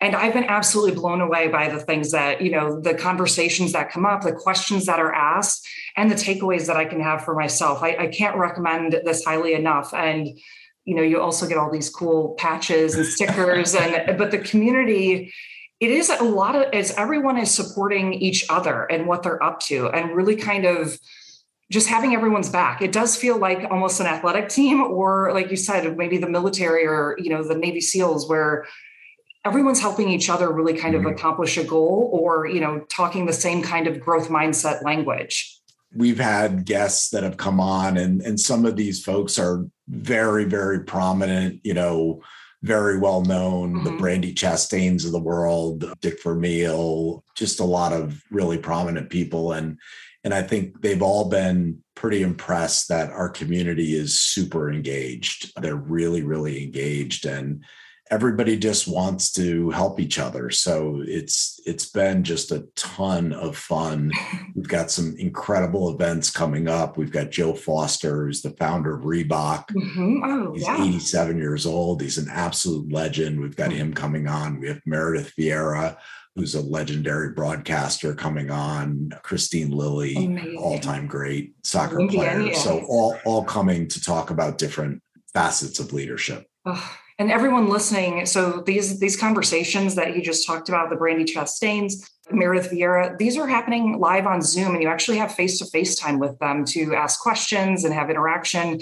and 0.01 0.15
I've 0.15 0.33
been 0.33 0.45
absolutely 0.45 0.95
blown 0.95 1.21
away 1.21 1.47
by 1.47 1.69
the 1.69 1.79
things 1.79 2.11
that, 2.11 2.41
you 2.41 2.49
know, 2.49 2.81
the 2.81 2.95
conversations 2.95 3.71
that 3.73 3.91
come 3.91 4.03
up, 4.03 4.23
the 4.23 4.33
questions 4.33 4.87
that 4.87 4.99
are 4.99 5.13
asked, 5.13 5.65
and 5.95 6.09
the 6.09 6.15
takeaways 6.15 6.65
that 6.65 6.75
I 6.75 6.85
can 6.85 6.99
have 6.99 7.23
for 7.23 7.35
myself. 7.35 7.83
I, 7.83 7.95
I 7.95 8.07
can't 8.07 8.35
recommend 8.35 8.99
this 9.05 9.23
highly 9.23 9.53
enough. 9.53 9.93
And, 9.93 10.27
you 10.85 10.95
know, 10.95 11.03
you 11.03 11.21
also 11.21 11.47
get 11.47 11.59
all 11.59 11.71
these 11.71 11.89
cool 11.89 12.33
patches 12.39 12.95
and 12.95 13.05
stickers, 13.05 13.75
and 13.75 14.17
but 14.17 14.31
the 14.31 14.39
community 14.39 15.31
it 15.79 15.91
is 15.91 16.09
a 16.09 16.23
lot 16.23 16.55
of 16.55 16.63
as 16.73 16.91
everyone 16.97 17.37
is 17.37 17.51
supporting 17.51 18.13
each 18.13 18.45
other 18.49 18.83
and 18.83 19.07
what 19.07 19.23
they're 19.23 19.41
up 19.43 19.59
to 19.59 19.89
and 19.89 20.15
really 20.15 20.35
kind 20.35 20.65
of 20.65 20.97
just 21.71 21.87
having 21.87 22.13
everyone's 22.13 22.49
back 22.49 22.81
it 22.81 22.91
does 22.91 23.15
feel 23.15 23.37
like 23.37 23.69
almost 23.71 23.99
an 23.99 24.05
athletic 24.05 24.49
team 24.49 24.81
or 24.81 25.31
like 25.33 25.49
you 25.49 25.57
said 25.57 25.97
maybe 25.97 26.17
the 26.17 26.29
military 26.29 26.85
or 26.85 27.15
you 27.19 27.29
know 27.29 27.43
the 27.43 27.55
navy 27.55 27.81
seals 27.81 28.29
where 28.29 28.65
everyone's 29.45 29.79
helping 29.79 30.09
each 30.09 30.29
other 30.29 30.51
really 30.51 30.73
kind 30.73 30.95
mm-hmm. 30.95 31.07
of 31.07 31.11
accomplish 31.11 31.57
a 31.57 31.63
goal 31.63 32.09
or 32.13 32.47
you 32.47 32.59
know 32.59 32.79
talking 32.89 33.25
the 33.25 33.33
same 33.33 33.61
kind 33.61 33.87
of 33.87 33.99
growth 33.99 34.29
mindset 34.29 34.83
language 34.83 35.59
we've 35.95 36.19
had 36.19 36.65
guests 36.65 37.09
that 37.09 37.23
have 37.23 37.37
come 37.37 37.59
on 37.59 37.97
and 37.97 38.21
and 38.21 38.39
some 38.39 38.65
of 38.65 38.75
these 38.75 39.03
folks 39.03 39.39
are 39.39 39.65
very 39.87 40.45
very 40.45 40.83
prominent 40.83 41.59
you 41.63 41.73
know 41.73 42.21
very 42.65 42.97
well 42.97 43.21
known 43.21 43.75
mm-hmm. 43.75 43.83
the 43.83 43.91
Brandi 43.91 44.33
chastains 44.33 45.05
of 45.05 45.11
the 45.11 45.19
world 45.19 45.85
dick 46.01 46.21
vermeil 46.21 47.23
just 47.35 47.59
a 47.59 47.65
lot 47.65 47.93
of 47.93 48.21
really 48.31 48.57
prominent 48.57 49.09
people 49.09 49.53
and 49.53 49.77
and 50.25 50.33
I 50.33 50.41
think 50.41 50.81
they've 50.81 51.03
all 51.03 51.29
been 51.29 51.83
pretty 51.93 52.23
impressed 52.23 52.89
that 52.89 53.11
our 53.11 53.29
community 53.29 53.93
is 53.93 54.19
super 54.19 54.71
engaged. 54.71 55.51
They're 55.61 55.75
really, 55.75 56.23
really 56.23 56.63
engaged 56.63 57.27
and 57.27 57.63
everybody 58.11 58.55
just 58.55 58.87
wants 58.87 59.31
to 59.31 59.71
help 59.71 59.99
each 59.99 60.19
other. 60.19 60.49
So 60.51 61.01
it's 61.05 61.59
it's 61.65 61.87
been 61.87 62.23
just 62.23 62.51
a 62.51 62.67
ton 62.75 63.33
of 63.33 63.57
fun. 63.57 64.11
We've 64.55 64.67
got 64.67 64.91
some 64.91 65.15
incredible 65.17 65.93
events 65.93 66.29
coming 66.29 66.67
up. 66.67 66.97
We've 66.97 67.11
got 67.11 67.31
Joe 67.31 67.53
Foster, 67.53 68.25
who's 68.25 68.41
the 68.41 68.51
founder 68.51 68.95
of 68.95 69.03
Reebok. 69.03 69.67
Mm-hmm. 69.67 70.23
Oh, 70.23 70.53
He's 70.53 70.63
yeah. 70.63 70.83
87 70.83 71.37
years 71.37 71.65
old. 71.65 72.01
He's 72.01 72.17
an 72.17 72.29
absolute 72.29 72.91
legend. 72.91 73.41
We've 73.41 73.55
got 73.55 73.69
mm-hmm. 73.69 73.77
him 73.77 73.93
coming 73.93 74.27
on. 74.27 74.59
We 74.59 74.67
have 74.67 74.81
Meredith 74.85 75.33
Vieira, 75.37 75.97
who's 76.35 76.53
a 76.53 76.61
legendary 76.61 77.31
broadcaster 77.31 78.13
coming 78.13 78.51
on, 78.51 79.09
kristine 79.23 79.71
Lilly, 79.71 80.55
all-time 80.57 81.07
great 81.07 81.55
soccer 81.63 81.99
Indiana, 81.99 82.43
player. 82.43 82.53
So 82.53 82.85
all 82.87 83.17
all 83.25 83.43
coming 83.43 83.87
to 83.87 84.01
talk 84.01 84.29
about 84.29 84.59
different 84.59 85.01
facets 85.33 85.79
of 85.79 85.91
leadership. 85.91 86.45
Oh, 86.65 86.97
and 87.17 87.31
everyone 87.31 87.69
listening, 87.69 88.25
so 88.25 88.61
these 88.65 88.99
these 88.99 89.17
conversations 89.17 89.95
that 89.95 90.15
you 90.15 90.21
just 90.21 90.45
talked 90.45 90.69
about, 90.69 90.89
the 90.89 90.95
brandi 90.95 91.25
Chastains, 91.25 92.09
Meredith 92.31 92.71
Vieira, 92.71 93.17
these 93.17 93.37
are 93.37 93.47
happening 93.47 93.99
live 93.99 94.27
on 94.27 94.41
Zoom, 94.41 94.73
and 94.73 94.81
you 94.81 94.89
actually 94.89 95.17
have 95.17 95.33
face-to-face 95.33 95.95
time 95.95 96.19
with 96.19 96.37
them 96.39 96.65
to 96.65 96.95
ask 96.95 97.19
questions 97.21 97.85
and 97.85 97.93
have 97.93 98.09
interaction. 98.09 98.79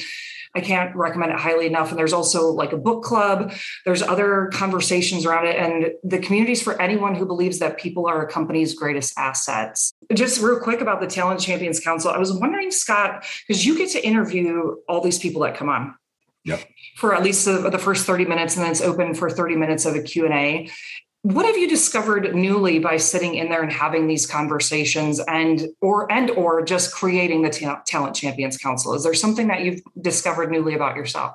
I 0.55 0.61
can't 0.61 0.95
recommend 0.95 1.31
it 1.31 1.39
highly 1.39 1.65
enough. 1.65 1.89
And 1.89 1.97
there's 1.97 2.13
also 2.13 2.49
like 2.49 2.73
a 2.73 2.77
book 2.77 3.03
club, 3.03 3.53
there's 3.85 4.03
other 4.03 4.51
conversations 4.53 5.25
around 5.25 5.47
it. 5.47 5.55
And 5.55 5.93
the 6.03 6.19
communities 6.19 6.61
for 6.61 6.79
anyone 6.79 7.15
who 7.15 7.25
believes 7.25 7.57
that 7.57 7.79
people 7.79 8.05
are 8.05 8.23
a 8.23 8.31
company's 8.31 8.75
greatest 8.75 9.17
assets. 9.17 9.91
Just 10.13 10.41
real 10.41 10.59
quick 10.59 10.79
about 10.79 11.01
the 11.01 11.07
Talent 11.07 11.39
Champions 11.39 11.79
Council, 11.79 12.11
I 12.11 12.19
was 12.19 12.31
wondering, 12.31 12.69
Scott, 12.69 13.25
because 13.47 13.65
you 13.65 13.75
get 13.75 13.89
to 13.91 14.05
interview 14.05 14.75
all 14.87 15.01
these 15.01 15.17
people 15.17 15.41
that 15.41 15.57
come 15.57 15.69
on. 15.69 15.95
Yep. 16.45 16.67
For 16.97 17.15
at 17.15 17.23
least 17.23 17.45
the, 17.45 17.69
the, 17.69 17.79
first 17.79 18.05
30 18.05 18.25
minutes, 18.25 18.55
and 18.55 18.63
then 18.63 18.71
it's 18.71 18.81
open 18.81 19.13
for 19.13 19.29
30 19.29 19.55
minutes 19.55 19.85
of 19.85 19.95
a 19.95 20.01
Q&A 20.01 20.69
what 21.23 21.45
have 21.45 21.57
you 21.57 21.69
discovered 21.69 22.35
newly 22.35 22.79
by 22.79 22.97
sitting 22.97 23.35
in 23.35 23.49
there 23.49 23.63
and 23.63 23.71
having 23.71 24.07
these 24.07 24.27
conversations 24.27 25.21
and 25.21 25.67
or 25.81 26.09
and 26.11 26.29
or 26.31 26.63
just 26.63 26.93
creating 26.93 27.41
the 27.41 27.49
ta- 27.49 27.81
talent 27.87 28.15
champions 28.15 28.57
council 28.57 28.93
is 28.93 29.03
there 29.03 29.13
something 29.13 29.47
that 29.47 29.61
you've 29.61 29.81
discovered 30.01 30.51
newly 30.51 30.75
about 30.75 30.95
yourself 30.95 31.33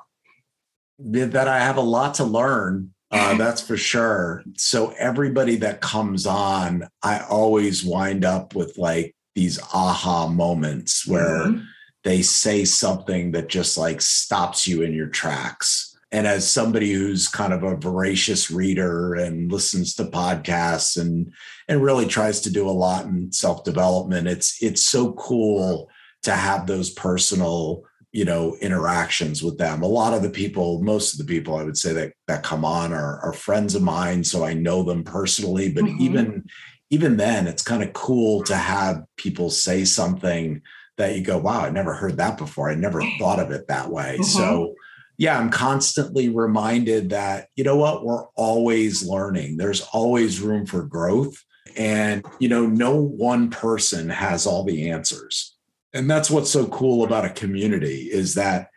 that 0.98 1.48
i 1.48 1.58
have 1.58 1.78
a 1.78 1.82
lot 1.82 2.14
to 2.14 2.24
learn 2.24 2.92
uh, 3.10 3.34
that's 3.38 3.62
for 3.62 3.78
sure 3.78 4.42
so 4.56 4.94
everybody 4.98 5.56
that 5.56 5.80
comes 5.80 6.26
on 6.26 6.86
i 7.02 7.20
always 7.20 7.82
wind 7.82 8.26
up 8.26 8.54
with 8.54 8.76
like 8.76 9.14
these 9.34 9.58
aha 9.72 10.28
moments 10.28 11.06
where 11.06 11.46
mm-hmm. 11.46 11.64
They 12.08 12.22
say 12.22 12.64
something 12.64 13.32
that 13.32 13.48
just 13.48 13.76
like 13.76 14.00
stops 14.00 14.66
you 14.66 14.80
in 14.80 14.94
your 14.94 15.08
tracks. 15.08 15.94
And 16.10 16.26
as 16.26 16.50
somebody 16.50 16.94
who's 16.94 17.28
kind 17.28 17.52
of 17.52 17.62
a 17.62 17.76
voracious 17.76 18.50
reader 18.50 19.14
and 19.14 19.52
listens 19.52 19.94
to 19.96 20.04
podcasts 20.04 20.98
and 20.98 21.30
and 21.68 21.82
really 21.82 22.06
tries 22.06 22.40
to 22.40 22.50
do 22.50 22.66
a 22.66 22.70
lot 22.70 23.04
in 23.04 23.30
self-development 23.30 24.26
it's 24.26 24.62
it's 24.62 24.86
so 24.86 25.12
cool 25.12 25.90
to 26.22 26.32
have 26.32 26.66
those 26.66 26.88
personal 26.88 27.82
you 28.12 28.24
know 28.24 28.56
interactions 28.62 29.42
with 29.42 29.58
them. 29.58 29.82
A 29.82 29.86
lot 29.86 30.14
of 30.14 30.22
the 30.22 30.30
people 30.30 30.82
most 30.82 31.12
of 31.12 31.18
the 31.18 31.30
people 31.30 31.56
i 31.56 31.62
would 31.62 31.76
say 31.76 31.92
that 31.92 32.14
that 32.26 32.42
come 32.42 32.64
on 32.64 32.94
are, 32.94 33.20
are 33.20 33.34
friends 33.34 33.74
of 33.74 33.82
mine 33.82 34.24
so 34.24 34.46
i 34.46 34.54
know 34.54 34.82
them 34.82 35.04
personally. 35.04 35.70
But 35.70 35.84
mm-hmm. 35.84 36.00
even 36.00 36.44
even 36.88 37.18
then 37.18 37.46
it's 37.46 37.62
kind 37.62 37.82
of 37.82 37.92
cool 37.92 38.42
to 38.44 38.56
have 38.56 39.04
people 39.18 39.50
say 39.50 39.84
something 39.84 40.62
that 40.98 41.16
you 41.16 41.22
go 41.22 41.38
wow 41.38 41.62
i 41.62 41.70
never 41.70 41.94
heard 41.94 42.18
that 42.18 42.36
before 42.36 42.70
i 42.70 42.74
never 42.74 43.02
thought 43.18 43.40
of 43.40 43.50
it 43.50 43.66
that 43.68 43.88
way 43.88 44.14
mm-hmm. 44.14 44.22
so 44.24 44.74
yeah, 45.18 45.36
I'm 45.36 45.50
constantly 45.50 46.28
reminded 46.28 47.10
that, 47.10 47.48
you 47.56 47.64
know 47.64 47.76
what, 47.76 48.04
we're 48.04 48.24
always 48.36 49.04
learning. 49.04 49.56
There's 49.56 49.80
always 49.92 50.40
room 50.40 50.64
for 50.64 50.84
growth. 50.84 51.44
And, 51.76 52.24
you 52.38 52.48
know, 52.48 52.66
no 52.66 52.94
one 52.94 53.50
person 53.50 54.08
has 54.08 54.46
all 54.46 54.64
the 54.64 54.90
answers. 54.90 55.56
And 55.92 56.08
that's 56.08 56.30
what's 56.30 56.50
so 56.50 56.68
cool 56.68 57.04
about 57.04 57.24
a 57.24 57.30
community 57.30 58.08
is 58.10 58.34
that 58.34 58.68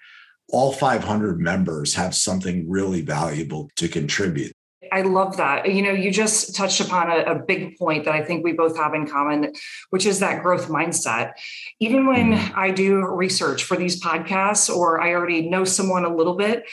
all 0.50 0.74
500 0.74 1.40
members 1.40 1.94
have 1.94 2.16
something 2.16 2.68
really 2.68 3.02
valuable 3.02 3.70
to 3.76 3.88
contribute. 3.88 4.54
I 4.92 5.02
love 5.02 5.38
that. 5.38 5.74
You 5.74 5.82
know, 5.82 5.92
you 5.92 6.12
just 6.12 6.56
touched 6.56 6.82
upon 6.82 7.10
a, 7.10 7.32
a, 7.32 7.36
big 7.36 7.78
point 7.78 8.06
that 8.06 8.14
I 8.14 8.24
think 8.24 8.44
we 8.44 8.52
both 8.52 8.76
have 8.78 8.94
in 8.94 9.08
common, 9.08 9.54
which 9.90 10.06
is 10.06 10.20
that 10.20 10.44
growth 10.44 10.68
mindset. 10.68 11.32
Even 11.80 12.06
when 12.06 12.34
mm-hmm. 12.34 12.60
I 12.60 12.72
do 12.72 12.98
research 13.06 13.64
for 13.64 13.78
these 13.78 14.02
podcasts 14.02 14.70
or 14.70 15.00
I 15.00 15.14
already 15.14 15.50
know 15.50 15.64
someone 15.64 16.04
a 16.04 16.14
little 16.14 16.36
bit, 16.36 16.66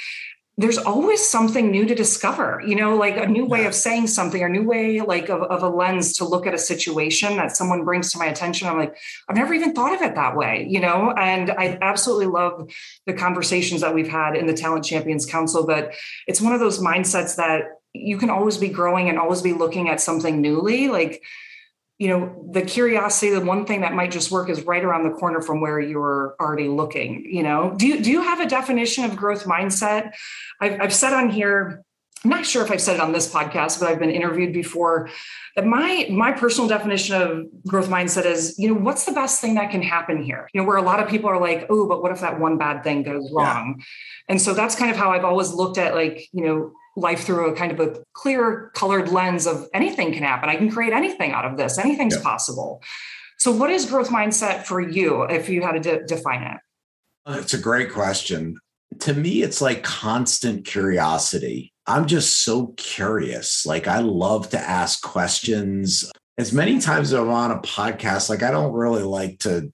there's 0.58 0.76
always 0.76 1.26
something 1.26 1.70
new 1.70 1.86
to 1.86 1.94
discover, 1.94 2.60
you 2.66 2.74
know, 2.74 2.96
like 2.96 3.16
a 3.16 3.26
new 3.26 3.46
way 3.46 3.64
of 3.64 3.72
saying 3.72 4.08
something 4.08 4.42
or 4.42 4.48
new 4.48 4.64
way 4.64 5.00
like 5.00 5.28
of, 5.28 5.40
of 5.42 5.62
a 5.62 5.68
lens 5.68 6.14
to 6.14 6.24
look 6.24 6.48
at 6.48 6.54
a 6.54 6.58
situation 6.58 7.36
that 7.36 7.56
someone 7.56 7.84
brings 7.84 8.10
to 8.12 8.18
my 8.18 8.26
attention. 8.26 8.66
I'm 8.66 8.76
like, 8.76 8.96
I've 9.28 9.36
never 9.36 9.54
even 9.54 9.72
thought 9.72 9.94
of 9.94 10.02
it 10.02 10.16
that 10.16 10.36
way, 10.36 10.66
you 10.68 10.80
know, 10.80 11.12
and 11.12 11.52
I 11.52 11.78
absolutely 11.80 12.26
love 12.26 12.68
the 13.06 13.12
conversations 13.12 13.82
that 13.82 13.94
we've 13.94 14.08
had 14.08 14.34
in 14.34 14.48
the 14.48 14.52
Talent 14.52 14.84
Champions 14.84 15.24
Council, 15.26 15.64
but 15.64 15.94
it's 16.26 16.40
one 16.40 16.52
of 16.52 16.58
those 16.58 16.80
mindsets 16.80 17.36
that 17.36 17.77
you 17.92 18.18
can 18.18 18.30
always 18.30 18.56
be 18.56 18.68
growing 18.68 19.08
and 19.08 19.18
always 19.18 19.42
be 19.42 19.52
looking 19.52 19.88
at 19.88 20.00
something 20.00 20.40
newly 20.40 20.88
like 20.88 21.22
you 21.98 22.08
know 22.08 22.48
the 22.52 22.62
curiosity 22.62 23.30
the 23.30 23.40
one 23.40 23.66
thing 23.66 23.80
that 23.80 23.92
might 23.92 24.10
just 24.10 24.30
work 24.30 24.48
is 24.48 24.62
right 24.62 24.84
around 24.84 25.04
the 25.04 25.16
corner 25.16 25.40
from 25.42 25.60
where 25.60 25.80
you're 25.80 26.36
already 26.40 26.68
looking 26.68 27.24
you 27.28 27.42
know? 27.42 27.74
Do 27.76 27.86
you 27.86 28.00
do 28.00 28.10
you 28.10 28.22
have 28.22 28.40
a 28.40 28.46
definition 28.46 29.04
of 29.04 29.16
growth 29.16 29.44
mindset? 29.44 30.12
I've, 30.60 30.80
I've 30.80 30.94
said 30.94 31.12
on 31.12 31.30
here 31.30 31.84
i'm 32.24 32.30
not 32.30 32.44
sure 32.44 32.64
if 32.64 32.70
i've 32.72 32.80
said 32.80 32.96
it 32.96 33.00
on 33.00 33.12
this 33.12 33.32
podcast 33.32 33.78
but 33.78 33.88
i've 33.88 34.00
been 34.00 34.10
interviewed 34.10 34.52
before 34.52 35.08
that 35.54 35.64
my 35.64 36.06
my 36.10 36.32
personal 36.32 36.68
definition 36.68 37.14
of 37.14 37.46
growth 37.66 37.88
mindset 37.88 38.24
is 38.24 38.58
you 38.58 38.68
know 38.68 38.80
what's 38.80 39.04
the 39.04 39.12
best 39.12 39.40
thing 39.40 39.54
that 39.54 39.70
can 39.70 39.82
happen 39.82 40.22
here? 40.22 40.48
You 40.52 40.60
know 40.60 40.66
where 40.66 40.76
a 40.76 40.82
lot 40.82 41.00
of 41.00 41.08
people 41.08 41.30
are 41.30 41.40
like 41.40 41.66
oh 41.70 41.86
but 41.86 42.02
what 42.02 42.12
if 42.12 42.20
that 42.20 42.40
one 42.40 42.58
bad 42.58 42.82
thing 42.82 43.02
goes 43.02 43.30
wrong? 43.32 43.76
Yeah. 43.78 43.84
and 44.30 44.42
so 44.42 44.54
that's 44.54 44.74
kind 44.74 44.90
of 44.90 44.96
how 44.96 45.12
i've 45.12 45.24
always 45.24 45.52
looked 45.52 45.78
at 45.78 45.94
like 45.94 46.28
you 46.32 46.44
know 46.44 46.72
life 46.98 47.24
through 47.24 47.50
a 47.50 47.56
kind 47.56 47.72
of 47.72 47.80
a 47.80 48.02
clear 48.14 48.70
colored 48.74 49.08
lens 49.08 49.46
of 49.46 49.66
anything 49.72 50.12
can 50.12 50.22
happen. 50.22 50.48
I 50.48 50.56
can 50.56 50.70
create 50.70 50.92
anything 50.92 51.32
out 51.32 51.44
of 51.44 51.56
this. 51.56 51.78
Anything's 51.78 52.16
yeah. 52.16 52.22
possible. 52.22 52.82
So, 53.38 53.52
what 53.52 53.70
is 53.70 53.86
growth 53.86 54.08
mindset 54.08 54.64
for 54.64 54.80
you 54.80 55.22
if 55.22 55.48
you 55.48 55.62
had 55.62 55.72
to 55.72 55.80
de- 55.80 56.04
define 56.04 56.42
it? 56.42 56.58
Oh, 57.26 57.38
it's 57.38 57.54
a 57.54 57.58
great 57.58 57.92
question. 57.92 58.56
To 59.00 59.14
me, 59.14 59.42
it's 59.42 59.60
like 59.60 59.82
constant 59.82 60.64
curiosity. 60.64 61.72
I'm 61.86 62.06
just 62.06 62.42
so 62.42 62.68
curious. 62.76 63.64
Like, 63.64 63.86
I 63.86 64.00
love 64.00 64.50
to 64.50 64.58
ask 64.58 65.02
questions. 65.02 66.10
As 66.36 66.52
many 66.52 66.80
times 66.80 67.12
as 67.12 67.20
I'm 67.20 67.30
on 67.30 67.50
a 67.50 67.60
podcast, 67.60 68.28
like, 68.28 68.42
I 68.42 68.50
don't 68.50 68.72
really 68.72 69.02
like 69.02 69.38
to 69.40 69.72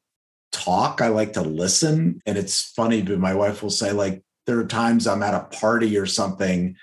talk, 0.53 1.01
I 1.01 1.09
like 1.09 1.33
to 1.35 1.43
listen. 1.43 2.21
And 2.27 2.37
it's 2.37 2.73
funny, 2.77 3.03
but 3.03 3.19
my 3.19 3.35
wife 3.35 3.63
will 3.63 3.71
say, 3.71 3.93
like, 3.93 4.23
there 4.47 4.59
are 4.59 4.67
times 4.67 5.07
I'm 5.07 5.23
at 5.23 5.35
a 5.35 5.45
party 5.57 5.97
or 5.97 6.07
something 6.07 6.77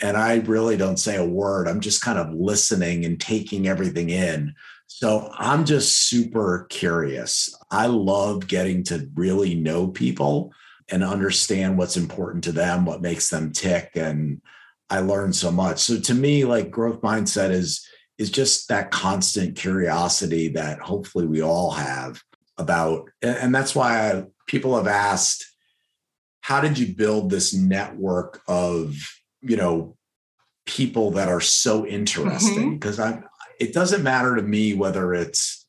and 0.00 0.16
I 0.16 0.36
really 0.36 0.76
don't 0.76 0.98
say 0.98 1.16
a 1.16 1.24
word. 1.24 1.68
I'm 1.68 1.80
just 1.80 2.02
kind 2.02 2.18
of 2.18 2.34
listening 2.34 3.04
and 3.04 3.20
taking 3.20 3.66
everything 3.66 4.10
in. 4.10 4.54
So 4.86 5.30
I'm 5.36 5.64
just 5.64 6.08
super 6.08 6.66
curious. 6.70 7.54
I 7.70 7.86
love 7.86 8.46
getting 8.46 8.82
to 8.84 9.08
really 9.14 9.54
know 9.54 9.88
people 9.88 10.52
and 10.88 11.02
understand 11.02 11.76
what's 11.76 11.96
important 11.96 12.44
to 12.44 12.52
them, 12.52 12.84
what 12.84 13.02
makes 13.02 13.28
them 13.28 13.52
tick. 13.52 13.90
And 13.94 14.40
I 14.88 15.00
learn 15.00 15.32
so 15.32 15.50
much. 15.50 15.80
So 15.80 15.98
to 15.98 16.14
me, 16.14 16.44
like 16.44 16.70
growth 16.70 17.00
mindset 17.00 17.50
is 17.50 17.86
is 18.18 18.30
just 18.30 18.68
that 18.68 18.90
constant 18.90 19.56
curiosity 19.56 20.48
that 20.48 20.78
hopefully 20.78 21.26
we 21.26 21.42
all 21.42 21.70
have 21.72 22.22
about. 22.56 23.10
And 23.20 23.54
that's 23.54 23.74
why 23.74 24.10
I, 24.10 24.24
people 24.46 24.74
have 24.74 24.86
asked, 24.86 25.44
how 26.40 26.60
did 26.60 26.78
you 26.78 26.94
build 26.94 27.28
this 27.28 27.52
network 27.52 28.40
of 28.48 28.96
you 29.42 29.56
know 29.56 29.96
people 30.66 31.12
that 31.12 31.28
are 31.28 31.40
so 31.40 31.86
interesting 31.86 32.78
because 32.78 32.98
mm-hmm. 32.98 33.20
i 33.20 33.26
it 33.58 33.72
doesn't 33.72 34.02
matter 34.02 34.36
to 34.36 34.42
me 34.42 34.74
whether 34.74 35.14
it's 35.14 35.66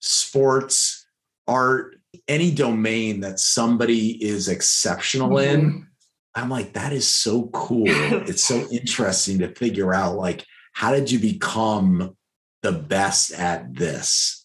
sports 0.00 1.06
art 1.46 1.96
any 2.26 2.50
domain 2.50 3.20
that 3.20 3.38
somebody 3.38 4.22
is 4.22 4.48
exceptional 4.48 5.30
mm-hmm. 5.30 5.60
in 5.60 5.86
i'm 6.34 6.50
like 6.50 6.72
that 6.72 6.92
is 6.92 7.08
so 7.08 7.48
cool 7.48 7.84
it's 7.88 8.44
so 8.44 8.66
interesting 8.70 9.38
to 9.38 9.54
figure 9.54 9.94
out 9.94 10.16
like 10.16 10.44
how 10.72 10.92
did 10.92 11.10
you 11.10 11.18
become 11.18 12.16
the 12.62 12.72
best 12.72 13.32
at 13.32 13.74
this 13.74 14.39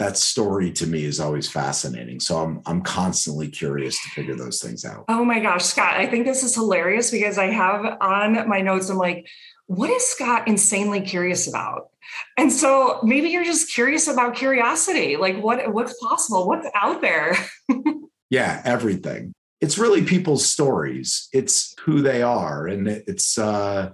that 0.00 0.16
story 0.16 0.72
to 0.72 0.86
me 0.86 1.04
is 1.04 1.20
always 1.20 1.46
fascinating. 1.46 2.20
So 2.20 2.38
I'm 2.38 2.62
I'm 2.64 2.80
constantly 2.80 3.48
curious 3.48 4.02
to 4.02 4.08
figure 4.08 4.34
those 4.34 4.58
things 4.58 4.82
out. 4.82 5.04
Oh 5.08 5.26
my 5.26 5.40
gosh, 5.40 5.62
Scott, 5.62 5.92
I 5.94 6.06
think 6.06 6.24
this 6.24 6.42
is 6.42 6.54
hilarious 6.54 7.10
because 7.10 7.36
I 7.36 7.50
have 7.50 7.98
on 8.00 8.48
my 8.48 8.62
notes, 8.62 8.88
I'm 8.88 8.96
like, 8.96 9.28
what 9.66 9.90
is 9.90 10.02
Scott 10.06 10.48
insanely 10.48 11.02
curious 11.02 11.46
about? 11.46 11.90
And 12.38 12.50
so 12.50 13.00
maybe 13.02 13.28
you're 13.28 13.44
just 13.44 13.74
curious 13.74 14.08
about 14.08 14.36
curiosity. 14.36 15.18
Like 15.18 15.38
what 15.38 15.70
what's 15.70 15.92
possible? 16.02 16.48
What's 16.48 16.66
out 16.74 17.02
there? 17.02 17.36
yeah, 18.30 18.62
everything. 18.64 19.34
It's 19.60 19.76
really 19.76 20.02
people's 20.02 20.48
stories. 20.48 21.28
It's 21.34 21.74
who 21.80 22.00
they 22.00 22.22
are. 22.22 22.66
And 22.66 22.88
it's 22.88 23.36
uh 23.36 23.90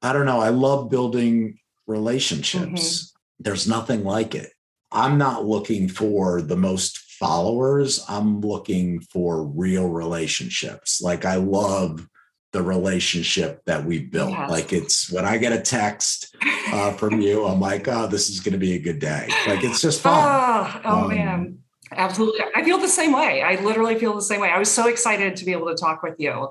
I 0.00 0.14
don't 0.14 0.24
know. 0.24 0.40
I 0.40 0.48
love 0.48 0.88
building 0.88 1.58
relationships. 1.86 2.80
Mm-hmm. 2.80 3.42
There's 3.42 3.68
nothing 3.68 4.04
like 4.04 4.34
it 4.34 4.50
I'm 4.92 5.18
not 5.18 5.46
looking 5.46 5.88
for 5.88 6.42
the 6.42 6.56
most 6.56 6.98
followers. 6.98 8.04
I'm 8.08 8.40
looking 8.40 9.00
for 9.00 9.44
real 9.44 9.88
relationships. 9.88 11.00
Like 11.00 11.24
I 11.24 11.36
love 11.36 12.08
the 12.52 12.62
relationship 12.62 13.62
that 13.66 13.84
we 13.84 14.00
built. 14.00 14.30
Yes. 14.30 14.50
Like 14.50 14.72
it's 14.72 15.12
when 15.12 15.24
I 15.24 15.38
get 15.38 15.52
a 15.52 15.60
text 15.60 16.34
uh, 16.72 16.92
from 16.92 17.20
you, 17.20 17.46
I'm 17.46 17.60
like, 17.60 17.86
oh, 17.86 18.08
this 18.08 18.28
is 18.28 18.40
going 18.40 18.54
to 18.54 18.58
be 18.58 18.74
a 18.74 18.78
good 18.78 18.98
day. 18.98 19.28
Like 19.46 19.62
it's 19.62 19.80
just 19.80 20.00
fun. 20.00 20.14
Oh, 20.16 20.80
oh 20.84 21.04
um, 21.04 21.08
man. 21.08 21.58
Absolutely. 21.92 22.40
I 22.54 22.64
feel 22.64 22.78
the 22.78 22.88
same 22.88 23.12
way. 23.12 23.42
I 23.42 23.60
literally 23.62 23.98
feel 23.98 24.14
the 24.14 24.22
same 24.22 24.40
way. 24.40 24.50
I 24.50 24.58
was 24.58 24.70
so 24.70 24.88
excited 24.88 25.36
to 25.36 25.44
be 25.44 25.52
able 25.52 25.68
to 25.68 25.74
talk 25.74 26.02
with 26.02 26.18
you. 26.18 26.50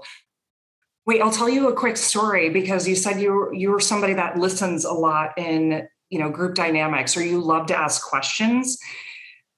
Wait, 1.06 1.22
I'll 1.22 1.32
tell 1.32 1.50
you 1.50 1.70
a 1.70 1.74
quick 1.74 1.98
story 1.98 2.50
because 2.50 2.88
you 2.88 2.96
said 2.96 3.20
you 3.20 3.32
were, 3.32 3.54
you 3.54 3.72
were 3.72 3.80
somebody 3.80 4.14
that 4.14 4.38
listens 4.38 4.86
a 4.86 4.94
lot 4.94 5.38
in 5.38 5.88
you 6.10 6.20
know 6.20 6.30
group 6.30 6.56
dynamics 6.56 7.16
or 7.16 7.24
you 7.24 7.40
love 7.40 7.68
to 7.68 7.76
ask 7.78 8.02
questions 8.04 8.78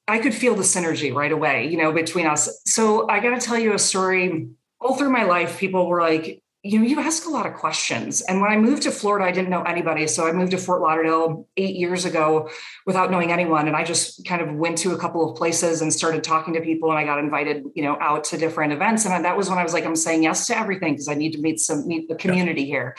i 0.07 0.19
could 0.19 0.33
feel 0.33 0.55
the 0.55 0.63
synergy 0.63 1.13
right 1.13 1.31
away 1.31 1.67
you 1.67 1.77
know 1.77 1.91
between 1.91 2.25
us. 2.25 2.61
So 2.65 3.09
i 3.09 3.19
got 3.19 3.39
to 3.39 3.45
tell 3.45 3.57
you 3.57 3.73
a 3.73 3.79
story. 3.79 4.49
All 4.79 4.95
through 4.95 5.11
my 5.11 5.23
life 5.23 5.59
people 5.59 5.87
were 5.87 6.01
like 6.01 6.43
you 6.63 6.77
know 6.77 6.85
you 6.85 6.99
ask 6.99 7.25
a 7.25 7.29
lot 7.29 7.45
of 7.45 7.53
questions. 7.53 8.21
And 8.21 8.41
when 8.41 8.51
i 8.51 8.57
moved 8.57 8.83
to 8.83 8.91
florida 8.91 9.25
i 9.25 9.31
didn't 9.31 9.49
know 9.49 9.63
anybody. 9.63 10.07
So 10.07 10.27
i 10.27 10.31
moved 10.31 10.51
to 10.51 10.57
fort 10.57 10.81
lauderdale 10.81 11.47
eight 11.55 11.75
years 11.75 12.05
ago 12.05 12.49
without 12.85 13.11
knowing 13.11 13.31
anyone. 13.31 13.67
And 13.67 13.75
i 13.75 13.83
just 13.83 14.25
kind 14.25 14.41
of 14.41 14.53
went 14.55 14.77
to 14.79 14.93
a 14.93 14.97
couple 14.97 15.29
of 15.29 15.37
places 15.37 15.81
and 15.81 15.93
started 15.93 16.23
talking 16.23 16.53
to 16.55 16.61
people 16.61 16.89
and 16.89 16.99
i 16.99 17.03
got 17.03 17.19
invited 17.19 17.63
you 17.75 17.83
know 17.83 17.97
out 18.01 18.23
to 18.25 18.37
different 18.37 18.73
events. 18.73 19.05
And 19.05 19.25
that 19.25 19.37
was 19.37 19.49
when 19.49 19.59
i 19.59 19.63
was 19.63 19.73
like 19.73 19.85
i'm 19.85 19.95
saying 19.95 20.23
yes 20.23 20.47
to 20.47 20.57
everything 20.57 20.93
because 20.93 21.07
i 21.07 21.13
need 21.13 21.33
to 21.33 21.41
meet 21.41 21.59
some 21.59 21.87
meet 21.87 22.09
the 22.09 22.15
community 22.15 22.63
yeah. 22.63 22.73
here 22.75 22.95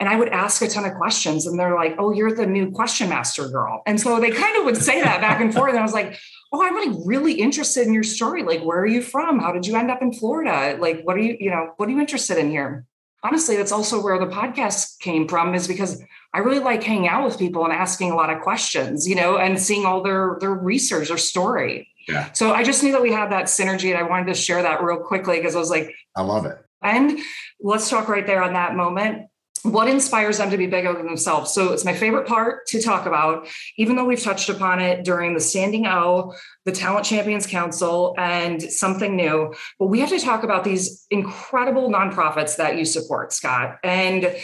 and 0.00 0.08
I 0.08 0.16
would 0.16 0.28
ask 0.28 0.62
a 0.62 0.68
ton 0.68 0.84
of 0.84 0.94
questions, 0.94 1.46
and 1.46 1.58
they're 1.58 1.74
like, 1.74 1.96
"Oh, 1.98 2.12
you're 2.12 2.32
the 2.32 2.46
new 2.46 2.70
question 2.70 3.08
master 3.08 3.48
girl." 3.48 3.82
And 3.86 4.00
so 4.00 4.20
they 4.20 4.30
kind 4.30 4.56
of 4.56 4.64
would 4.64 4.76
say 4.76 5.02
that 5.02 5.20
back 5.20 5.40
and 5.40 5.52
forth. 5.52 5.70
And 5.70 5.78
I 5.78 5.82
was 5.82 5.92
like, 5.92 6.16
"Oh, 6.52 6.62
I'm 6.62 6.76
like 6.76 6.96
really 7.04 7.34
interested 7.34 7.86
in 7.86 7.92
your 7.92 8.04
story. 8.04 8.42
Like, 8.42 8.62
where 8.62 8.80
are 8.80 8.86
you 8.86 9.02
from? 9.02 9.40
How 9.40 9.52
did 9.52 9.66
you 9.66 9.76
end 9.76 9.90
up 9.90 10.00
in 10.00 10.12
Florida? 10.12 10.76
Like, 10.80 11.02
what 11.02 11.16
are 11.16 11.20
you, 11.20 11.36
you 11.40 11.50
know, 11.50 11.72
what 11.76 11.88
are 11.88 11.92
you 11.92 12.00
interested 12.00 12.38
in 12.38 12.50
here?" 12.50 12.84
Honestly, 13.24 13.56
that's 13.56 13.72
also 13.72 14.00
where 14.00 14.18
the 14.18 14.26
podcast 14.26 15.00
came 15.00 15.26
from, 15.26 15.54
is 15.54 15.66
because 15.66 16.00
I 16.32 16.38
really 16.38 16.60
like 16.60 16.84
hanging 16.84 17.08
out 17.08 17.24
with 17.24 17.36
people 17.36 17.64
and 17.64 17.72
asking 17.72 18.12
a 18.12 18.14
lot 18.14 18.30
of 18.30 18.40
questions, 18.42 19.08
you 19.08 19.16
know, 19.16 19.38
and 19.38 19.60
seeing 19.60 19.84
all 19.84 20.02
their 20.02 20.36
their 20.40 20.54
research, 20.54 21.08
their 21.08 21.18
story. 21.18 21.88
Yeah. 22.06 22.30
So 22.32 22.52
I 22.52 22.62
just 22.62 22.82
knew 22.84 22.92
that 22.92 23.02
we 23.02 23.12
had 23.12 23.32
that 23.32 23.46
synergy, 23.46 23.90
and 23.90 23.98
I 23.98 24.04
wanted 24.04 24.28
to 24.28 24.34
share 24.34 24.62
that 24.62 24.80
real 24.80 24.98
quickly 24.98 25.38
because 25.38 25.56
I 25.56 25.58
was 25.58 25.70
like, 25.70 25.92
I 26.14 26.22
love 26.22 26.46
it. 26.46 26.56
And 26.80 27.18
let's 27.60 27.90
talk 27.90 28.08
right 28.08 28.24
there 28.24 28.40
on 28.40 28.52
that 28.52 28.76
moment 28.76 29.27
what 29.62 29.88
inspires 29.88 30.38
them 30.38 30.50
to 30.50 30.56
be 30.56 30.66
bigger 30.66 30.92
than 30.92 31.06
themselves 31.06 31.52
so 31.52 31.72
it's 31.72 31.84
my 31.84 31.94
favorite 31.94 32.26
part 32.26 32.66
to 32.66 32.80
talk 32.80 33.06
about 33.06 33.46
even 33.76 33.96
though 33.96 34.04
we've 34.04 34.22
touched 34.22 34.48
upon 34.48 34.80
it 34.80 35.04
during 35.04 35.34
the 35.34 35.40
standing 35.40 35.86
o 35.86 36.34
the 36.64 36.72
talent 36.72 37.04
champions 37.04 37.46
council 37.46 38.14
and 38.18 38.62
something 38.62 39.16
new 39.16 39.54
but 39.78 39.86
we 39.86 40.00
have 40.00 40.10
to 40.10 40.18
talk 40.18 40.42
about 40.42 40.64
these 40.64 41.06
incredible 41.10 41.90
nonprofits 41.90 42.56
that 42.56 42.76
you 42.76 42.84
support 42.84 43.32
scott 43.32 43.78
and 43.82 44.34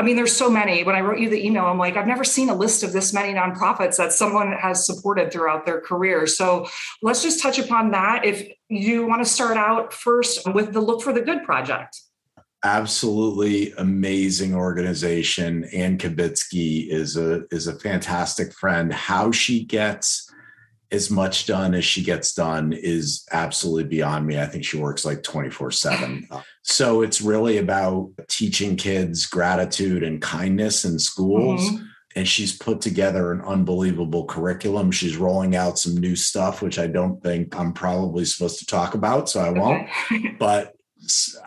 I 0.00 0.02
mean, 0.02 0.16
there's 0.16 0.34
so 0.34 0.48
many. 0.48 0.82
When 0.82 0.96
I 0.96 1.02
wrote 1.02 1.18
you 1.18 1.28
the 1.28 1.44
email, 1.44 1.66
I'm 1.66 1.76
like, 1.76 1.98
I've 1.98 2.06
never 2.06 2.24
seen 2.24 2.48
a 2.48 2.54
list 2.54 2.82
of 2.82 2.94
this 2.94 3.12
many 3.12 3.34
nonprofits 3.34 3.98
that 3.98 4.14
someone 4.14 4.50
has 4.52 4.86
supported 4.86 5.30
throughout 5.30 5.66
their 5.66 5.78
career. 5.78 6.26
So 6.26 6.66
let's 7.02 7.22
just 7.22 7.42
touch 7.42 7.58
upon 7.58 7.90
that. 7.90 8.24
If 8.24 8.48
you 8.70 9.06
want 9.06 9.22
to 9.22 9.28
start 9.28 9.58
out 9.58 9.92
first 9.92 10.50
with 10.54 10.72
the 10.72 10.80
Look 10.80 11.02
for 11.02 11.12
the 11.12 11.20
Good 11.20 11.44
project 11.44 12.00
absolutely 12.62 13.72
amazing 13.72 14.54
organization. 14.54 15.64
Ann 15.72 15.98
Kibitsky 15.98 16.88
is 16.88 17.16
a 17.16 17.44
is 17.50 17.66
a 17.66 17.78
fantastic 17.78 18.52
friend. 18.52 18.92
How 18.92 19.30
she 19.30 19.64
gets 19.64 20.30
as 20.92 21.10
much 21.10 21.46
done 21.46 21.74
as 21.74 21.84
she 21.84 22.02
gets 22.02 22.34
done 22.34 22.72
is 22.72 23.24
absolutely 23.30 23.84
beyond 23.84 24.26
me. 24.26 24.40
I 24.40 24.46
think 24.46 24.64
she 24.64 24.76
works 24.76 25.04
like 25.04 25.22
24 25.22 25.70
7. 25.70 26.28
So 26.62 27.02
it's 27.02 27.20
really 27.20 27.58
about 27.58 28.10
teaching 28.28 28.76
kids 28.76 29.26
gratitude 29.26 30.02
and 30.02 30.20
kindness 30.20 30.84
in 30.84 30.98
schools. 30.98 31.62
Mm-hmm. 31.62 31.84
And 32.16 32.26
she's 32.26 32.58
put 32.58 32.80
together 32.80 33.30
an 33.30 33.40
unbelievable 33.42 34.24
curriculum. 34.24 34.90
She's 34.90 35.16
rolling 35.16 35.54
out 35.54 35.78
some 35.78 35.96
new 35.96 36.16
stuff, 36.16 36.60
which 36.60 36.76
I 36.76 36.88
don't 36.88 37.22
think 37.22 37.56
I'm 37.56 37.72
probably 37.72 38.24
supposed 38.24 38.58
to 38.58 38.66
talk 38.66 38.94
about. 38.94 39.28
So 39.28 39.40
I 39.40 39.50
won't. 39.50 39.88
Okay. 40.10 40.34
but 40.38 40.74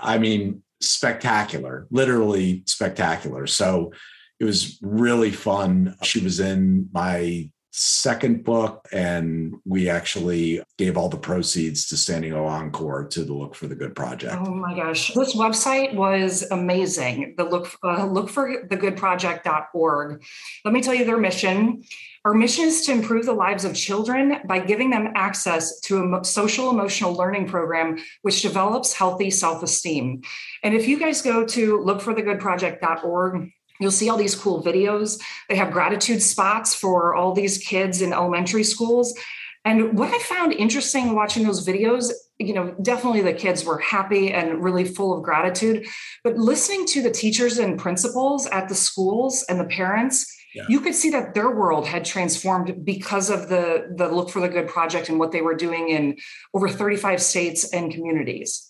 I 0.02 0.20
mean, 0.20 0.64
spectacular, 0.88 1.88
literally 1.92 2.64
spectacular. 2.66 3.48
So 3.48 3.92
it 4.40 4.46
was 4.46 4.80
really 4.82 5.32
fun. 5.32 5.96
She 6.04 6.20
was 6.20 6.40
in 6.40 6.90
my 6.94 7.50
second 7.76 8.44
book, 8.44 8.88
and 8.92 9.56
we 9.66 9.90
actually 9.90 10.62
gave 10.78 10.96
all 10.96 11.10
the 11.10 11.18
proceeds 11.18 11.88
to 11.88 11.98
Standing 11.98 12.34
O 12.34 12.46
Encore 12.46 13.06
to 13.06 13.24
the 13.24 13.34
Look 13.34 13.56
for 13.56 13.68
the 13.68 13.76
Good 13.76 13.96
project. 13.96 14.36
Oh 14.38 14.54
my 14.54 14.76
gosh, 14.76 15.12
this 15.14 15.36
website 15.36 15.96
was 15.96 16.44
amazing. 16.52 17.34
The 17.36 17.44
look 17.44 17.72
uh, 17.84 18.06
look 18.06 18.30
for 18.30 18.64
the 18.70 18.76
good 18.76 18.96
project.org. 18.96 20.24
Let 20.64 20.74
me 20.74 20.82
tell 20.82 20.94
you 20.94 21.06
their 21.06 21.18
mission. 21.18 21.84
Our 22.26 22.34
mission 22.34 22.66
is 22.66 22.86
to 22.86 22.94
improve 22.94 23.26
the 23.26 23.34
lives 23.34 23.66
of 23.66 23.76
children 23.76 24.38
by 24.46 24.60
giving 24.60 24.90
them 24.90 25.12
access 25.14 25.80
to 25.82 26.16
a 26.16 26.24
social 26.24 26.70
emotional 26.70 27.14
learning 27.14 27.48
program 27.48 27.98
which 28.22 28.42
develops 28.42 28.94
healthy 28.94 29.30
self 29.30 29.62
esteem. 29.62 30.22
And 30.64 30.74
if 30.74 30.88
you 30.88 30.98
guys 30.98 31.22
go 31.22 31.46
to 31.46 31.78
lookforthegoodproject.org, 31.80 33.52
You'll 33.80 33.92
see 33.92 34.08
all 34.08 34.18
these 34.18 34.36
cool 34.36 34.64
videos. 34.64 35.20
They 35.50 35.56
have 35.56 35.74
gratitude 35.74 36.22
spots 36.22 36.76
for 36.76 37.16
all 37.16 37.34
these 37.34 37.58
kids 37.58 38.02
in 38.02 38.14
elementary 38.14 38.64
schools. 38.64 39.18
And 39.66 39.98
what 39.98 40.14
I 40.14 40.20
found 40.20 40.54
interesting 40.54 41.16
watching 41.16 41.44
those 41.44 41.66
videos, 41.66 42.12
you 42.38 42.54
know, 42.54 42.76
definitely 42.82 43.22
the 43.22 43.34
kids 43.34 43.66
were 43.66 43.80
happy 43.80 44.32
and 44.32 44.64
really 44.64 44.86
full 44.86 45.18
of 45.18 45.24
gratitude. 45.24 45.88
But 46.24 46.38
listening 46.38 46.86
to 46.88 47.02
the 47.02 47.12
teachers 47.12 47.58
and 47.58 47.80
principals 47.80 48.46
at 48.48 48.70
the 48.70 48.76
schools 48.76 49.44
and 49.50 49.60
the 49.60 49.66
parents, 49.66 50.32
yeah. 50.54 50.66
you 50.70 50.80
could 50.80 50.96
see 50.96 51.10
that 51.12 51.34
their 51.34 51.52
world 51.52 51.88
had 51.88 52.06
transformed 52.06 52.86
because 52.86 53.30
of 53.30 53.50
the, 53.50 53.94
the 53.96 54.08
Look 54.08 54.30
for 54.30 54.40
the 54.40 54.50
Good 54.50 54.68
project 54.68 55.10
and 55.10 55.20
what 55.20 55.32
they 55.32 55.42
were 55.42 55.56
doing 55.56 55.90
in 55.90 56.18
over 56.54 56.70
35 56.70 57.22
states 57.22 57.74
and 57.74 57.92
communities. 57.92 58.70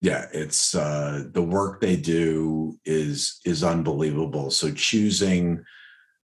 Yeah 0.00 0.26
it's 0.34 0.74
uh 0.74 1.24
the 1.32 1.42
work 1.42 1.80
they 1.80 1.96
do 1.96 2.78
is 2.84 3.40
is 3.44 3.64
unbelievable. 3.64 4.50
So 4.50 4.70
choosing 4.70 5.64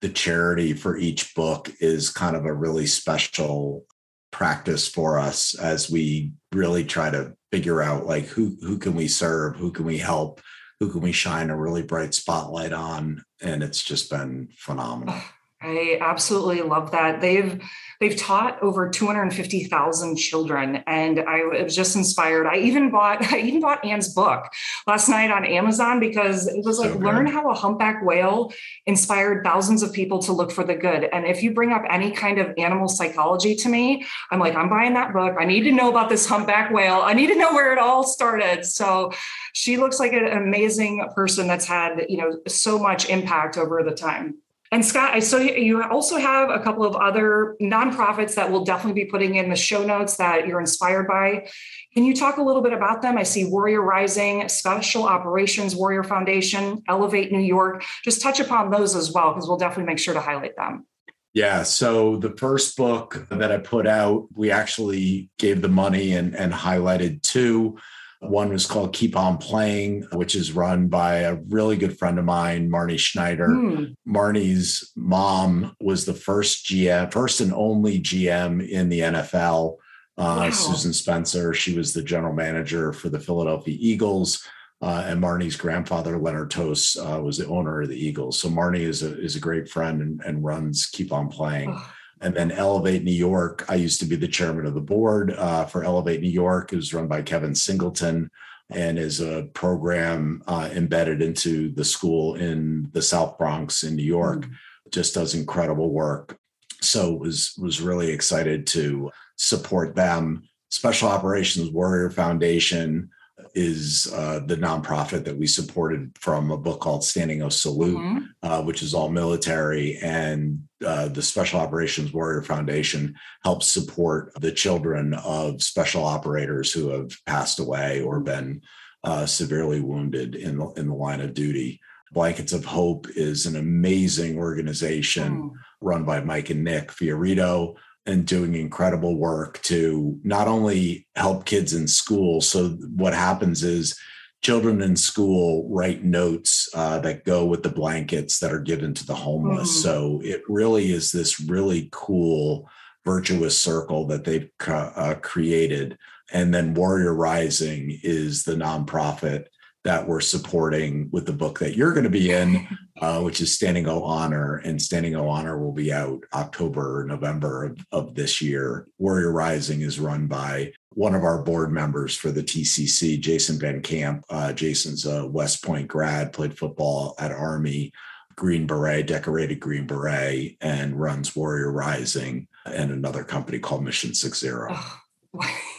the 0.02 0.10
charity 0.10 0.74
for 0.74 0.98
each 0.98 1.34
book 1.34 1.70
is 1.80 2.10
kind 2.10 2.36
of 2.36 2.44
a 2.44 2.52
really 2.52 2.86
special 2.86 3.86
practice 4.30 4.88
for 4.88 5.18
us 5.18 5.54
as 5.54 5.88
we 5.88 6.32
really 6.52 6.84
try 6.84 7.08
to 7.10 7.34
figure 7.50 7.80
out 7.80 8.04
like 8.04 8.24
who 8.24 8.56
who 8.60 8.78
can 8.78 8.94
we 8.94 9.08
serve? 9.08 9.56
Who 9.56 9.70
can 9.70 9.86
we 9.86 9.98
help 9.98 10.40
who 10.82 10.90
can 10.90 11.00
we 11.00 11.12
shine 11.12 11.48
a 11.48 11.56
really 11.56 11.82
bright 11.82 12.12
spotlight 12.12 12.72
on? 12.72 13.24
And 13.40 13.62
it's 13.62 13.84
just 13.84 14.10
been 14.10 14.48
phenomenal 14.56 15.14
I 15.62 15.98
absolutely 16.00 16.62
love 16.62 16.90
that. 16.90 17.20
They've 17.20 17.62
they've 18.00 18.16
taught 18.16 18.60
over 18.62 18.88
250,000 18.90 20.16
children 20.16 20.82
and 20.88 21.20
I 21.20 21.44
was 21.44 21.76
just 21.76 21.94
inspired. 21.94 22.48
I 22.48 22.56
even 22.56 22.90
bought 22.90 23.22
I 23.32 23.38
even 23.38 23.60
bought 23.60 23.84
Anne's 23.84 24.12
book 24.12 24.52
last 24.86 25.08
night 25.08 25.30
on 25.30 25.44
Amazon 25.44 26.00
because 26.00 26.48
it 26.48 26.64
was 26.64 26.78
like 26.78 26.94
learn 26.96 27.26
how 27.26 27.48
a 27.50 27.54
humpback 27.54 28.04
whale 28.04 28.52
inspired 28.86 29.44
thousands 29.44 29.84
of 29.84 29.92
people 29.92 30.18
to 30.22 30.32
look 30.32 30.50
for 30.50 30.64
the 30.64 30.74
good. 30.74 31.04
And 31.12 31.24
if 31.26 31.42
you 31.42 31.54
bring 31.54 31.72
up 31.72 31.82
any 31.88 32.10
kind 32.10 32.38
of 32.38 32.52
animal 32.58 32.88
psychology 32.88 33.54
to 33.56 33.68
me, 33.68 34.04
I'm 34.32 34.40
like 34.40 34.56
I'm 34.56 34.68
buying 34.68 34.94
that 34.94 35.12
book. 35.12 35.36
I 35.38 35.44
need 35.44 35.62
to 35.62 35.72
know 35.72 35.88
about 35.88 36.08
this 36.08 36.26
humpback 36.26 36.72
whale. 36.72 37.02
I 37.02 37.12
need 37.12 37.28
to 37.28 37.36
know 37.36 37.52
where 37.52 37.72
it 37.72 37.78
all 37.78 38.02
started. 38.02 38.64
So 38.64 39.12
she 39.52 39.76
looks 39.76 40.00
like 40.00 40.12
an 40.12 40.26
amazing 40.26 41.06
person 41.14 41.46
that's 41.46 41.66
had, 41.66 42.06
you 42.08 42.16
know, 42.16 42.38
so 42.48 42.80
much 42.80 43.08
impact 43.08 43.56
over 43.56 43.84
the 43.84 43.94
time. 43.94 44.41
And 44.72 44.82
Scott, 44.82 45.10
I 45.12 45.20
saw 45.20 45.36
you 45.36 45.82
also 45.82 46.16
have 46.16 46.48
a 46.48 46.58
couple 46.58 46.86
of 46.86 46.96
other 46.96 47.56
nonprofits 47.60 48.34
that 48.36 48.50
we'll 48.50 48.64
definitely 48.64 49.04
be 49.04 49.10
putting 49.10 49.34
in 49.34 49.50
the 49.50 49.54
show 49.54 49.84
notes 49.84 50.16
that 50.16 50.46
you're 50.46 50.60
inspired 50.60 51.06
by. 51.06 51.46
Can 51.92 52.04
you 52.04 52.14
talk 52.16 52.38
a 52.38 52.42
little 52.42 52.62
bit 52.62 52.72
about 52.72 53.02
them? 53.02 53.18
I 53.18 53.22
see 53.22 53.44
Warrior 53.44 53.82
Rising, 53.82 54.48
Special 54.48 55.04
Operations 55.04 55.76
Warrior 55.76 56.04
Foundation, 56.04 56.82
Elevate 56.88 57.30
New 57.30 57.40
York. 57.40 57.84
Just 58.02 58.22
touch 58.22 58.40
upon 58.40 58.70
those 58.70 58.96
as 58.96 59.12
well, 59.12 59.34
because 59.34 59.46
we'll 59.46 59.58
definitely 59.58 59.92
make 59.92 59.98
sure 59.98 60.14
to 60.14 60.20
highlight 60.20 60.56
them. 60.56 60.86
Yeah. 61.34 61.64
So 61.64 62.16
the 62.16 62.34
first 62.36 62.74
book 62.76 63.26
that 63.28 63.52
I 63.52 63.58
put 63.58 63.86
out, 63.86 64.28
we 64.34 64.50
actually 64.50 65.30
gave 65.38 65.60
the 65.60 65.68
money 65.68 66.12
and, 66.12 66.34
and 66.34 66.50
highlighted 66.50 67.20
two. 67.20 67.78
One 68.22 68.50
was 68.50 68.66
called 68.66 68.92
Keep 68.92 69.16
On 69.16 69.36
Playing, 69.36 70.06
which 70.12 70.36
is 70.36 70.52
run 70.52 70.86
by 70.86 71.16
a 71.16 71.34
really 71.48 71.76
good 71.76 71.98
friend 71.98 72.20
of 72.20 72.24
mine, 72.24 72.70
Marnie 72.70 72.98
Schneider. 72.98 73.48
Mm. 73.48 73.96
Marnie's 74.06 74.92
mom 74.94 75.74
was 75.80 76.04
the 76.04 76.14
first 76.14 76.66
GM, 76.66 77.12
first 77.12 77.40
and 77.40 77.52
only 77.52 78.00
GM 78.00 78.66
in 78.68 78.88
the 78.88 79.00
NFL. 79.00 79.76
Uh, 80.16 80.38
wow. 80.44 80.50
Susan 80.50 80.92
Spencer, 80.92 81.52
she 81.52 81.76
was 81.76 81.92
the 81.92 82.02
general 82.02 82.32
manager 82.32 82.92
for 82.92 83.08
the 83.08 83.18
Philadelphia 83.18 83.76
Eagles. 83.78 84.46
Uh, 84.80 85.04
and 85.06 85.20
Marnie's 85.20 85.56
grandfather, 85.56 86.18
Leonard 86.18 86.50
Tose, 86.50 86.96
uh, 86.96 87.20
was 87.20 87.38
the 87.38 87.46
owner 87.46 87.82
of 87.82 87.88
the 87.88 87.98
Eagles. 87.98 88.38
So 88.38 88.48
Marnie 88.48 88.80
is 88.80 89.02
a 89.02 89.20
is 89.20 89.36
a 89.36 89.40
great 89.40 89.68
friend 89.68 90.00
and, 90.00 90.20
and 90.24 90.44
runs 90.44 90.86
Keep 90.86 91.12
On 91.12 91.28
Playing. 91.28 91.72
Oh 91.76 91.92
and 92.22 92.34
then 92.34 92.52
Elevate 92.52 93.04
New 93.04 93.12
York. 93.12 93.64
I 93.68 93.74
used 93.74 94.00
to 94.00 94.06
be 94.06 94.16
the 94.16 94.28
chairman 94.28 94.66
of 94.66 94.74
the 94.74 94.80
board 94.80 95.32
uh, 95.32 95.64
for 95.66 95.84
Elevate 95.84 96.20
New 96.20 96.30
York. 96.30 96.72
It 96.72 96.76
was 96.76 96.94
run 96.94 97.08
by 97.08 97.22
Kevin 97.22 97.54
Singleton 97.54 98.30
and 98.70 98.98
is 98.98 99.20
a 99.20 99.48
program 99.54 100.42
uh, 100.46 100.70
embedded 100.72 101.20
into 101.20 101.72
the 101.72 101.84
school 101.84 102.36
in 102.36 102.88
the 102.92 103.02
South 103.02 103.36
Bronx 103.38 103.82
in 103.82 103.96
New 103.96 104.04
York. 104.04 104.40
Mm-hmm. 104.40 104.52
Just 104.90 105.14
does 105.14 105.34
incredible 105.34 105.90
work. 105.90 106.38
So 106.80 107.12
was 107.12 107.54
was 107.58 107.80
really 107.80 108.10
excited 108.10 108.66
to 108.68 109.10
support 109.36 109.94
them. 109.94 110.42
Special 110.70 111.08
Operations 111.08 111.70
Warrior 111.70 112.10
Foundation 112.10 113.10
is 113.54 114.12
uh, 114.14 114.40
the 114.46 114.56
nonprofit 114.56 115.24
that 115.24 115.36
we 115.36 115.46
supported 115.46 116.16
from 116.18 116.50
a 116.50 116.56
book 116.56 116.80
called 116.80 117.04
Standing 117.04 117.42
O 117.42 117.48
Salute, 117.48 117.98
mm-hmm. 117.98 118.24
uh, 118.42 118.62
which 118.62 118.82
is 118.82 118.94
all 118.94 119.08
military. 119.08 119.98
And 120.02 120.66
uh, 120.84 121.08
the 121.08 121.22
Special 121.22 121.60
Operations 121.60 122.12
Warrior 122.12 122.42
Foundation 122.42 123.14
helps 123.44 123.66
support 123.66 124.32
the 124.40 124.52
children 124.52 125.14
of 125.14 125.62
special 125.62 126.04
operators 126.04 126.72
who 126.72 126.88
have 126.88 127.10
passed 127.26 127.58
away 127.60 128.00
or 128.02 128.20
been 128.20 128.62
uh, 129.04 129.26
severely 129.26 129.80
wounded 129.80 130.34
in 130.34 130.58
the, 130.58 130.68
in 130.76 130.88
the 130.88 130.94
line 130.94 131.20
of 131.20 131.34
duty. 131.34 131.80
Blankets 132.12 132.52
of 132.52 132.64
Hope 132.64 133.06
is 133.16 133.46
an 133.46 133.56
amazing 133.56 134.38
organization 134.38 135.42
mm. 135.42 135.50
run 135.80 136.04
by 136.04 136.20
Mike 136.20 136.50
and 136.50 136.62
Nick 136.62 136.88
Fiorito 136.88 137.76
and 138.06 138.26
doing 138.26 138.54
incredible 138.54 139.16
work 139.16 139.60
to 139.62 140.18
not 140.24 140.48
only 140.48 141.06
help 141.14 141.44
kids 141.44 141.72
in 141.72 141.86
school. 141.86 142.40
So, 142.40 142.70
what 142.96 143.14
happens 143.14 143.62
is 143.62 143.98
children 144.42 144.82
in 144.82 144.96
school 144.96 145.68
write 145.70 146.02
notes 146.02 146.68
uh, 146.74 146.98
that 147.00 147.24
go 147.24 147.44
with 147.46 147.62
the 147.62 147.68
blankets 147.68 148.40
that 148.40 148.52
are 148.52 148.60
given 148.60 148.92
to 148.94 149.06
the 149.06 149.14
homeless. 149.14 149.70
Mm. 149.70 149.82
So, 149.82 150.20
it 150.24 150.42
really 150.48 150.92
is 150.92 151.12
this 151.12 151.40
really 151.40 151.88
cool 151.92 152.68
virtuous 153.04 153.58
circle 153.58 154.06
that 154.06 154.24
they've 154.24 154.48
uh, 154.66 155.14
created. 155.22 155.98
And 156.32 156.54
then 156.54 156.74
Warrior 156.74 157.14
Rising 157.14 157.98
is 158.02 158.44
the 158.44 158.54
nonprofit 158.54 159.46
that 159.84 160.06
we're 160.06 160.20
supporting 160.20 161.08
with 161.10 161.26
the 161.26 161.32
book 161.32 161.58
that 161.58 161.76
you're 161.76 161.92
going 161.92 162.04
to 162.04 162.10
be 162.10 162.30
in, 162.30 162.66
uh, 163.00 163.20
which 163.20 163.40
is 163.40 163.54
Standing 163.54 163.88
O 163.88 164.02
Honor. 164.02 164.56
And 164.64 164.80
Standing 164.80 165.16
O 165.16 165.28
Honor 165.28 165.58
will 165.58 165.72
be 165.72 165.92
out 165.92 166.22
October, 166.32 167.04
November 167.06 167.64
of, 167.64 167.78
of 167.90 168.14
this 168.14 168.40
year. 168.40 168.86
Warrior 168.98 169.32
Rising 169.32 169.80
is 169.80 169.98
run 169.98 170.28
by 170.28 170.72
one 170.90 171.14
of 171.14 171.24
our 171.24 171.42
board 171.42 171.72
members 171.72 172.16
for 172.16 172.30
the 172.30 172.42
TCC, 172.42 173.18
Jason 173.18 173.58
Van 173.58 173.82
Camp. 173.82 174.24
Uh, 174.30 174.52
Jason's 174.52 175.06
a 175.06 175.26
West 175.26 175.64
Point 175.64 175.88
grad, 175.88 176.32
played 176.32 176.56
football 176.56 177.14
at 177.18 177.32
Army, 177.32 177.92
Green 178.36 178.66
Beret, 178.66 179.06
decorated 179.06 179.58
Green 179.58 179.86
Beret, 179.86 180.56
and 180.60 180.98
runs 180.98 181.34
Warrior 181.34 181.72
Rising 181.72 182.46
and 182.66 182.92
another 182.92 183.24
company 183.24 183.58
called 183.58 183.84
Mission 183.84 184.14
Six 184.14 184.38
Zero. 184.38 184.68
Oh, 184.70 185.00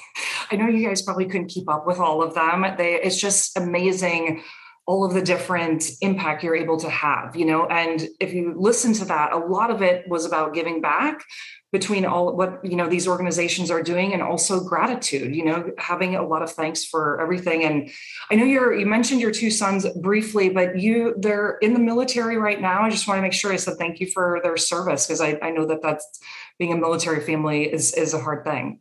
I 0.54 0.56
know 0.56 0.68
you 0.68 0.88
guys 0.88 1.01
probably 1.01 1.26
couldn't 1.26 1.47
keep 1.47 1.68
up 1.68 1.88
with 1.88 1.97
all 1.97 2.22
of 2.22 2.36
them. 2.36 2.64
They, 2.78 2.93
it's 2.93 3.20
just 3.20 3.58
amazing 3.58 4.43
all 4.86 5.04
of 5.04 5.14
the 5.14 5.22
different 5.22 5.89
impact 6.01 6.43
you're 6.43 6.56
able 6.56 6.78
to 6.78 6.89
have, 6.89 7.36
you 7.36 7.45
know. 7.45 7.66
And 7.66 8.08
if 8.20 8.34
you 8.34 8.54
listen 8.56 8.93
to 8.93 9.06
that, 9.06 9.32
a 9.32 9.38
lot 9.38 9.72
of 9.72 9.82
it 9.82 10.08
was 10.08 10.26
about 10.26 10.54
giving 10.54 10.80
back 10.80 11.24
between 11.72 12.06
all 12.06 12.36
what 12.36 12.64
you 12.64 12.76
know 12.76 12.88
these 12.88 13.08
organizations 13.08 13.72
are 13.72 13.82
doing 13.82 14.14
and 14.14 14.22
also 14.22 14.64
gratitude 14.64 15.36
you 15.36 15.43
know 15.43 15.72
having 15.80 16.16
a 16.16 16.22
lot 16.22 16.43
of 16.43 16.51
thanks 16.51 16.86
for 16.86 17.20
everything 17.20 17.64
and 17.64 17.89
i 18.30 18.36
know 18.36 18.45
you're 18.45 18.76
you 18.76 18.86
mentioned 18.86 19.20
your 19.20 19.32
two 19.32 19.49
sons 19.49 19.88
briefly 20.01 20.49
but 20.49 20.78
you 20.78 21.16
they're 21.18 21.58
in 21.64 21.74
the 21.74 21.80
military 21.80 22.38
right 22.38 22.62
now 22.62 22.84
i 22.84 22.91
just 22.91 23.08
want 23.08 23.18
to 23.18 23.24
make 23.24 23.34
sure 23.34 23.51
i 23.51 23.56
said 23.56 23.76
thank 23.80 23.99
you 23.99 24.06
for 24.06 24.39
their 24.43 24.56
service 24.56 25.08
because 25.08 25.20
I, 25.20 25.39
I 25.41 25.49
know 25.49 25.66
that 25.66 25.82
that's 25.82 26.20
being 26.60 26.72
a 26.72 26.78
military 26.78 27.22
family 27.22 27.64
is 27.64 27.91
is 27.93 28.14
a 28.14 28.20
hard 28.20 28.45
thing 28.45 28.80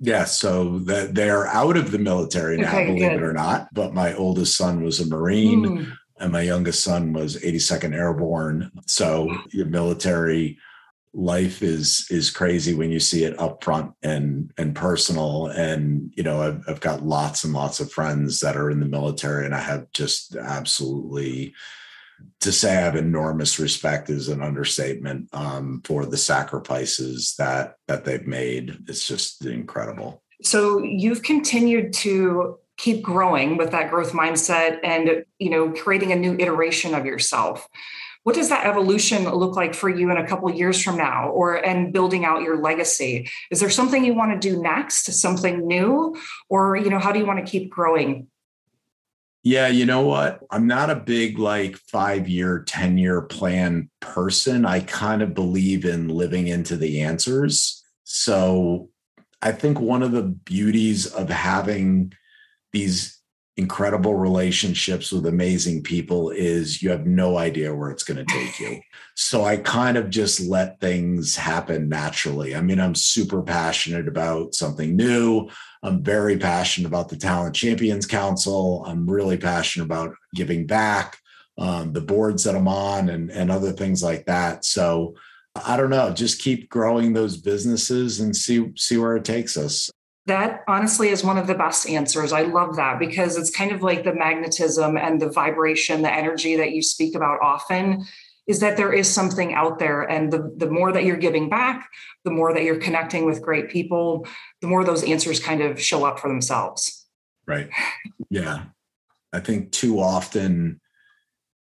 Yes, 0.00 0.38
so 0.38 0.78
that 0.80 1.14
they're 1.14 1.46
out 1.46 1.76
of 1.76 1.90
the 1.90 1.98
military 1.98 2.56
now, 2.56 2.68
okay, 2.68 2.86
believe 2.86 3.02
good. 3.02 3.12
it 3.12 3.22
or 3.22 3.34
not. 3.34 3.68
But 3.74 3.92
my 3.92 4.14
oldest 4.14 4.56
son 4.56 4.82
was 4.82 4.98
a 4.98 5.06
Marine, 5.06 5.64
mm. 5.66 5.92
and 6.18 6.32
my 6.32 6.40
youngest 6.40 6.82
son 6.82 7.12
was 7.12 7.36
82nd 7.36 7.94
Airborne. 7.94 8.70
So 8.86 9.30
your 9.50 9.66
military 9.66 10.58
life 11.12 11.60
is 11.62 12.06
is 12.08 12.30
crazy 12.30 12.72
when 12.72 12.90
you 12.90 13.00
see 13.00 13.24
it 13.24 13.38
up 13.38 13.62
front 13.62 13.92
and 14.02 14.50
and 14.56 14.74
personal. 14.74 15.48
And 15.48 16.10
you 16.16 16.22
know, 16.22 16.40
I've, 16.40 16.62
I've 16.66 16.80
got 16.80 17.02
lots 17.02 17.44
and 17.44 17.52
lots 17.52 17.78
of 17.78 17.92
friends 17.92 18.40
that 18.40 18.56
are 18.56 18.70
in 18.70 18.80
the 18.80 18.86
military, 18.86 19.44
and 19.44 19.54
I 19.54 19.60
have 19.60 19.90
just 19.92 20.34
absolutely 20.34 21.52
to 22.40 22.52
say 22.52 22.70
I 22.70 22.80
have 22.80 22.96
enormous 22.96 23.58
respect 23.58 24.08
is 24.08 24.28
an 24.28 24.42
understatement 24.42 25.28
um, 25.34 25.82
for 25.84 26.06
the 26.06 26.16
sacrifices 26.16 27.34
that 27.38 27.74
that 27.86 28.04
they've 28.04 28.26
made. 28.26 28.84
It's 28.88 29.06
just 29.06 29.44
incredible. 29.44 30.22
So 30.42 30.82
you've 30.82 31.22
continued 31.22 31.92
to 31.94 32.58
keep 32.78 33.02
growing 33.02 33.58
with 33.58 33.72
that 33.72 33.90
growth 33.90 34.12
mindset 34.12 34.78
and 34.82 35.24
you 35.38 35.50
know 35.50 35.70
creating 35.72 36.12
a 36.12 36.16
new 36.16 36.34
iteration 36.38 36.94
of 36.94 37.04
yourself. 37.04 37.68
What 38.22 38.34
does 38.34 38.50
that 38.50 38.66
evolution 38.66 39.24
look 39.24 39.56
like 39.56 39.74
for 39.74 39.88
you 39.88 40.10
in 40.10 40.18
a 40.18 40.26
couple 40.26 40.50
years 40.50 40.82
from 40.82 40.96
now 40.96 41.30
or 41.30 41.54
and 41.54 41.92
building 41.92 42.24
out 42.24 42.42
your 42.42 42.60
legacy? 42.60 43.30
Is 43.50 43.60
there 43.60 43.70
something 43.70 44.04
you 44.04 44.14
want 44.14 44.40
to 44.40 44.48
do 44.48 44.62
next? 44.62 45.12
Something 45.12 45.66
new? 45.66 46.16
Or 46.48 46.76
you 46.76 46.90
know 46.90 46.98
how 46.98 47.12
do 47.12 47.18
you 47.18 47.26
want 47.26 47.44
to 47.44 47.50
keep 47.50 47.70
growing 47.70 48.28
yeah, 49.42 49.68
you 49.68 49.86
know 49.86 50.02
what? 50.02 50.40
I'm 50.50 50.66
not 50.66 50.90
a 50.90 50.96
big 50.96 51.38
like 51.38 51.76
five 51.76 52.28
year, 52.28 52.62
10 52.66 52.98
year 52.98 53.22
plan 53.22 53.88
person. 54.00 54.66
I 54.66 54.80
kind 54.80 55.22
of 55.22 55.34
believe 55.34 55.84
in 55.84 56.08
living 56.08 56.48
into 56.48 56.76
the 56.76 57.00
answers. 57.00 57.82
So 58.04 58.90
I 59.40 59.52
think 59.52 59.80
one 59.80 60.02
of 60.02 60.12
the 60.12 60.22
beauties 60.22 61.06
of 61.06 61.30
having 61.30 62.12
these 62.72 63.19
incredible 63.60 64.14
relationships 64.14 65.12
with 65.12 65.26
amazing 65.26 65.82
people 65.82 66.30
is 66.30 66.82
you 66.82 66.90
have 66.90 67.06
no 67.06 67.36
idea 67.36 67.74
where 67.74 67.90
it's 67.90 68.02
going 68.02 68.24
to 68.24 68.32
take 68.32 68.58
you. 68.58 68.80
So 69.14 69.44
I 69.44 69.58
kind 69.58 69.96
of 69.98 70.08
just 70.08 70.40
let 70.40 70.80
things 70.80 71.36
happen 71.36 71.88
naturally. 71.88 72.56
I 72.56 72.62
mean, 72.62 72.80
I'm 72.80 72.94
super 72.94 73.42
passionate 73.42 74.08
about 74.08 74.54
something 74.54 74.96
new. 74.96 75.48
I'm 75.82 76.02
very 76.02 76.38
passionate 76.38 76.88
about 76.88 77.10
the 77.10 77.16
Talent 77.16 77.54
Champions 77.54 78.06
Council. 78.06 78.84
I'm 78.86 79.08
really 79.08 79.36
passionate 79.36 79.84
about 79.84 80.14
giving 80.34 80.66
back, 80.66 81.18
um, 81.58 81.92
the 81.92 82.00
boards 82.00 82.44
that 82.44 82.56
I'm 82.56 82.68
on, 82.68 83.10
and, 83.10 83.30
and 83.30 83.50
other 83.50 83.72
things 83.72 84.02
like 84.02 84.24
that. 84.24 84.64
So 84.64 85.14
I 85.54 85.76
don't 85.76 85.90
know, 85.90 86.12
just 86.12 86.40
keep 86.40 86.70
growing 86.70 87.12
those 87.12 87.36
businesses 87.36 88.20
and 88.20 88.34
see 88.34 88.72
see 88.76 88.96
where 88.96 89.16
it 89.16 89.24
takes 89.24 89.56
us. 89.56 89.90
That 90.26 90.62
honestly 90.68 91.08
is 91.08 91.24
one 91.24 91.38
of 91.38 91.46
the 91.46 91.54
best 91.54 91.88
answers. 91.88 92.32
I 92.32 92.42
love 92.42 92.76
that 92.76 92.98
because 92.98 93.36
it's 93.36 93.50
kind 93.50 93.72
of 93.72 93.82
like 93.82 94.04
the 94.04 94.14
magnetism 94.14 94.96
and 94.96 95.20
the 95.20 95.30
vibration, 95.30 96.02
the 96.02 96.12
energy 96.12 96.56
that 96.56 96.72
you 96.72 96.82
speak 96.82 97.14
about 97.14 97.40
often 97.42 98.06
is 98.46 98.60
that 98.60 98.76
there 98.76 98.92
is 98.92 99.08
something 99.08 99.54
out 99.54 99.78
there. 99.78 100.02
And 100.02 100.32
the, 100.32 100.52
the 100.56 100.70
more 100.70 100.92
that 100.92 101.04
you're 101.04 101.16
giving 101.16 101.48
back, 101.48 101.88
the 102.24 102.30
more 102.30 102.52
that 102.52 102.64
you're 102.64 102.80
connecting 102.80 103.24
with 103.24 103.42
great 103.42 103.70
people, 103.70 104.26
the 104.60 104.66
more 104.66 104.84
those 104.84 105.04
answers 105.04 105.40
kind 105.40 105.62
of 105.62 105.80
show 105.80 106.04
up 106.04 106.18
for 106.18 106.28
themselves. 106.28 107.06
Right. 107.46 107.70
Yeah. 108.28 108.64
I 109.32 109.40
think 109.40 109.70
too 109.70 110.00
often, 110.00 110.80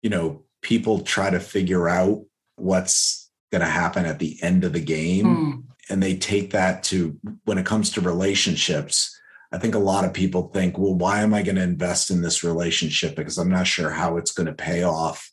you 0.02 0.10
know, 0.10 0.44
people 0.62 1.00
try 1.00 1.30
to 1.30 1.40
figure 1.40 1.88
out 1.88 2.24
what's 2.56 3.30
going 3.50 3.62
to 3.62 3.68
happen 3.68 4.06
at 4.06 4.18
the 4.18 4.38
end 4.42 4.64
of 4.64 4.72
the 4.72 4.80
game. 4.80 5.26
Mm. 5.26 5.62
And 5.88 6.02
they 6.02 6.16
take 6.16 6.50
that 6.50 6.82
to 6.84 7.18
when 7.44 7.58
it 7.58 7.66
comes 7.66 7.90
to 7.92 8.00
relationships. 8.00 9.18
I 9.52 9.58
think 9.58 9.74
a 9.74 9.80
lot 9.80 10.04
of 10.04 10.12
people 10.12 10.48
think, 10.48 10.76
well, 10.76 10.94
why 10.94 11.22
am 11.22 11.32
I 11.32 11.42
going 11.42 11.56
to 11.56 11.62
invest 11.62 12.10
in 12.10 12.22
this 12.22 12.42
relationship? 12.42 13.14
Because 13.14 13.38
I'm 13.38 13.50
not 13.50 13.66
sure 13.66 13.90
how 13.90 14.16
it's 14.16 14.32
going 14.32 14.48
to 14.48 14.52
pay 14.52 14.82
off 14.82 15.30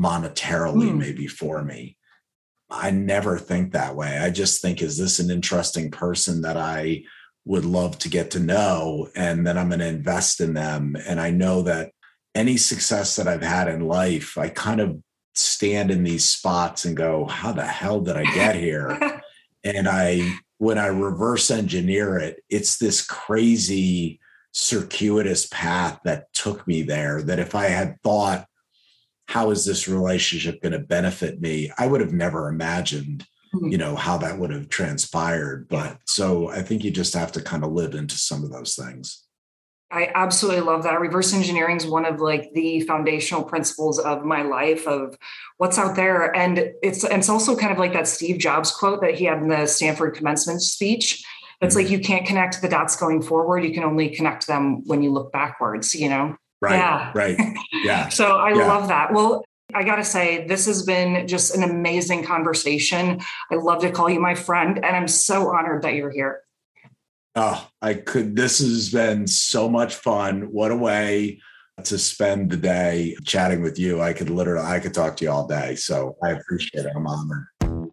monetarily, 0.00 0.90
mm. 0.90 0.98
maybe 0.98 1.26
for 1.26 1.62
me. 1.62 1.96
I 2.68 2.90
never 2.90 3.38
think 3.38 3.72
that 3.72 3.96
way. 3.96 4.18
I 4.18 4.30
just 4.30 4.60
think, 4.60 4.82
is 4.82 4.98
this 4.98 5.18
an 5.18 5.30
interesting 5.30 5.90
person 5.90 6.42
that 6.42 6.56
I 6.56 7.04
would 7.44 7.64
love 7.64 7.98
to 8.00 8.08
get 8.08 8.32
to 8.32 8.40
know? 8.40 9.08
And 9.14 9.46
then 9.46 9.56
I'm 9.56 9.68
going 9.68 9.80
to 9.80 9.86
invest 9.86 10.40
in 10.40 10.54
them. 10.54 10.96
And 11.06 11.20
I 11.20 11.30
know 11.30 11.62
that 11.62 11.92
any 12.34 12.56
success 12.56 13.16
that 13.16 13.28
I've 13.28 13.42
had 13.42 13.68
in 13.68 13.86
life, 13.86 14.36
I 14.36 14.48
kind 14.48 14.80
of 14.80 15.00
stand 15.34 15.90
in 15.90 16.02
these 16.02 16.24
spots 16.24 16.84
and 16.84 16.96
go, 16.96 17.24
how 17.26 17.52
the 17.52 17.64
hell 17.64 18.00
did 18.00 18.16
I 18.16 18.24
get 18.34 18.56
here? 18.56 18.98
and 19.66 19.88
I, 19.88 20.38
when 20.58 20.78
I 20.78 20.86
reverse 20.86 21.50
engineer 21.50 22.18
it, 22.18 22.42
it's 22.48 22.78
this 22.78 23.04
crazy 23.04 24.20
circuitous 24.52 25.46
path 25.48 26.00
that 26.04 26.32
took 26.32 26.66
me 26.66 26.82
there 26.82 27.22
that 27.22 27.38
if 27.38 27.54
I 27.54 27.66
had 27.66 28.00
thought, 28.02 28.46
how 29.28 29.50
is 29.50 29.64
this 29.64 29.88
relationship 29.88 30.62
going 30.62 30.72
to 30.72 30.78
benefit 30.78 31.40
me? 31.40 31.70
I 31.78 31.86
would 31.86 32.00
have 32.00 32.12
never 32.12 32.48
imagined, 32.48 33.26
mm-hmm. 33.54 33.68
you 33.68 33.76
know, 33.76 33.96
how 33.96 34.16
that 34.18 34.38
would 34.38 34.50
have 34.50 34.68
transpired. 34.68 35.66
But 35.68 35.98
so 36.06 36.48
I 36.48 36.62
think 36.62 36.84
you 36.84 36.90
just 36.90 37.14
have 37.14 37.32
to 37.32 37.42
kind 37.42 37.64
of 37.64 37.72
live 37.72 37.94
into 37.94 38.16
some 38.16 38.44
of 38.44 38.52
those 38.52 38.76
things. 38.76 39.25
I 39.90 40.10
absolutely 40.14 40.62
love 40.62 40.82
that. 40.82 41.00
Reverse 41.00 41.32
engineering 41.32 41.76
is 41.76 41.86
one 41.86 42.04
of 42.04 42.20
like 42.20 42.52
the 42.54 42.80
foundational 42.80 43.44
principles 43.44 43.98
of 43.98 44.24
my 44.24 44.42
life 44.42 44.86
of 44.86 45.16
what's 45.58 45.78
out 45.78 45.94
there. 45.94 46.34
And 46.34 46.72
it's 46.82 47.04
and 47.04 47.18
it's 47.18 47.28
also 47.28 47.56
kind 47.56 47.72
of 47.72 47.78
like 47.78 47.92
that 47.92 48.08
Steve 48.08 48.38
Jobs 48.38 48.72
quote 48.72 49.00
that 49.02 49.14
he 49.14 49.26
had 49.26 49.38
in 49.38 49.48
the 49.48 49.66
Stanford 49.66 50.14
commencement 50.14 50.62
speech. 50.62 51.24
It's 51.60 51.74
mm-hmm. 51.74 51.84
like 51.84 51.90
you 51.90 52.00
can't 52.00 52.26
connect 52.26 52.60
the 52.60 52.68
dots 52.68 52.96
going 52.96 53.22
forward. 53.22 53.64
You 53.64 53.72
can 53.72 53.84
only 53.84 54.10
connect 54.10 54.46
them 54.46 54.84
when 54.86 55.02
you 55.02 55.12
look 55.12 55.32
backwards, 55.32 55.94
you 55.94 56.08
know? 56.08 56.36
Right. 56.60 56.76
Yeah. 56.76 57.12
Right. 57.14 57.38
Yeah. 57.72 58.08
so 58.10 58.36
I 58.36 58.50
yeah. 58.50 58.66
love 58.66 58.88
that. 58.88 59.12
Well, 59.12 59.44
I 59.74 59.84
got 59.84 59.96
to 59.96 60.04
say, 60.04 60.46
this 60.46 60.66
has 60.66 60.84
been 60.84 61.26
just 61.26 61.54
an 61.54 61.62
amazing 61.62 62.24
conversation. 62.24 63.20
I 63.50 63.56
love 63.56 63.80
to 63.82 63.90
call 63.90 64.08
you 64.08 64.20
my 64.20 64.34
friend, 64.34 64.76
and 64.76 64.96
I'm 64.96 65.08
so 65.08 65.50
honored 65.50 65.82
that 65.82 65.94
you're 65.94 66.10
here. 66.10 66.42
Oh, 67.38 67.68
I 67.82 67.92
could. 67.92 68.34
This 68.34 68.60
has 68.60 68.90
been 68.90 69.26
so 69.26 69.68
much 69.68 69.94
fun. 69.94 70.50
What 70.52 70.70
a 70.70 70.76
way 70.76 71.38
to 71.84 71.98
spend 71.98 72.50
the 72.50 72.56
day 72.56 73.14
chatting 73.24 73.60
with 73.60 73.78
you. 73.78 74.00
I 74.00 74.14
could 74.14 74.30
literally, 74.30 74.64
I 74.66 74.80
could 74.80 74.94
talk 74.94 75.18
to 75.18 75.24
you 75.24 75.30
all 75.30 75.46
day. 75.46 75.74
So 75.74 76.16
I 76.24 76.30
appreciate 76.30 76.86
it. 76.86 76.92
I'm 76.96 77.06
honored. 77.06 77.85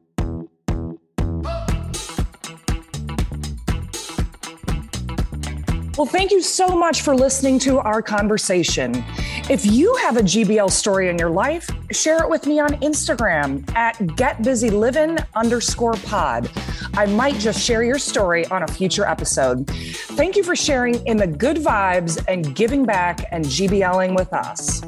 Well, 5.96 6.08
thank 6.08 6.32
you 6.32 6.42
so 6.42 6.70
much 6.70 7.04
for 7.04 7.16
listening 7.16 7.60
to 7.60 7.78
our 7.78 8.02
conversation. 8.02 9.06
If 9.48 9.64
you 9.64 9.96
have 9.98 10.18
a 10.18 10.22
GBL 10.22 10.72
story 10.72 11.10
in 11.10 11.20
your 11.20 11.30
life, 11.30 11.70
share 11.92 12.24
it 12.24 12.30
with 12.30 12.48
me 12.48 12.60
on 12.60 12.70
Instagram 12.82 13.64
at 13.76 13.96
getbusyliving 14.00 15.24
underscore 15.36 15.94
pod. 15.94 16.50
I 16.96 17.06
might 17.06 17.36
just 17.36 17.64
share 17.64 17.84
your 17.84 18.00
story 18.00 18.48
on 18.48 18.64
a 18.64 18.68
future 18.68 19.06
episode. 19.06 19.68
Thank 19.68 20.36
you 20.36 20.42
for 20.42 20.56
sharing 20.56 20.96
in 21.06 21.18
the 21.18 21.28
good 21.28 21.58
vibes 21.58 22.24
and 22.28 22.56
giving 22.56 22.86
back 22.86 23.26
and 23.32 23.46
GBLing 23.46 24.16
with 24.16 24.34
us. 24.34 24.82